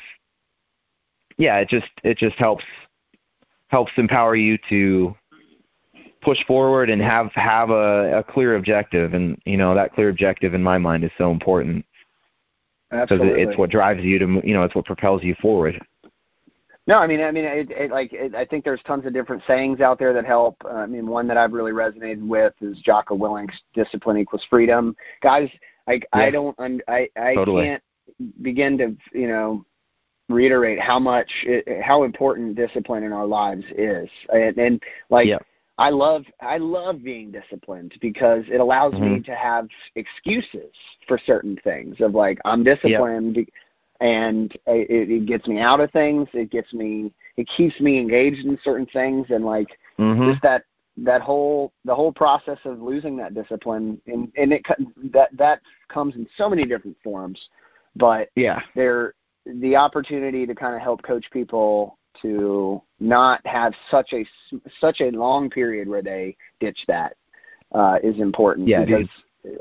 yeah, 1.38 1.58
it 1.58 1.70
just 1.70 1.90
it 2.04 2.18
just 2.18 2.38
helps 2.38 2.64
helps 3.68 3.92
empower 3.98 4.36
you 4.36 4.58
to 4.70 5.16
push 6.22 6.38
forward 6.46 6.90
and 6.90 7.02
have 7.02 7.32
have 7.34 7.70
a, 7.70 8.20
a 8.20 8.24
clear 8.24 8.56
objective. 8.56 9.14
And 9.14 9.40
you 9.46 9.58
know 9.58 9.76
that 9.76 9.94
clear 9.94 10.10
objective 10.10 10.54
in 10.54 10.64
my 10.64 10.78
mind 10.78 11.04
is 11.04 11.12
so 11.18 11.32
important. 11.32 11.86
Because 12.92 13.20
it's 13.22 13.58
what 13.58 13.72
drives 13.72 14.04
you 14.04 14.20
to 14.20 14.42
you 14.44 14.54
know 14.54 14.64
it's 14.64 14.76
what 14.76 14.86
propels 14.86 15.24
you 15.24 15.36
forward. 15.42 15.82
No 16.88 17.00
i 17.00 17.08
mean 17.08 17.20
i 17.20 17.32
mean 17.32 17.46
it, 17.46 17.72
it 17.72 17.90
like 17.90 18.14
it, 18.14 18.36
i 18.36 18.46
think 18.46 18.64
there's 18.64 18.82
tons 18.86 19.08
of 19.08 19.14
different 19.14 19.42
sayings 19.48 19.82
out 19.82 19.98
there 19.98 20.14
that 20.14 20.24
help. 20.24 20.56
Uh, 20.64 20.76
i 20.76 20.86
mean 20.86 21.08
one 21.08 21.28
that 21.28 21.36
i've 21.36 21.52
really 21.52 21.72
resonated 21.72 22.26
with 22.26 22.54
is 22.62 22.78
jocko 22.78 23.16
willink's 23.16 23.60
discipline 23.74 24.18
equals 24.18 24.46
freedom. 24.52 24.96
Guys 25.24 25.50
like 25.88 26.08
yeah. 26.14 26.22
i 26.22 26.30
don't 26.30 26.56
i 26.88 27.10
i 27.18 27.34
totally. 27.34 27.66
can't 27.66 27.84
begin 28.42 28.78
to 28.78 28.96
you 29.14 29.28
know 29.28 29.66
reiterate 30.30 30.80
how 30.80 30.98
much 30.98 31.30
it, 31.44 31.84
how 31.84 32.04
important 32.04 32.56
discipline 32.56 33.04
in 33.04 33.14
our 33.14 33.28
lives 33.28 33.64
is 33.78 34.10
and, 34.34 34.58
and 34.58 34.84
like 35.10 35.28
yeah 35.28 35.38
I 35.78 35.90
love 35.90 36.24
I 36.42 36.58
love 36.58 37.04
being 37.04 37.32
disciplined 37.32 37.96
because 38.02 38.44
it 38.48 38.62
allows 38.62 38.94
mm-hmm. 38.94 39.16
me 39.16 39.20
to 39.22 39.36
have 39.36 39.68
excuses 39.96 40.72
for 41.08 41.20
certain 41.26 41.58
things 41.64 41.98
of 42.00 42.16
like 42.16 42.40
I'm 42.46 42.64
disciplined 42.64 43.36
yep. 43.36 43.48
and 44.00 44.54
it, 44.68 45.10
it 45.10 45.26
gets 45.26 45.48
me 45.48 45.60
out 45.60 45.82
of 45.82 45.92
things 45.92 46.28
it 46.34 46.50
gets 46.50 46.74
me 46.74 47.12
it 47.36 47.48
keeps 47.58 47.80
me 47.82 48.00
engaged 48.00 48.46
in 48.46 48.58
certain 48.64 48.86
things 48.88 49.28
and 49.30 49.44
like 49.44 49.68
mm-hmm. 50.00 50.32
just 50.32 50.42
that 50.44 50.64
that 50.98 51.22
whole 51.22 51.74
the 51.84 51.94
whole 51.94 52.14
process 52.14 52.60
of 52.64 52.82
losing 52.82 53.18
that 53.18 53.34
discipline 53.34 54.02
and 54.08 54.32
and 54.38 54.54
it 54.54 54.66
that 55.12 55.30
that 55.38 55.60
comes 55.90 56.16
in 56.16 56.26
so 56.38 56.50
many 56.50 56.64
different 56.64 56.96
forms 57.04 57.50
but 57.96 58.30
yeah 58.36 58.62
they're 58.76 59.14
the 59.46 59.76
opportunity 59.76 60.46
to 60.46 60.56
kind 60.56 60.76
of 60.76 60.82
help 60.82 61.02
coach 61.04 61.26
people 61.32 61.98
to 62.22 62.82
not 63.00 63.46
have 63.46 63.74
such 63.92 64.14
a 64.14 64.26
such 64.80 65.02
a 65.02 65.12
long 65.12 65.50
period 65.50 65.88
where 65.88 66.02
they 66.02 66.36
ditch 66.60 66.80
that 66.88 67.16
uh, 67.74 67.98
is 68.04 68.20
important. 68.20 68.68
Yeah, 68.68 68.86
because 68.86 69.08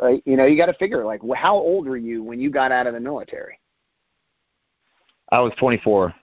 uh, 0.02 0.12
you 0.24 0.36
know 0.36 0.46
you 0.46 0.56
got 0.56 0.66
to 0.66 0.74
figure 0.74 1.04
like 1.04 1.20
how 1.36 1.56
old 1.56 1.86
were 1.86 1.96
you 1.96 2.22
when 2.22 2.40
you 2.40 2.50
got 2.50 2.72
out 2.72 2.86
of 2.86 2.94
the 2.94 3.00
military? 3.00 3.58
I 5.30 5.40
was 5.40 5.52
24. 5.58 6.14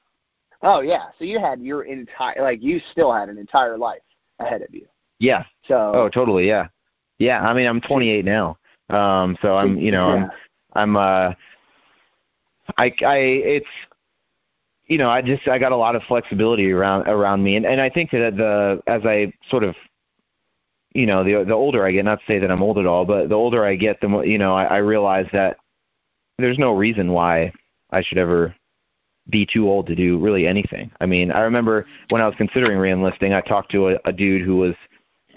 Oh 0.64 0.82
yeah, 0.82 1.06
so 1.18 1.26
you 1.26 1.40
had 1.40 1.62
your 1.62 1.84
entire 1.84 2.42
like 2.42 2.62
you 2.62 2.80
still 2.92 3.14
had 3.14 3.30
an 3.30 3.38
entire 3.38 3.78
life 3.78 4.02
ahead 4.40 4.62
of 4.62 4.74
you. 4.74 4.88
Yeah. 5.20 5.44
So. 5.68 5.92
Oh, 5.94 6.10
totally. 6.10 6.48
Yeah. 6.48 6.68
Yeah. 7.20 7.42
I 7.42 7.54
mean, 7.54 7.68
I'm 7.68 7.82
28 7.82 8.26
now. 8.26 8.58
Um. 8.90 9.38
So 9.42 9.56
I'm 9.58 9.78
you 9.80 9.92
know 9.92 10.16
yeah. 10.16 10.28
I'm 10.74 10.96
I'm 10.96 10.98
uh. 10.98 11.34
I 12.78 12.94
I 13.06 13.18
it's 13.18 13.68
you 14.92 14.98
know, 14.98 15.10
I 15.10 15.22
just 15.22 15.48
I 15.48 15.58
got 15.58 15.72
a 15.72 15.78
lot 15.78 15.96
of 15.96 16.04
flexibility 16.04 16.70
around 16.70 17.08
around 17.08 17.42
me, 17.44 17.56
and 17.56 17.66
and 17.66 17.80
I 17.80 17.90
think 17.90 18.12
that 18.12 18.36
the 18.36 18.82
as 18.88 19.02
I 19.06 19.32
sort 19.50 19.64
of, 19.64 19.74
you 20.94 21.06
know, 21.06 21.24
the 21.24 21.46
the 21.46 21.54
older 21.54 21.86
I 21.86 21.94
get, 21.94 22.04
not 22.04 22.20
to 22.20 22.26
say 22.26 22.40
that 22.40 22.52
I'm 22.52 22.62
old 22.62 22.78
at 22.78 22.86
all, 22.86 23.06
but 23.06 23.30
the 23.30 23.36
older 23.36 23.64
I 23.64 23.76
get, 23.76 24.02
the 24.02 24.10
more 24.10 24.26
you 24.26 24.38
know, 24.38 24.54
I, 24.54 24.66
I 24.66 24.78
realize 24.80 25.28
that 25.32 25.56
there's 26.38 26.60
no 26.60 26.74
reason 26.74 27.14
why 27.14 27.54
I 27.92 28.02
should 28.02 28.18
ever 28.18 28.54
be 29.30 29.46
too 29.46 29.70
old 29.70 29.88
to 29.88 29.96
do 29.96 30.20
really 30.20 30.46
anything. 30.46 30.92
I 31.00 31.06
mean, 31.06 31.32
I 31.32 31.40
remember 31.40 31.86
when 32.10 32.22
I 32.22 32.28
was 32.28 32.36
considering 32.36 32.78
reenlisting, 32.78 33.34
I 33.34 33.40
talked 33.40 33.72
to 33.72 33.92
a, 33.92 34.00
a 34.04 34.12
dude 34.12 34.46
who 34.46 34.58
was 34.58 34.76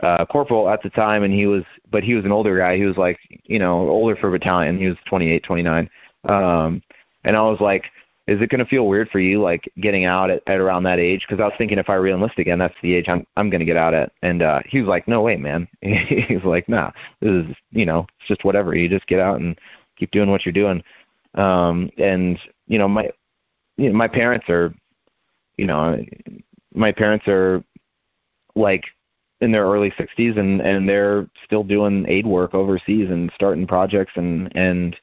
uh 0.03 0.27
corporal 0.27 0.69
at 0.69 0.83
the 0.83 0.91
time 0.91 1.23
and 1.23 1.33
he 1.33 1.47
was 1.47 1.63
but 1.93 2.03
he 2.03 2.15
was 2.15 2.25
an 2.25 2.33
older 2.33 2.59
guy. 2.59 2.77
He 2.77 2.87
was 2.87 2.97
like, 2.97 3.21
you 3.45 3.61
know, 3.61 3.89
older 3.89 4.17
for 4.17 4.31
a 4.31 4.33
battalion. 4.33 4.79
He 4.79 4.89
was 4.89 4.97
28, 5.07 5.45
29. 5.45 5.89
Um 6.29 6.83
and 7.25 7.37
I 7.37 7.43
was 7.43 7.61
like, 7.61 7.91
is 8.27 8.41
it 8.41 8.49
going 8.49 8.65
to 8.65 8.71
feel 8.71 8.87
weird 8.87 9.11
for 9.11 9.19
you 9.19 9.41
like 9.43 9.71
getting 9.81 10.07
out 10.07 10.31
at, 10.31 10.43
at 10.47 10.61
around 10.61 10.85
that 10.85 10.99
age? 10.99 11.27
Because 11.29 11.43
i 11.43 11.47
was 11.47 11.55
thinking 11.59 11.79
if 11.79 11.91
i 11.91 11.97
reenlist 11.97 12.39
again 12.39 12.59
that's 12.59 12.75
the 12.83 12.95
age 12.95 13.07
i'm 13.09 13.27
i'm 13.37 13.51
going 13.51 13.61
to 13.61 13.67
get 13.67 13.77
out 13.77 13.95
at. 13.95 14.13
And 14.23 14.43
uh 14.43 14.61
he 14.67 14.81
was 14.81 14.89
like 14.89 15.07
no 15.07 15.23
way 15.23 15.37
man. 15.37 15.69
He's 15.81 16.45
like 16.45 16.69
nah 16.69 16.91
this 17.21 17.31
is 17.31 17.57
you 17.71 17.87
know 17.87 18.07
it's 18.19 18.29
just 18.29 18.45
whatever. 18.45 18.75
You 18.75 18.89
just 18.89 19.07
get 19.07 19.21
out 19.21 19.41
and 19.41 19.59
keep 19.97 20.11
doing 20.11 20.31
what 20.31 20.47
you're 20.47 20.53
doing. 20.53 20.83
Um 21.35 21.91
and 21.99 22.39
you 22.67 22.79
know 22.79 22.89
my 22.89 23.11
you 23.77 23.91
know 23.91 23.97
my 23.97 24.09
parents 24.09 24.49
are 24.49 24.75
you 25.59 25.67
know 25.67 26.03
my 26.75 26.93
parents 26.93 27.29
are 27.29 27.63
like 28.57 28.85
in 29.41 29.53
their 29.53 29.67
early 29.67 29.91
60s 29.91 30.39
and 30.39 30.63
and 30.63 30.89
they're 30.89 31.29
still 31.45 31.63
doing 31.63 32.07
aid 32.09 32.27
work 32.27 32.55
overseas 32.55 33.11
and 33.11 33.31
starting 33.35 33.67
projects 33.67 34.13
and 34.17 34.51
and 34.57 34.97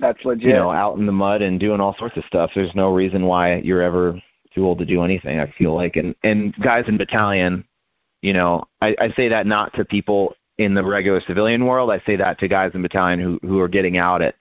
that's 0.00 0.24
legit. 0.24 0.48
You 0.48 0.54
know, 0.54 0.70
out 0.70 0.98
in 0.98 1.06
the 1.06 1.12
mud 1.12 1.42
and 1.42 1.60
doing 1.60 1.80
all 1.80 1.96
sorts 1.98 2.16
of 2.16 2.24
stuff. 2.24 2.50
There's 2.54 2.74
no 2.74 2.92
reason 2.92 3.26
why 3.26 3.56
you're 3.58 3.82
ever 3.82 4.20
too 4.54 4.66
old 4.66 4.78
to 4.78 4.86
do 4.86 5.02
anything. 5.02 5.38
I 5.38 5.52
feel 5.58 5.74
like, 5.74 5.96
and 5.96 6.14
and 6.22 6.54
guys 6.56 6.84
in 6.88 6.98
battalion, 6.98 7.64
you 8.22 8.32
know, 8.32 8.64
I, 8.80 8.96
I 9.00 9.10
say 9.10 9.28
that 9.28 9.46
not 9.46 9.74
to 9.74 9.84
people 9.84 10.34
in 10.58 10.74
the 10.74 10.84
regular 10.84 11.20
civilian 11.26 11.66
world. 11.66 11.90
I 11.90 12.00
say 12.06 12.16
that 12.16 12.38
to 12.40 12.48
guys 12.48 12.72
in 12.74 12.82
battalion 12.82 13.20
who 13.20 13.38
who 13.46 13.60
are 13.60 13.68
getting 13.68 13.96
out 13.96 14.22
at 14.22 14.34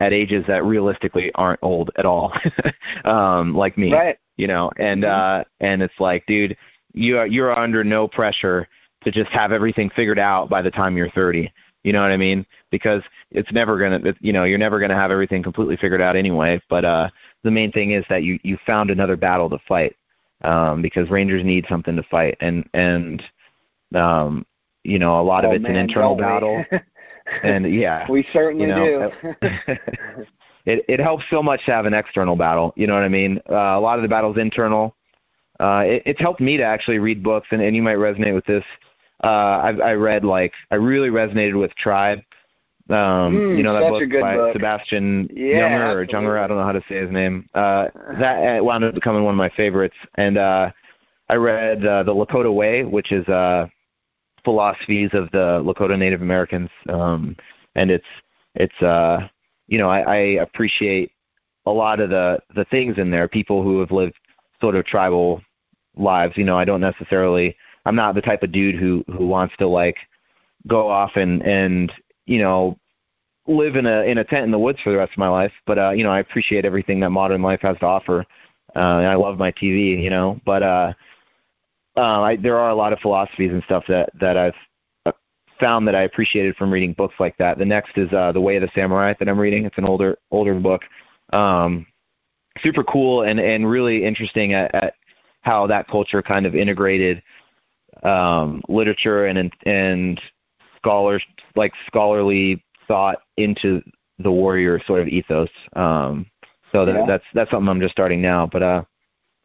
at 0.00 0.12
ages 0.12 0.44
that 0.46 0.64
realistically 0.64 1.32
aren't 1.34 1.60
old 1.62 1.90
at 1.96 2.04
all, 2.04 2.32
um, 3.04 3.54
like 3.54 3.78
me. 3.78 3.92
Right. 3.92 4.18
You 4.36 4.48
know, 4.48 4.70
and 4.78 5.04
mm-hmm. 5.04 5.40
uh, 5.40 5.44
and 5.60 5.82
it's 5.82 5.98
like, 5.98 6.26
dude, 6.26 6.56
you 6.92 7.18
are 7.18 7.26
you're 7.26 7.56
under 7.56 7.84
no 7.84 8.08
pressure 8.08 8.68
to 9.04 9.10
just 9.10 9.30
have 9.30 9.52
everything 9.52 9.90
figured 9.90 10.18
out 10.18 10.48
by 10.48 10.62
the 10.62 10.70
time 10.70 10.96
you're 10.96 11.10
30. 11.10 11.52
You 11.84 11.92
know 11.92 12.00
what 12.00 12.10
I 12.10 12.16
mean? 12.16 12.44
Because 12.70 13.02
it's 13.30 13.52
never 13.52 13.78
gonna, 13.78 14.14
you 14.20 14.32
know, 14.32 14.44
you're 14.44 14.58
never 14.58 14.80
gonna 14.80 14.96
have 14.96 15.10
everything 15.10 15.42
completely 15.42 15.76
figured 15.76 16.00
out 16.00 16.16
anyway. 16.16 16.60
But 16.68 16.84
uh, 16.84 17.10
the 17.44 17.50
main 17.50 17.70
thing 17.70 17.92
is 17.92 18.04
that 18.08 18.24
you 18.24 18.40
you 18.42 18.58
found 18.66 18.90
another 18.90 19.16
battle 19.16 19.50
to 19.50 19.58
fight, 19.68 19.94
um, 20.42 20.80
because 20.80 21.10
Rangers 21.10 21.44
need 21.44 21.66
something 21.68 21.94
to 21.94 22.02
fight, 22.04 22.36
and 22.40 22.68
and 22.72 23.22
um, 23.94 24.46
you 24.82 24.98
know, 24.98 25.20
a 25.20 25.22
lot 25.22 25.44
oh, 25.44 25.50
of 25.50 25.54
it's 25.54 25.62
man, 25.62 25.72
an 25.72 25.76
internal 25.76 26.16
battle. 26.16 26.64
and 27.42 27.72
yeah, 27.72 28.10
we 28.10 28.26
certainly 28.32 28.66
you 28.66 28.74
know, 28.74 29.12
do. 29.22 29.34
it 30.64 30.84
it 30.88 31.00
helps 31.00 31.24
so 31.30 31.42
much 31.42 31.64
to 31.66 31.72
have 31.72 31.84
an 31.84 31.94
external 31.94 32.34
battle. 32.34 32.72
You 32.76 32.86
know 32.86 32.94
what 32.94 33.02
I 33.02 33.08
mean? 33.08 33.40
Uh, 33.48 33.54
a 33.54 33.80
lot 33.80 33.98
of 33.98 34.02
the 34.02 34.08
battle's 34.08 34.38
internal. 34.38 34.96
Uh, 35.60 35.84
it, 35.86 36.02
it's 36.06 36.20
helped 36.20 36.40
me 36.40 36.56
to 36.56 36.64
actually 36.64 36.98
read 36.98 37.22
books, 37.22 37.48
and, 37.50 37.60
and 37.60 37.76
you 37.76 37.82
might 37.82 37.98
resonate 37.98 38.34
with 38.34 38.46
this 38.46 38.64
uh, 39.24 39.60
I, 39.64 39.70
I 39.90 39.92
read 39.94 40.24
like 40.24 40.52
I 40.70 40.76
really 40.76 41.08
resonated 41.08 41.58
with 41.58 41.74
Tribe 41.76 42.20
Um, 42.90 42.94
Mm, 42.94 43.56
you 43.56 43.62
know 43.62 43.72
that 43.72 43.88
book 43.88 44.02
by 44.20 44.36
book. 44.36 44.52
Sebastian 44.52 45.28
Yeah, 45.34 45.60
Junger 45.60 45.94
or 45.94 46.06
Junger, 46.06 46.38
I 46.38 46.46
don't 46.46 46.58
know 46.58 46.64
how 46.64 46.72
to 46.72 46.84
say 46.88 46.96
his 46.96 47.10
name. 47.10 47.48
Uh, 47.54 47.88
that 48.18 48.58
uh, 48.58 48.64
wound 48.64 48.84
up 48.84 48.94
becoming 48.94 49.24
one 49.24 49.32
of 49.32 49.38
my 49.38 49.48
favorites, 49.50 49.96
and 50.16 50.36
uh, 50.36 50.70
I 51.30 51.36
read 51.36 51.86
uh, 51.86 52.02
the 52.02 52.12
Lakota 52.12 52.52
Way, 52.52 52.84
which 52.84 53.10
is 53.10 53.26
uh, 53.28 53.66
philosophies 54.44 55.10
of 55.14 55.30
the 55.30 55.62
Lakota 55.64 55.98
Native 55.98 56.20
Americans, 56.20 56.68
um, 56.90 57.34
and 57.74 57.90
it's 57.90 58.04
it's 58.54 58.82
uh, 58.82 59.26
you 59.66 59.78
know 59.78 59.88
I, 59.88 60.00
I 60.00 60.18
appreciate 60.42 61.10
a 61.64 61.70
lot 61.70 62.00
of 62.00 62.10
the 62.10 62.38
the 62.54 62.66
things 62.66 62.98
in 62.98 63.10
there. 63.10 63.28
People 63.28 63.62
who 63.62 63.80
have 63.80 63.90
lived 63.90 64.16
sort 64.60 64.74
of 64.74 64.84
tribal 64.84 65.40
lives. 65.96 66.36
You 66.36 66.44
know, 66.44 66.58
I 66.58 66.66
don't 66.66 66.82
necessarily. 66.82 67.56
I'm 67.84 67.96
not 67.96 68.14
the 68.14 68.22
type 68.22 68.42
of 68.42 68.52
dude 68.52 68.76
who 68.76 69.04
who 69.16 69.26
wants 69.26 69.54
to 69.58 69.66
like 69.66 69.96
go 70.66 70.88
off 70.88 71.12
and 71.16 71.42
and 71.42 71.92
you 72.26 72.38
know 72.38 72.78
live 73.46 73.76
in 73.76 73.86
a 73.86 74.02
in 74.02 74.18
a 74.18 74.24
tent 74.24 74.44
in 74.44 74.50
the 74.50 74.58
woods 74.58 74.80
for 74.82 74.90
the 74.90 74.98
rest 74.98 75.12
of 75.12 75.18
my 75.18 75.28
life. 75.28 75.52
But 75.66 75.78
uh, 75.78 75.90
you 75.90 76.04
know, 76.04 76.10
I 76.10 76.20
appreciate 76.20 76.64
everything 76.64 77.00
that 77.00 77.10
modern 77.10 77.42
life 77.42 77.60
has 77.62 77.78
to 77.78 77.86
offer. 77.86 78.24
Uh, 78.74 78.98
and 78.98 79.06
I 79.06 79.14
love 79.14 79.38
my 79.38 79.52
TV, 79.52 80.02
you 80.02 80.10
know. 80.10 80.40
But 80.44 80.62
uh, 80.62 80.92
uh, 81.96 82.20
I, 82.22 82.36
there 82.36 82.58
are 82.58 82.70
a 82.70 82.74
lot 82.74 82.92
of 82.92 82.98
philosophies 83.00 83.52
and 83.52 83.62
stuff 83.64 83.84
that 83.88 84.10
that 84.20 84.36
I've 84.36 84.54
uh, 85.06 85.12
found 85.60 85.86
that 85.88 85.94
I 85.94 86.02
appreciated 86.02 86.56
from 86.56 86.72
reading 86.72 86.92
books 86.92 87.14
like 87.18 87.36
that. 87.38 87.58
The 87.58 87.64
next 87.64 87.96
is 87.96 88.12
uh, 88.12 88.32
The 88.32 88.40
Way 88.40 88.56
of 88.56 88.62
the 88.62 88.70
Samurai 88.74 89.14
that 89.18 89.28
I'm 89.28 89.38
reading. 89.38 89.64
It's 89.66 89.78
an 89.78 89.84
older 89.84 90.18
older 90.30 90.54
book. 90.54 90.82
Um, 91.32 91.86
super 92.60 92.84
cool 92.84 93.22
and 93.22 93.38
and 93.40 93.68
really 93.68 94.04
interesting 94.04 94.54
at, 94.54 94.74
at 94.74 94.94
how 95.42 95.66
that 95.66 95.86
culture 95.88 96.22
kind 96.22 96.46
of 96.46 96.54
integrated 96.54 97.22
um, 98.02 98.62
literature 98.68 99.26
and 99.26 99.52
and 99.66 100.20
scholars 100.76 101.24
like 101.56 101.72
scholarly 101.86 102.62
thought 102.86 103.18
into 103.36 103.80
the 104.18 104.30
warrior 104.30 104.80
sort 104.86 105.00
of 105.00 105.08
ethos. 105.08 105.48
Um, 105.74 106.26
so 106.72 106.84
that, 106.84 106.94
Yeah. 106.94 107.06
that's 107.06 107.24
that's 107.34 107.50
something 107.50 107.68
I'm 107.68 107.80
just 107.80 107.92
starting 107.92 108.20
now. 108.20 108.46
But 108.46 108.62
uh, 108.62 108.82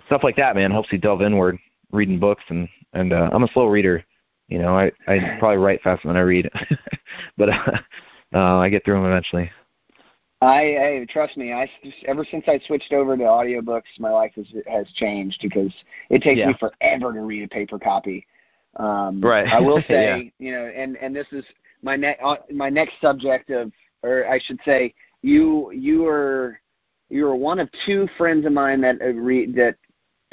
stuff 0.08 0.24
like 0.24 0.36
that, 0.38 0.56
man, 0.56 0.72
helps 0.72 0.92
you 0.92 0.98
delve 0.98 1.22
inward, 1.22 1.58
reading 1.92 2.20
books, 2.20 2.44
and 2.50 2.68
and 2.94 3.14
uh, 3.14 3.30
I'm 3.32 3.44
a 3.44 3.48
slow 3.50 3.68
reader. 3.68 4.04
You 4.48 4.60
know, 4.60 4.76
I 4.78 4.92
I 5.08 5.38
probably 5.40 5.58
write 5.58 5.82
faster 5.84 6.08
than 6.08 6.18
I 6.18 6.22
read, 6.22 6.50
but 7.38 7.50
uh, 7.50 7.78
uh, 8.34 8.58
I 8.58 8.70
get 8.70 8.84
through 8.84 8.96
them 8.96 9.06
eventually. 9.06 9.52
I, 10.42 11.02
I 11.02 11.06
trust 11.10 11.36
me. 11.36 11.52
I 11.52 11.70
ever 12.08 12.26
since 12.30 12.46
I 12.48 12.60
switched 12.66 12.94
over 12.94 13.18
to 13.18 13.24
audiobooks, 13.24 13.84
my 14.00 14.10
life 14.12 14.32
has 14.36 14.48
has 14.68 14.88
changed 14.94 15.40
because 15.42 15.74
it 16.10 16.22
takes 16.22 16.40
Yeah. 16.40 16.48
me 16.48 16.56
forever 16.60 17.14
to 17.14 17.22
read 17.22 17.44
a 17.44 17.48
paper 17.48 17.78
copy. 17.78 18.26
Um, 18.80 19.22
Right. 19.22 19.48
I 19.48 19.60
will 19.60 19.82
say, 19.88 20.32
Yeah. 20.40 20.46
you 20.46 20.52
know, 20.54 20.66
and 20.66 20.98
and 20.98 21.16
this 21.16 21.28
is 21.32 21.44
my 21.84 21.96
next 21.96 22.22
uh, 22.24 22.36
my 22.52 22.70
next 22.70 22.94
subject 23.02 23.50
of, 23.52 23.72
or 24.04 24.28
I 24.28 24.40
should 24.40 24.60
say, 24.66 24.94
you 25.22 25.72
you 25.72 26.08
are 26.08 26.60
you 27.10 27.28
are 27.28 27.36
one 27.36 27.60
of 27.60 27.70
two 27.86 28.08
friends 28.18 28.46
of 28.46 28.54
mine 28.54 28.82
that 28.82 28.98
read 29.16 29.54
that 29.56 29.76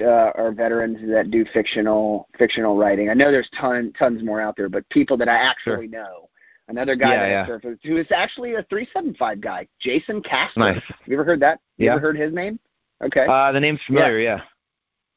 uh, 0.00 0.30
are 0.40 0.52
veterans 0.52 0.98
that 1.10 1.30
do 1.30 1.44
fictional 1.52 2.28
fictional 2.38 2.76
writing. 2.76 3.08
I 3.10 3.14
know 3.14 3.30
there's 3.32 3.50
ton 3.58 3.92
tons 3.98 4.22
more 4.22 4.40
out 4.40 4.56
there, 4.56 4.68
but 4.68 4.88
people 4.90 5.16
that 5.18 5.28
I 5.28 5.36
actually 5.36 5.88
know. 5.88 6.28
Another 6.68 6.96
guy 6.96 7.12
Yeah, 7.12 7.20
that 7.22 7.30
yeah. 7.30 7.46
Surfaced 7.46 7.84
who 7.84 7.96
is 7.96 8.06
actually 8.10 8.54
a 8.54 8.62
three 8.64 8.88
seven 8.92 9.14
five 9.14 9.40
guy, 9.40 9.68
Jason 9.80 10.20
Kasper. 10.22 10.60
Nice. 10.60 10.82
Have 10.88 10.96
you 11.06 11.14
ever 11.14 11.24
heard 11.24 11.40
that? 11.40 11.60
You 11.78 11.86
Yeah. 11.86 11.92
ever 11.92 12.00
heard 12.00 12.16
his 12.18 12.32
name? 12.34 12.58
Okay. 13.04 13.24
Uh, 13.28 13.52
the 13.52 13.60
name's 13.60 13.80
familiar, 13.86 14.18
yeah. 14.18 14.40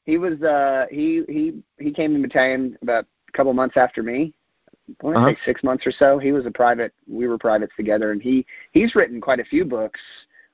he 0.05 0.17
was 0.19 0.39
uh 0.43 0.86
he 0.91 1.23
he 1.27 1.61
he 1.80 1.91
came 1.91 2.15
in 2.15 2.21
battalion 2.21 2.77
about 2.84 3.05
a 3.34 3.38
couple 3.38 3.53
months 3.53 3.77
after 3.77 4.03
me. 4.03 4.34
I 5.01 5.05
want 5.05 5.15
to 5.15 5.21
Uh-huh. 5.21 5.30
say 5.32 5.38
six 5.45 5.63
months 5.63 5.86
or 5.86 5.91
so. 5.91 6.17
He 6.17 6.32
was 6.32 6.45
a 6.45 6.51
private. 6.51 6.93
We 7.07 7.27
were 7.27 7.38
privates 7.38 7.73
together, 7.77 8.11
and 8.11 8.21
he 8.21 8.45
he's 8.71 8.95
written 8.95 9.21
quite 9.21 9.39
a 9.39 9.43
few 9.45 9.63
books, 9.65 9.99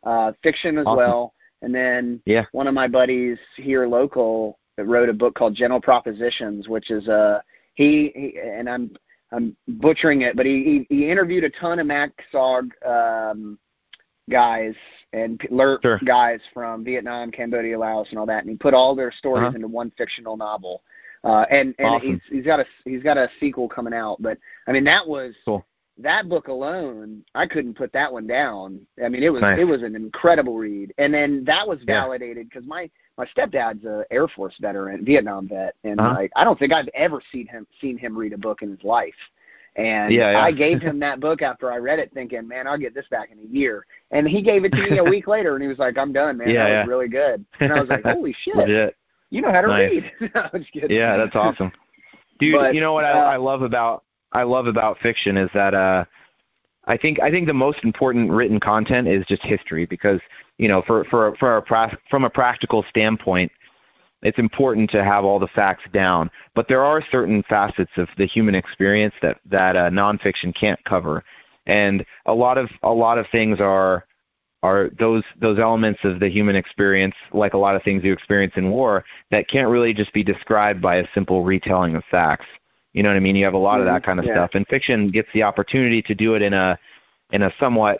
uh, 0.04 0.34
fiction 0.44 0.78
as 0.78 0.86
Awesome. 0.86 0.98
well. 0.98 1.34
And 1.62 1.74
then 1.74 2.22
Yeah. 2.26 2.46
one 2.52 2.68
of 2.68 2.74
my 2.74 2.88
buddies 2.88 3.40
here 3.56 3.88
local 3.88 4.60
that 4.76 4.86
wrote 4.86 5.08
a 5.10 5.14
book 5.14 5.36
called 5.36 5.56
General 5.56 5.80
Propositions, 5.82 6.68
which 6.68 6.92
is 6.92 7.08
uh 7.08 7.42
he, 7.76 8.12
he 8.16 8.40
and 8.40 8.70
I'm 8.70 8.92
I'm 9.32 9.56
butchering 9.68 10.22
it, 10.22 10.36
but 10.36 10.46
he 10.46 10.86
he, 10.90 10.96
he 10.96 11.10
interviewed 11.10 11.44
a 11.46 11.50
ton 11.50 11.80
of 11.80 11.88
MacSog 11.88 12.70
um, 12.86 13.58
guys 14.30 14.76
and 15.14 15.40
LRRP 15.40 15.82
Sure. 15.82 16.00
guys 16.06 16.42
from 16.54 16.84
Vietnam, 16.84 17.32
Cambodia, 17.32 17.78
Laos, 17.80 18.08
and 18.10 18.20
all 18.20 18.26
that, 18.26 18.42
and 18.42 18.50
he 18.50 18.56
put 18.58 18.74
all 18.74 18.96
their 18.96 19.12
stories 19.12 19.48
Uh-huh. 19.48 19.56
into 19.56 19.68
one 19.68 19.92
fictional 19.92 20.36
novel. 20.36 20.84
Uh, 21.26 21.44
and 21.50 21.74
and 21.80 21.88
Awesome. 21.88 22.08
he's 22.08 22.20
he's 22.30 22.46
got 22.46 22.60
a 22.60 22.66
he's 22.86 23.02
got 23.04 23.18
a 23.18 23.28
sequel 23.40 23.68
coming 23.68 23.94
out, 23.94 24.22
but 24.22 24.38
I 24.68 24.72
mean 24.72 24.84
that 24.84 25.06
was 25.08 25.34
Cool. 25.44 25.66
that 25.98 26.30
book 26.30 26.48
alone. 26.50 27.24
I 27.34 27.48
couldn't 27.48 27.74
put 27.74 27.92
that 27.94 28.14
one 28.14 28.28
down. 28.28 28.80
I 29.04 29.10
mean 29.10 29.24
it 29.24 29.30
was 29.34 29.42
Nice. 29.42 29.60
it 29.60 29.64
was 29.66 29.82
an 29.82 29.96
incredible 29.96 30.56
read, 30.58 30.94
and 31.00 31.12
then 31.12 31.44
that 31.46 31.68
was 31.68 31.80
validated 31.84 32.48
because 32.48 32.68
my 32.68 32.90
my 33.18 33.26
stepdad's 33.26 33.86
a 33.86 34.06
Air 34.12 34.28
Force 34.28 34.56
veteran, 34.62 35.04
Vietnam 35.04 35.48
vet, 35.48 35.74
and 35.84 36.00
Uh-huh. 36.00 36.14
like 36.14 36.32
I 36.36 36.44
don't 36.44 36.60
think 36.60 36.72
I've 36.72 36.90
ever 36.94 37.20
seen 37.32 37.48
him 37.48 37.66
seen 37.82 37.98
him 37.98 38.16
read 38.16 38.34
a 38.34 38.38
book 38.38 38.62
in 38.62 38.70
his 38.70 38.84
life. 38.84 39.16
And 39.78 40.14
Yeah, 40.14 40.32
yeah. 40.32 40.40
I 40.44 40.52
gave 40.52 40.80
him 40.90 41.00
that 41.00 41.20
book 41.20 41.42
after 41.42 41.72
I 41.72 41.78
read 41.78 41.98
it, 42.00 42.12
thinking, 42.14 42.48
"Man, 42.48 42.68
I'll 42.68 42.78
get 42.78 42.94
this 42.94 43.08
back 43.10 43.32
in 43.32 43.40
a 43.40 43.50
year." 43.52 43.86
And 44.12 44.28
he 44.28 44.42
gave 44.44 44.64
it 44.64 44.72
to 44.74 44.90
me 44.90 45.00
a 45.00 45.04
week 45.04 45.28
later, 45.36 45.56
and 45.56 45.62
he 45.64 45.68
was 45.68 45.80
like, 45.80 45.98
"I'm 45.98 46.14
done, 46.14 46.38
man. 46.38 46.50
Yeah, 46.50 46.64
that 46.66 46.70
yeah. 46.70 46.80
was 46.82 46.88
really 46.90 47.08
good." 47.10 47.44
And 47.60 47.74
I 47.74 47.80
was 47.80 47.90
like, 47.90 48.04
"Holy 48.06 48.34
shit, 48.44 48.56
Legit. 48.56 48.96
You 49.30 49.42
know 49.42 49.52
how 49.52 49.62
to 49.62 49.68
Nice. 49.68 49.92
read." 49.92 50.12
no, 50.36 50.50
I'm 50.54 50.60
just 50.62 50.72
kidding. 50.72 50.96
Yeah, 50.96 51.18
that's 51.18 51.36
awesome. 51.36 51.72
Dude, 52.40 52.54
But, 52.54 52.76
you 52.76 52.82
know 52.82 52.94
what 52.94 53.06
I, 53.06 53.12
uh, 53.12 53.24
I 53.24 53.38
love 53.38 53.62
about 53.62 54.04
I 54.34 54.44
love 54.44 54.68
about 54.68 55.00
fiction 55.00 55.38
is 55.38 55.50
that 55.54 55.74
uh 55.74 56.06
I 56.88 56.98
think 56.98 57.20
I 57.22 57.32
think 57.32 57.48
the 57.48 57.54
most 57.54 57.80
important 57.84 58.30
written 58.30 58.60
content 58.60 59.08
is 59.08 59.26
just 59.28 59.42
history 59.44 59.86
because 59.86 60.20
you 60.58 60.68
know 60.68 60.84
for 60.86 61.06
for 61.06 61.36
for 61.38 61.58
a 61.58 61.98
from 62.10 62.26
a 62.26 62.30
practical 62.30 62.84
standpoint 62.90 63.52
it's 64.22 64.40
important 64.40 64.90
to 64.90 65.04
have 65.04 65.24
all 65.24 65.40
the 65.40 65.48
facts 65.48 65.84
down 65.94 66.30
but 66.54 66.68
there 66.68 66.84
are 66.84 67.02
certain 67.12 67.44
facets 67.44 67.92
of 67.98 68.08
the 68.18 68.26
human 68.26 68.56
experience 68.56 69.16
that 69.22 69.40
that 69.46 69.76
uh, 69.76 69.90
nonfiction 69.90 70.54
can't 70.54 70.84
cover 70.84 71.24
and 71.66 72.06
a 72.26 72.34
lot 72.34 72.58
of 72.58 72.70
a 72.84 72.92
lot 72.92 73.18
of 73.18 73.26
things 73.32 73.60
are 73.60 74.06
are 74.66 74.90
those 74.98 75.24
those 75.40 75.60
elements 75.60 76.00
of 76.04 76.20
the 76.20 76.28
human 76.28 76.56
experience 76.56 77.16
like 77.32 77.54
a 77.54 77.58
lot 77.58 77.76
of 77.76 77.84
things 77.84 78.04
you 78.04 78.12
experience 78.12 78.54
in 78.56 78.72
war 78.72 79.06
that 79.30 79.48
can't 79.48 79.70
really 79.70 79.94
just 79.94 80.12
be 80.14 80.24
described 80.24 80.82
by 80.82 80.96
a 80.98 81.08
simple 81.14 81.44
retelling 81.44 81.96
of 81.96 82.04
facts. 82.10 82.48
You 82.94 83.04
know 83.04 83.10
what 83.10 83.18
i 83.18 83.20
mean? 83.20 83.36
You 83.36 83.46
have 83.46 83.54
a 83.54 83.66
lot 83.70 83.80
of 83.80 83.86
that 83.86 84.02
Mhm, 84.02 84.06
kind 84.06 84.20
of 84.20 84.26
yeah. 84.26 84.34
stuff. 84.34 84.52
And 84.56 84.66
fiction 84.68 85.10
gets 85.12 85.30
the 85.34 85.44
opportunity 85.44 86.02
to 86.02 86.16
do 86.16 86.34
it 86.36 86.42
in 86.42 86.54
a 86.54 86.78
in 87.32 87.44
a 87.44 87.52
somewhat 87.60 88.00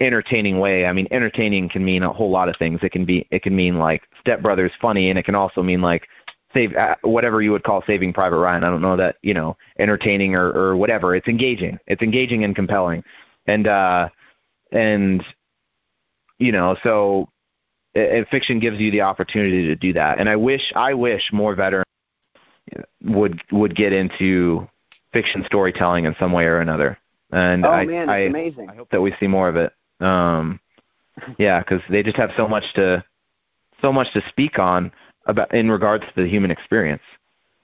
entertaining 0.00 0.58
way. 0.58 0.86
I 0.86 0.92
mean 0.92 1.06
entertaining 1.10 1.68
can 1.68 1.84
mean 1.84 2.02
a 2.02 2.12
whole 2.12 2.30
lot 2.30 2.48
of 2.48 2.56
things. 2.56 2.80
It 2.82 2.92
can 2.92 3.04
be 3.04 3.26
it 3.30 3.42
can 3.42 3.54
mean 3.54 3.78
like 3.78 4.02
step 4.20 4.40
brothers 4.40 4.72
funny 4.80 5.10
and 5.10 5.18
it 5.18 5.24
can 5.24 5.34
also 5.34 5.62
mean 5.62 5.82
like 5.82 6.08
save 6.54 6.74
uh, 6.74 6.94
whatever 7.02 7.42
you 7.42 7.52
would 7.52 7.64
call 7.64 7.82
saving 7.86 8.12
private 8.14 8.38
ryan. 8.38 8.64
I 8.64 8.70
don't 8.70 8.80
know 8.88 8.96
that 8.96 9.16
you 9.22 9.34
know 9.34 9.56
entertaining 9.78 10.34
or 10.34 10.48
or 10.52 10.76
whatever. 10.76 11.14
It's 11.14 11.28
engaging. 11.28 11.78
It's 11.86 12.02
engaging 12.02 12.44
and 12.44 12.54
compelling. 12.56 13.02
And 13.46 13.66
uh 13.66 14.08
and 14.72 15.22
you 16.38 16.52
know 16.52 16.76
so 16.82 17.28
uh, 17.96 18.24
fiction 18.30 18.60
gives 18.60 18.78
you 18.78 18.90
the 18.90 19.00
opportunity 19.00 19.66
to 19.66 19.76
do 19.76 19.92
that. 19.94 20.18
And 20.18 20.28
i 20.28 20.36
wish 20.36 20.72
i 20.74 20.94
wish 20.94 21.22
more 21.32 21.54
veterans 21.54 21.86
would 23.02 23.42
would 23.52 23.74
get 23.74 23.92
into 23.92 24.68
fiction 25.12 25.44
storytelling 25.46 26.04
in 26.04 26.14
some 26.18 26.32
way 26.32 26.44
or 26.44 26.60
another. 26.60 26.98
And 27.30 27.64
oh 27.64 27.70
I, 27.70 27.86
man, 27.86 28.02
it's 28.02 28.10
I, 28.10 28.18
amazing. 28.18 28.70
I 28.70 28.74
hope 28.74 28.90
that 28.90 29.00
we 29.00 29.14
see 29.18 29.26
more 29.26 29.48
of 29.48 29.56
it. 29.56 29.72
Um 30.00 30.60
yeah 31.38 31.60
because 31.60 31.80
they 31.88 32.02
just 32.02 32.16
have 32.16 32.30
so 32.36 32.46
much 32.46 32.64
to 32.74 33.04
so 33.80 33.92
much 33.92 34.12
to 34.12 34.22
speak 34.28 34.58
on 34.58 34.92
about 35.26 35.54
in 35.54 35.70
regards 35.70 36.04
to 36.04 36.22
the 36.22 36.28
human 36.28 36.50
experience 36.50 37.02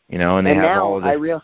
you 0.09 0.19
know 0.19 0.39
and 0.39 0.47
they 0.47 0.55
have 0.55 0.63
now 0.63 0.85
all 0.85 0.97
of 0.97 1.05
I 1.05 1.13
real, 1.13 1.43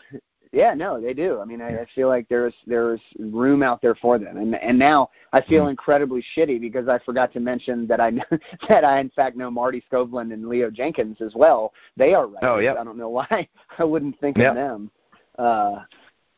yeah, 0.53 0.75
no, 0.75 1.01
they 1.01 1.13
do. 1.13 1.41
I 1.41 1.45
mean, 1.45 1.61
I, 1.61 1.83
I 1.83 1.87
feel 1.95 2.09
like 2.09 2.29
there's 2.29 2.55
there's 2.67 3.01
room 3.19 3.63
out 3.63 3.83
there 3.83 3.95
for 3.95 4.19
them, 4.19 4.37
and 4.37 4.55
and 4.57 4.79
now 4.79 5.11
I 5.33 5.41
feel 5.43 5.67
Mhm. 5.67 5.71
incredibly 5.71 6.25
shitty 6.37 6.61
because 6.61 6.89
I 6.89 6.99
forgot 7.01 7.33
to 7.35 7.41
mention 7.41 7.87
that 7.87 8.01
I 8.01 8.11
that 8.69 8.85
I 8.85 9.01
in 9.01 9.11
fact 9.11 9.37
know 9.37 9.51
Marty 9.51 9.83
Skovlin 9.91 10.33
and 10.33 10.49
Leo 10.49 10.71
Jenkins 10.71 11.21
as 11.21 11.35
well. 11.35 11.73
They 11.97 12.15
are 12.15 12.27
writers. 12.27 12.49
Oh, 12.51 12.59
yep. 12.59 12.77
I 12.79 12.85
don't 12.85 12.99
know 12.99 13.09
why 13.11 13.49
I 13.79 13.85
wouldn't 13.85 14.19
think 14.21 14.39
Yep. 14.39 14.51
of 14.51 14.55
them. 14.57 14.91
Uh, 15.39 15.81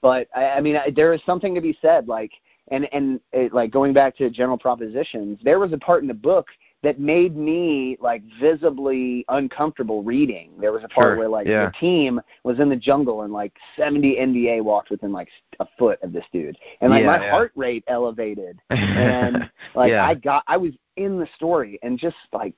but 0.02 0.28
I, 0.34 0.46
I 0.50 0.60
mean, 0.60 0.76
I, 0.76 0.90
there 0.90 1.12
is 1.12 1.20
something 1.24 1.54
to 1.54 1.60
be 1.60 1.76
said, 1.80 2.08
like 2.08 2.32
and 2.68 2.88
and 2.92 3.20
it, 3.32 3.52
like 3.52 3.70
going 3.70 3.92
back 3.92 4.16
to 4.16 4.30
general 4.30 4.58
propositions. 4.58 5.38
There 5.42 5.58
was 5.58 5.72
a 5.72 5.78
part 5.78 6.02
in 6.02 6.08
the 6.08 6.14
book 6.14 6.46
that 6.82 6.98
made 6.98 7.36
me 7.36 7.96
like 8.00 8.22
visibly 8.40 9.24
uncomfortable 9.28 10.02
reading. 10.02 10.52
There 10.58 10.72
was 10.72 10.82
a 10.82 10.88
part 10.88 11.08
Sure, 11.12 11.16
where 11.16 11.28
like 11.28 11.46
yeah. 11.46 11.66
the 11.66 11.72
team 11.72 12.20
was 12.44 12.58
in 12.58 12.68
the 12.70 12.76
jungle 12.76 13.22
and 13.22 13.32
like 13.32 13.52
70 13.76 14.16
NVA 14.16 14.62
walked 14.62 14.90
within 14.90 15.12
like 15.12 15.28
a 15.60 15.66
foot 15.78 16.00
of 16.02 16.12
this 16.12 16.24
dude, 16.32 16.56
and 16.80 16.90
like 16.90 17.02
Yeah, 17.02 17.18
my 17.18 17.22
yeah. 17.24 17.30
heart 17.30 17.52
rate 17.54 17.84
elevated, 17.86 18.60
and 18.70 19.50
like. 19.74 19.92
I 19.92 20.14
got 20.14 20.42
I 20.46 20.56
was 20.56 20.72
in 20.96 21.18
the 21.18 21.28
story, 21.36 21.78
and 21.82 21.98
just 21.98 22.16
like 22.32 22.54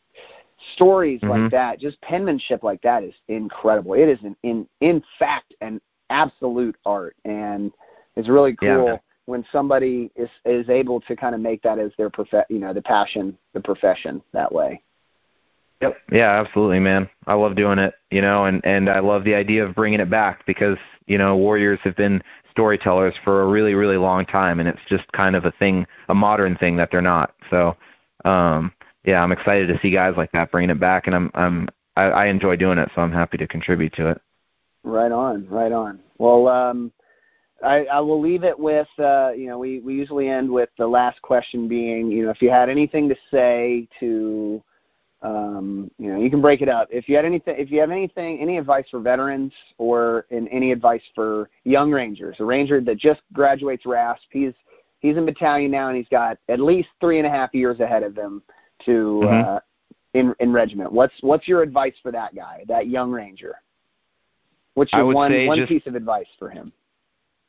stories 0.75 1.21
Mhm. 1.23 1.29
like 1.29 1.51
that, 1.51 1.81
just 1.81 2.01
penmanship 2.03 2.63
like 2.63 2.81
that 2.83 3.03
is 3.03 3.15
incredible. 3.29 3.95
It 3.95 4.09
is 4.09 4.23
an 4.23 4.37
in 4.43 4.69
in 4.81 5.03
fact 5.19 5.55
an 5.61 5.81
absolute 6.11 6.77
art, 6.87 7.17
and 7.25 7.73
it's 8.17 8.29
really 8.29 8.55
cool. 8.57 9.01
When 9.27 9.45
somebody 9.53 10.11
is 10.17 10.29
is 10.45 10.69
able 10.69 11.01
to 11.03 11.15
kind 11.17 11.35
of 11.35 11.41
make 11.41 11.63
that 11.63 11.79
as 11.79 11.93
their 11.97 12.11
prof 12.11 12.29
you 12.49 12.59
know 12.59 12.73
the 12.73 12.83
passion 12.83 13.37
the 13.55 13.61
profession 13.61 14.23
that 14.33 14.53
way 14.53 14.83
Yep. 15.83 15.97
Yeah, 16.13 16.31
absolutely, 16.41 16.79
man. 16.79 17.11
I 17.27 17.35
love 17.35 17.57
doing 17.57 17.81
it, 17.81 17.95
you 18.13 18.23
know, 18.23 18.45
and 18.45 18.65
and 18.65 18.89
I 18.89 19.01
love 19.01 19.25
the 19.25 19.35
idea 19.35 19.67
of 19.67 19.75
bringing 19.75 19.99
it 19.99 20.09
back 20.09 20.47
because, 20.47 20.79
you 21.07 21.19
know, 21.19 21.37
warriors 21.37 21.81
have 21.83 21.97
been 21.97 22.23
storytellers 22.53 23.15
for 23.25 23.43
a 23.43 23.47
really 23.47 23.75
really 23.75 23.97
long 23.97 24.25
time 24.25 24.61
and 24.61 24.69
it's 24.69 24.81
just 24.89 25.11
kind 25.11 25.35
of 25.35 25.45
a 25.45 25.51
thing, 25.53 25.85
a 26.09 26.15
modern 26.15 26.57
thing 26.57 26.77
that 26.77 26.91
they're 26.93 27.03
not. 27.03 27.35
So, 27.51 27.77
um 28.25 28.73
yeah, 29.05 29.21
I'm 29.21 29.33
excited 29.33 29.67
to 29.69 29.81
see 29.81 29.91
guys 29.91 30.15
like 30.17 30.31
that 30.33 30.53
bringing 30.53 30.71
it 30.71 30.79
back 30.79 31.09
and 31.09 31.17
I'm 31.17 31.31
I'm 31.35 31.69
I, 31.97 32.03
I 32.03 32.27
enjoy 32.27 32.55
doing 32.55 32.79
it, 32.79 32.89
so 32.95 33.03
I'm 33.03 33.13
happy 33.13 33.37
to 33.39 33.49
contribute 33.49 33.93
to 33.95 34.11
it. 34.11 34.21
Right 34.85 35.11
on, 35.11 35.49
right 35.49 35.73
on. 35.73 35.99
Well, 36.19 36.47
um 36.47 36.93
I, 37.63 37.85
I 37.85 38.01
will 38.01 38.21
leave 38.21 38.45
it 38.45 38.59
with 38.59 38.89
uh, 38.99 39.33
you 39.37 39.47
know 39.47 39.59
we, 39.59 39.81
we 39.81 39.95
usually 39.95 40.29
end 40.29 40.51
with 40.51 40.71
the 40.79 40.87
last 40.87 41.23
question 41.23 41.69
being 41.69 42.11
you 42.11 42.25
know 42.25 42.31
if 42.31 42.43
you 42.43 42.51
had 42.51 42.69
anything 42.69 43.09
to 43.09 43.17
say 43.31 43.89
to 44.01 44.63
um, 45.23 45.91
you 45.99 46.13
know, 46.13 46.19
you 46.19 46.31
can 46.31 46.41
break 46.41 46.63
it 46.63 46.69
up. 46.69 46.89
If 46.91 47.09
you 47.09 47.15
had 47.15 47.25
anything, 47.25 47.55
if 47.57 47.71
you 47.71 47.81
have 47.81 47.91
anything, 47.91 48.41
any 48.41 48.59
advice 48.59 48.87
for 48.91 48.99
veterans 48.99 49.53
or 49.79 50.27
in 50.31 50.49
any 50.49 50.73
advice 50.73 51.03
for 51.15 51.49
young 51.65 51.93
rangers, 51.93 52.37
a 52.41 52.45
ranger 52.45 52.81
that 52.81 52.99
just 52.99 53.21
graduates 53.33 53.87
RASP, 53.87 54.25
he's 54.31 54.53
he's 54.99 55.17
in 55.17 55.25
battalion 55.25 55.71
now 55.71 55.89
and 55.89 55.97
he's 55.97 56.09
got 56.09 56.39
at 56.49 56.59
least 56.59 56.89
three 57.01 57.19
and 57.19 57.27
a 57.27 57.31
half 57.31 57.55
years 57.55 57.79
ahead 57.79 58.03
of 58.03 58.17
him 58.17 58.43
to 58.85 59.21
mm-hmm. 59.25 59.49
uh, 59.49 59.59
in 60.15 60.35
in 60.41 60.53
regiment. 60.53 60.93
What's 60.93 61.15
what's 61.21 61.47
your 61.47 61.63
advice 61.63 61.95
for 62.03 62.11
that 62.11 62.35
guy, 62.35 62.65
that 62.67 62.89
young 62.89 63.13
ranger? 63.13 63.55
What's 64.75 64.93
your 64.93 65.07
one 65.07 65.47
one 65.47 65.59
just, 65.59 65.69
piece 65.69 65.87
of 65.87 65.95
advice 65.95 66.27
for 66.37 66.51
him? 66.51 66.73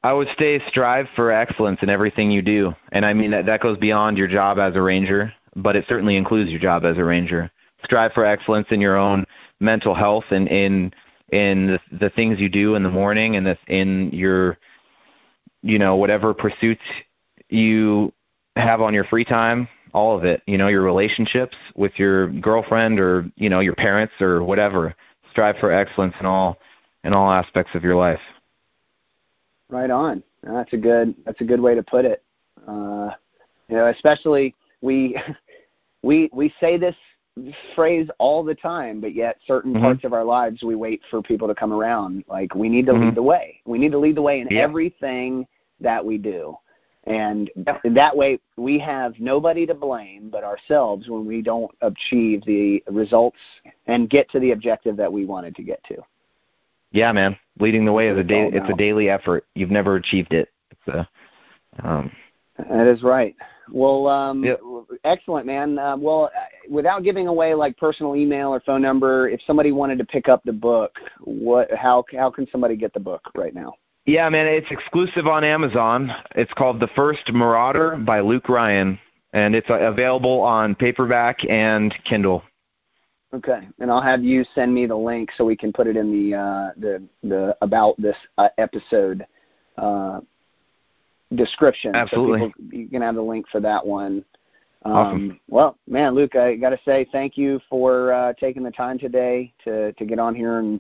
I 0.04 0.12
would 0.12 0.28
say 0.38 0.60
strive 0.68 1.08
for 1.16 1.32
excellence 1.32 1.80
in 1.82 1.89
everything 1.89 2.30
you 2.30 2.41
do, 2.41 2.76
and 2.91 3.06
I 3.06 3.14
mean 3.14 3.32
that 3.32 3.45
that 3.45 3.62
goes 3.62 3.78
beyond 3.78 4.18
your 4.18 4.28
job 4.28 4.60
as 4.60 4.76
a 4.76 4.82
ranger, 4.82 5.34
but 5.56 5.78
it 5.78 5.86
certainly 5.88 6.18
includes 6.18 6.51
your 6.51 6.60
job 6.60 6.84
as 6.84 6.97
a 6.97 7.04
ranger. 7.04 7.49
Strive 7.86 8.12
for 8.12 8.26
excellence 8.26 8.68
in 8.72 8.82
your 8.82 8.97
own 8.97 9.26
mental 9.62 9.95
health 9.95 10.26
and 10.32 10.47
in 10.49 10.93
in 11.32 11.68
the, 11.68 11.80
the 11.99 12.10
things 12.10 12.39
you 12.39 12.49
do 12.49 12.76
in 12.76 12.84
the 12.84 12.89
morning 12.89 13.38
and 13.38 13.45
the, 13.45 13.58
in 13.68 14.10
your 14.12 14.58
you 15.62 15.80
know 15.80 15.95
whatever 15.95 16.34
pursuits 16.34 16.84
you 17.47 18.12
have 18.58 18.82
on 18.82 18.93
your 18.93 19.06
free 19.06 19.26
time 19.26 19.68
all 19.93 20.16
of 20.18 20.26
it 20.26 20.41
you 20.45 20.58
know 20.58 20.68
your 20.68 20.82
relationships 20.82 21.56
with 21.76 21.93
your 21.95 22.28
girlfriend 22.28 22.99
or 22.99 23.26
you 23.38 23.49
know 23.49 23.62
your 23.62 23.76
parents 23.76 24.14
or 24.20 24.43
whatever. 24.43 24.93
Strive 25.32 25.56
for 25.58 25.72
excellence 25.72 26.14
in 26.20 26.26
all 26.26 26.58
in 27.06 27.14
all 27.14 27.32
aspects 27.32 27.74
of 27.74 27.84
your 27.84 27.95
life 27.95 28.20
right 29.70 29.91
on 29.91 30.22
that's 30.43 30.74
a 30.74 30.78
good 30.78 31.16
that's 31.26 31.41
a 31.41 31.45
good 31.45 31.59
way 31.59 31.74
to 31.76 31.84
put 31.84 32.05
it 32.05 32.24
uh 32.68 33.09
you 33.70 33.76
know 33.76 33.88
especially 33.88 34.53
we 34.82 35.18
we 36.03 36.30
we 36.34 36.53
say 36.59 36.78
this 36.78 36.95
phrase 37.76 38.07
all 38.20 38.43
the 38.43 38.55
time, 38.55 39.01
but 39.01 39.16
yet 39.16 39.38
certain 39.47 39.74
mm-hmm. 39.74 39.84
parts 39.84 40.03
of 40.03 40.14
our 40.14 40.24
lives 40.24 40.64
we 40.64 40.76
wait 40.76 41.01
for 41.09 41.22
people 41.22 41.47
to 41.47 41.55
come 41.55 41.74
around. 41.74 42.24
Like 42.28 42.53
we 42.53 42.70
need 42.70 42.86
to 42.88 42.93
mm-hmm. 42.93 43.05
lead 43.05 43.16
the 43.16 43.24
way. 43.24 43.61
We 43.66 43.80
need 43.80 43.91
to 43.93 43.97
lead 43.97 44.16
the 44.16 44.22
way 44.22 44.41
in 44.41 44.53
everything 44.53 45.47
that 45.80 46.03
we 46.03 46.18
do. 46.18 46.55
And 47.05 47.51
that 47.84 48.16
way 48.16 48.39
we 48.55 48.80
have 48.80 49.20
nobody 49.20 49.66
to 49.66 49.74
blame 49.74 50.30
but 50.30 50.45
ourselves 50.45 51.09
when 51.09 51.26
we 51.26 51.41
don't 51.41 51.72
achieve 51.82 52.45
the 52.45 52.82
results 52.88 53.38
and 53.88 54.09
get 54.09 54.30
to 54.32 54.39
the 54.39 54.51
objective 54.51 54.95
that 54.97 55.11
we 55.11 55.26
wanted 55.26 55.55
to 55.55 55.64
get 55.64 55.84
to. 55.86 55.97
Yeah, 56.93 57.11
man. 57.11 57.37
Leading 57.59 57.85
the 57.85 57.91
way 57.91 58.07
is 58.07 58.17
a 58.17 58.23
day 58.23 58.49
it's 58.53 58.69
a 58.69 58.75
daily 58.75 59.09
effort. 59.09 59.45
You've 59.53 59.71
never 59.71 59.97
achieved 59.97 60.33
it. 60.33 60.49
It's 60.71 60.87
a 60.87 61.09
um 61.83 62.11
that 62.57 62.87
is 62.87 63.03
right. 63.03 63.35
Well, 63.71 64.07
um, 64.07 64.43
yep. 64.43 64.59
excellent, 65.03 65.45
man. 65.45 65.79
Uh, 65.79 65.97
well, 65.97 66.29
without 66.69 67.03
giving 67.03 67.27
away 67.27 67.53
like 67.53 67.77
personal 67.77 68.15
email 68.15 68.49
or 68.53 68.59
phone 68.59 68.81
number, 68.81 69.29
if 69.29 69.41
somebody 69.47 69.71
wanted 69.71 69.97
to 69.99 70.05
pick 70.05 70.29
up 70.29 70.43
the 70.43 70.53
book, 70.53 70.97
what, 71.21 71.71
how, 71.73 72.03
how 72.15 72.29
can 72.29 72.47
somebody 72.51 72.75
get 72.75 72.93
the 72.93 72.99
book 72.99 73.21
right 73.35 73.55
now? 73.55 73.73
Yeah, 74.05 74.27
man, 74.29 74.47
it's 74.47 74.69
exclusive 74.69 75.27
on 75.27 75.43
Amazon. 75.43 76.11
It's 76.35 76.51
called 76.53 76.79
The 76.79 76.89
First 76.95 77.31
Marauder 77.31 77.95
by 77.95 78.19
Luke 78.19 78.49
Ryan, 78.49 78.99
and 79.31 79.55
it's 79.55 79.69
uh, 79.69 79.75
available 79.75 80.41
on 80.41 80.75
paperback 80.75 81.37
and 81.49 81.93
Kindle. 82.03 82.43
Okay, 83.34 83.67
and 83.79 83.89
I'll 83.89 84.01
have 84.01 84.23
you 84.23 84.45
send 84.53 84.73
me 84.73 84.86
the 84.86 84.95
link 84.95 85.31
so 85.36 85.43
we 85.43 85.55
can 85.55 85.73
put 85.73 85.88
it 85.88 85.97
in 85.97 86.11
the 86.11 86.38
uh, 86.38 86.71
the 86.77 87.03
the 87.23 87.57
about 87.61 87.99
this 87.99 88.15
uh, 88.38 88.49
episode 88.59 89.25
uh, 89.77 90.19
description. 91.34 91.95
Absolutely. 91.95 92.39
So 92.39 92.45
people, 92.47 92.79
you 92.79 92.88
can 92.88 93.01
have 93.01 93.15
the 93.15 93.23
link 93.23 93.47
for 93.51 93.59
that 93.61 93.84
one. 93.86 94.23
Um, 94.86 94.93
awesome. 94.93 95.39
Well, 95.47 95.77
man, 95.88 96.13
Luke, 96.13 96.36
I 96.36 96.55
got 96.55 96.69
to 96.69 96.79
say 96.86 97.07
thank 97.11 97.36
you 97.36 97.59
for 97.69 98.13
uh, 98.13 98.34
taking 98.34 98.61
the 98.61 98.71
time 98.71 98.99
today 98.99 99.51
to 99.63 99.93
to 99.93 100.05
get 100.05 100.19
on 100.19 100.36
here 100.36 100.59
and 100.59 100.79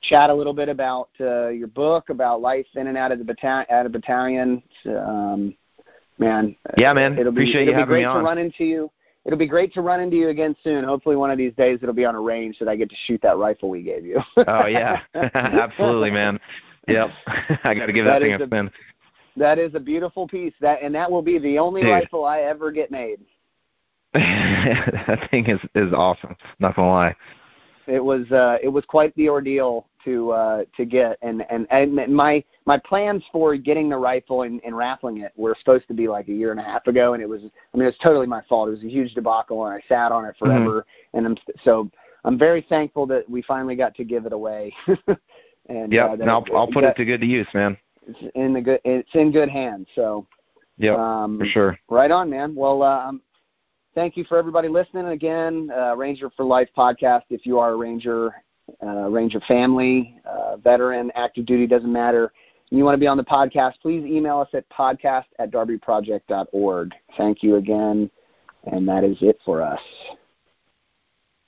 chat 0.00 0.28
a 0.28 0.34
little 0.34 0.54
bit 0.54 0.68
about 0.68 1.10
uh, 1.20 1.48
your 1.48 1.68
book, 1.68 2.08
about 2.08 2.40
life 2.40 2.66
in 2.74 2.88
and 2.88 2.96
out 2.96 3.12
of 3.12 3.20
the 3.20 3.24
battalion. 3.24 3.66
Out 3.70 3.86
of 3.86 3.92
battalion, 3.92 4.60
um, 4.86 5.54
man. 6.18 6.56
Yeah, 6.76 6.92
man. 6.94 7.16
It'll 7.16 7.30
be, 7.30 7.42
Appreciate 7.42 7.68
it'll 7.68 7.78
you 7.78 7.86
be 7.86 7.88
great 7.88 8.02
to 8.02 8.22
run 8.22 8.38
into 8.38 8.64
you. 8.64 8.90
It'll 9.24 9.38
be 9.38 9.46
great 9.46 9.72
to 9.74 9.82
run 9.82 10.00
into 10.00 10.16
you 10.16 10.30
again 10.30 10.56
soon. 10.64 10.84
Hopefully, 10.84 11.14
one 11.14 11.30
of 11.30 11.38
these 11.38 11.54
days 11.54 11.78
it'll 11.82 11.94
be 11.94 12.04
on 12.04 12.14
a 12.14 12.20
range 12.20 12.58
that 12.58 12.68
I 12.68 12.74
get 12.74 12.90
to 12.90 12.96
shoot 13.06 13.20
that 13.22 13.36
rifle 13.36 13.70
we 13.70 13.82
gave 13.82 14.04
you. 14.04 14.20
oh 14.36 14.66
yeah, 14.66 15.00
absolutely, 15.14 16.10
man. 16.10 16.40
Yep, 16.88 17.10
I 17.64 17.74
got 17.74 17.86
to 17.86 17.92
give 17.92 18.04
that, 18.04 18.18
that 18.18 18.22
thing 18.22 18.42
a 18.42 18.46
spin. 18.46 18.70
That 19.36 19.58
is 19.58 19.74
a 19.74 19.80
beautiful 19.80 20.26
piece. 20.26 20.54
That 20.60 20.82
and 20.82 20.94
that 20.94 21.10
will 21.10 21.22
be 21.22 21.38
the 21.38 21.58
only 21.58 21.82
Dude. 21.82 21.90
rifle 21.90 22.24
I 22.24 22.40
ever 22.40 22.72
get 22.72 22.90
made. 22.90 23.20
that 24.14 25.28
thing 25.30 25.48
is 25.48 25.60
is 25.74 25.92
awesome. 25.92 26.36
Not 26.58 26.74
gonna 26.74 26.90
lie. 26.90 27.16
It 27.86 28.00
was 28.02 28.30
uh 28.32 28.58
it 28.62 28.68
was 28.68 28.84
quite 28.86 29.14
the 29.14 29.28
ordeal 29.28 29.86
to 30.04 30.30
uh 30.30 30.64
to 30.76 30.84
get 30.84 31.18
and 31.22 31.44
and 31.50 31.66
and 31.70 31.94
my 32.14 32.42
my 32.66 32.78
plans 32.78 33.22
for 33.32 33.56
getting 33.56 33.88
the 33.88 33.96
rifle 33.96 34.42
and, 34.42 34.60
and 34.64 34.76
raffling 34.76 35.18
it 35.18 35.32
were 35.36 35.56
supposed 35.58 35.86
to 35.88 35.94
be 35.94 36.08
like 36.08 36.28
a 36.28 36.32
year 36.32 36.50
and 36.50 36.60
a 36.60 36.62
half 36.62 36.86
ago 36.86 37.14
and 37.14 37.22
it 37.22 37.28
was 37.28 37.42
I 37.42 37.76
mean 37.76 37.84
it 37.84 37.90
was 37.90 37.98
totally 38.02 38.26
my 38.26 38.42
fault. 38.48 38.68
It 38.68 38.72
was 38.72 38.84
a 38.84 38.88
huge 38.88 39.14
debacle 39.14 39.64
and 39.66 39.74
I 39.74 39.86
sat 39.88 40.12
on 40.12 40.24
it 40.24 40.28
mm-hmm. 40.28 40.46
forever 40.46 40.80
mm-hmm. 40.80 41.18
and 41.18 41.26
I'm 41.26 41.36
so 41.64 41.90
I'm 42.24 42.38
very 42.38 42.64
thankful 42.68 43.06
that 43.06 43.28
we 43.28 43.42
finally 43.42 43.74
got 43.74 43.94
to 43.96 44.04
give 44.04 44.26
it 44.26 44.32
away. 44.32 44.74
and 45.68 45.92
yeah, 45.92 46.06
uh, 46.06 46.12
and 46.12 46.30
I'll 46.30 46.44
I'll 46.54 46.70
put 46.70 46.84
it 46.84 46.94
to 46.96 47.04
good 47.04 47.22
use, 47.22 47.48
man 47.52 47.76
it's 48.06 48.32
in 48.34 48.52
the 48.52 48.60
good 48.60 48.80
it's 48.84 49.08
in 49.14 49.32
good 49.32 49.48
hands. 49.48 49.86
So 49.94 50.26
yeah, 50.78 50.94
um, 50.94 51.38
for 51.38 51.46
sure. 51.46 51.78
Right 51.88 52.10
on, 52.10 52.30
man. 52.30 52.54
Well, 52.54 52.82
um, 52.82 53.20
thank 53.94 54.16
you 54.16 54.24
for 54.24 54.36
everybody 54.38 54.68
listening 54.68 55.08
again. 55.08 55.70
Uh, 55.74 55.96
Ranger 55.96 56.30
for 56.36 56.44
Life 56.44 56.68
podcast. 56.76 57.22
If 57.30 57.46
you 57.46 57.58
are 57.58 57.72
a 57.72 57.76
Ranger, 57.76 58.34
uh, 58.82 59.08
of 59.34 59.42
family, 59.44 60.20
uh, 60.24 60.56
veteran, 60.56 61.10
active 61.14 61.46
duty 61.46 61.66
doesn't 61.66 61.92
matter. 61.92 62.32
And 62.70 62.78
you 62.78 62.84
want 62.84 62.94
to 62.94 63.00
be 63.00 63.06
on 63.06 63.16
the 63.16 63.24
podcast, 63.24 63.74
please 63.80 64.04
email 64.04 64.40
us 64.40 64.48
at 64.54 64.68
podcast 64.70 65.26
at 65.38 65.50
darbyproject.org. 65.50 66.92
Thank 67.16 67.42
you 67.42 67.56
again, 67.56 68.10
and 68.64 68.88
that 68.88 69.04
is 69.04 69.18
it 69.20 69.38
for 69.44 69.62
us. 69.62 69.80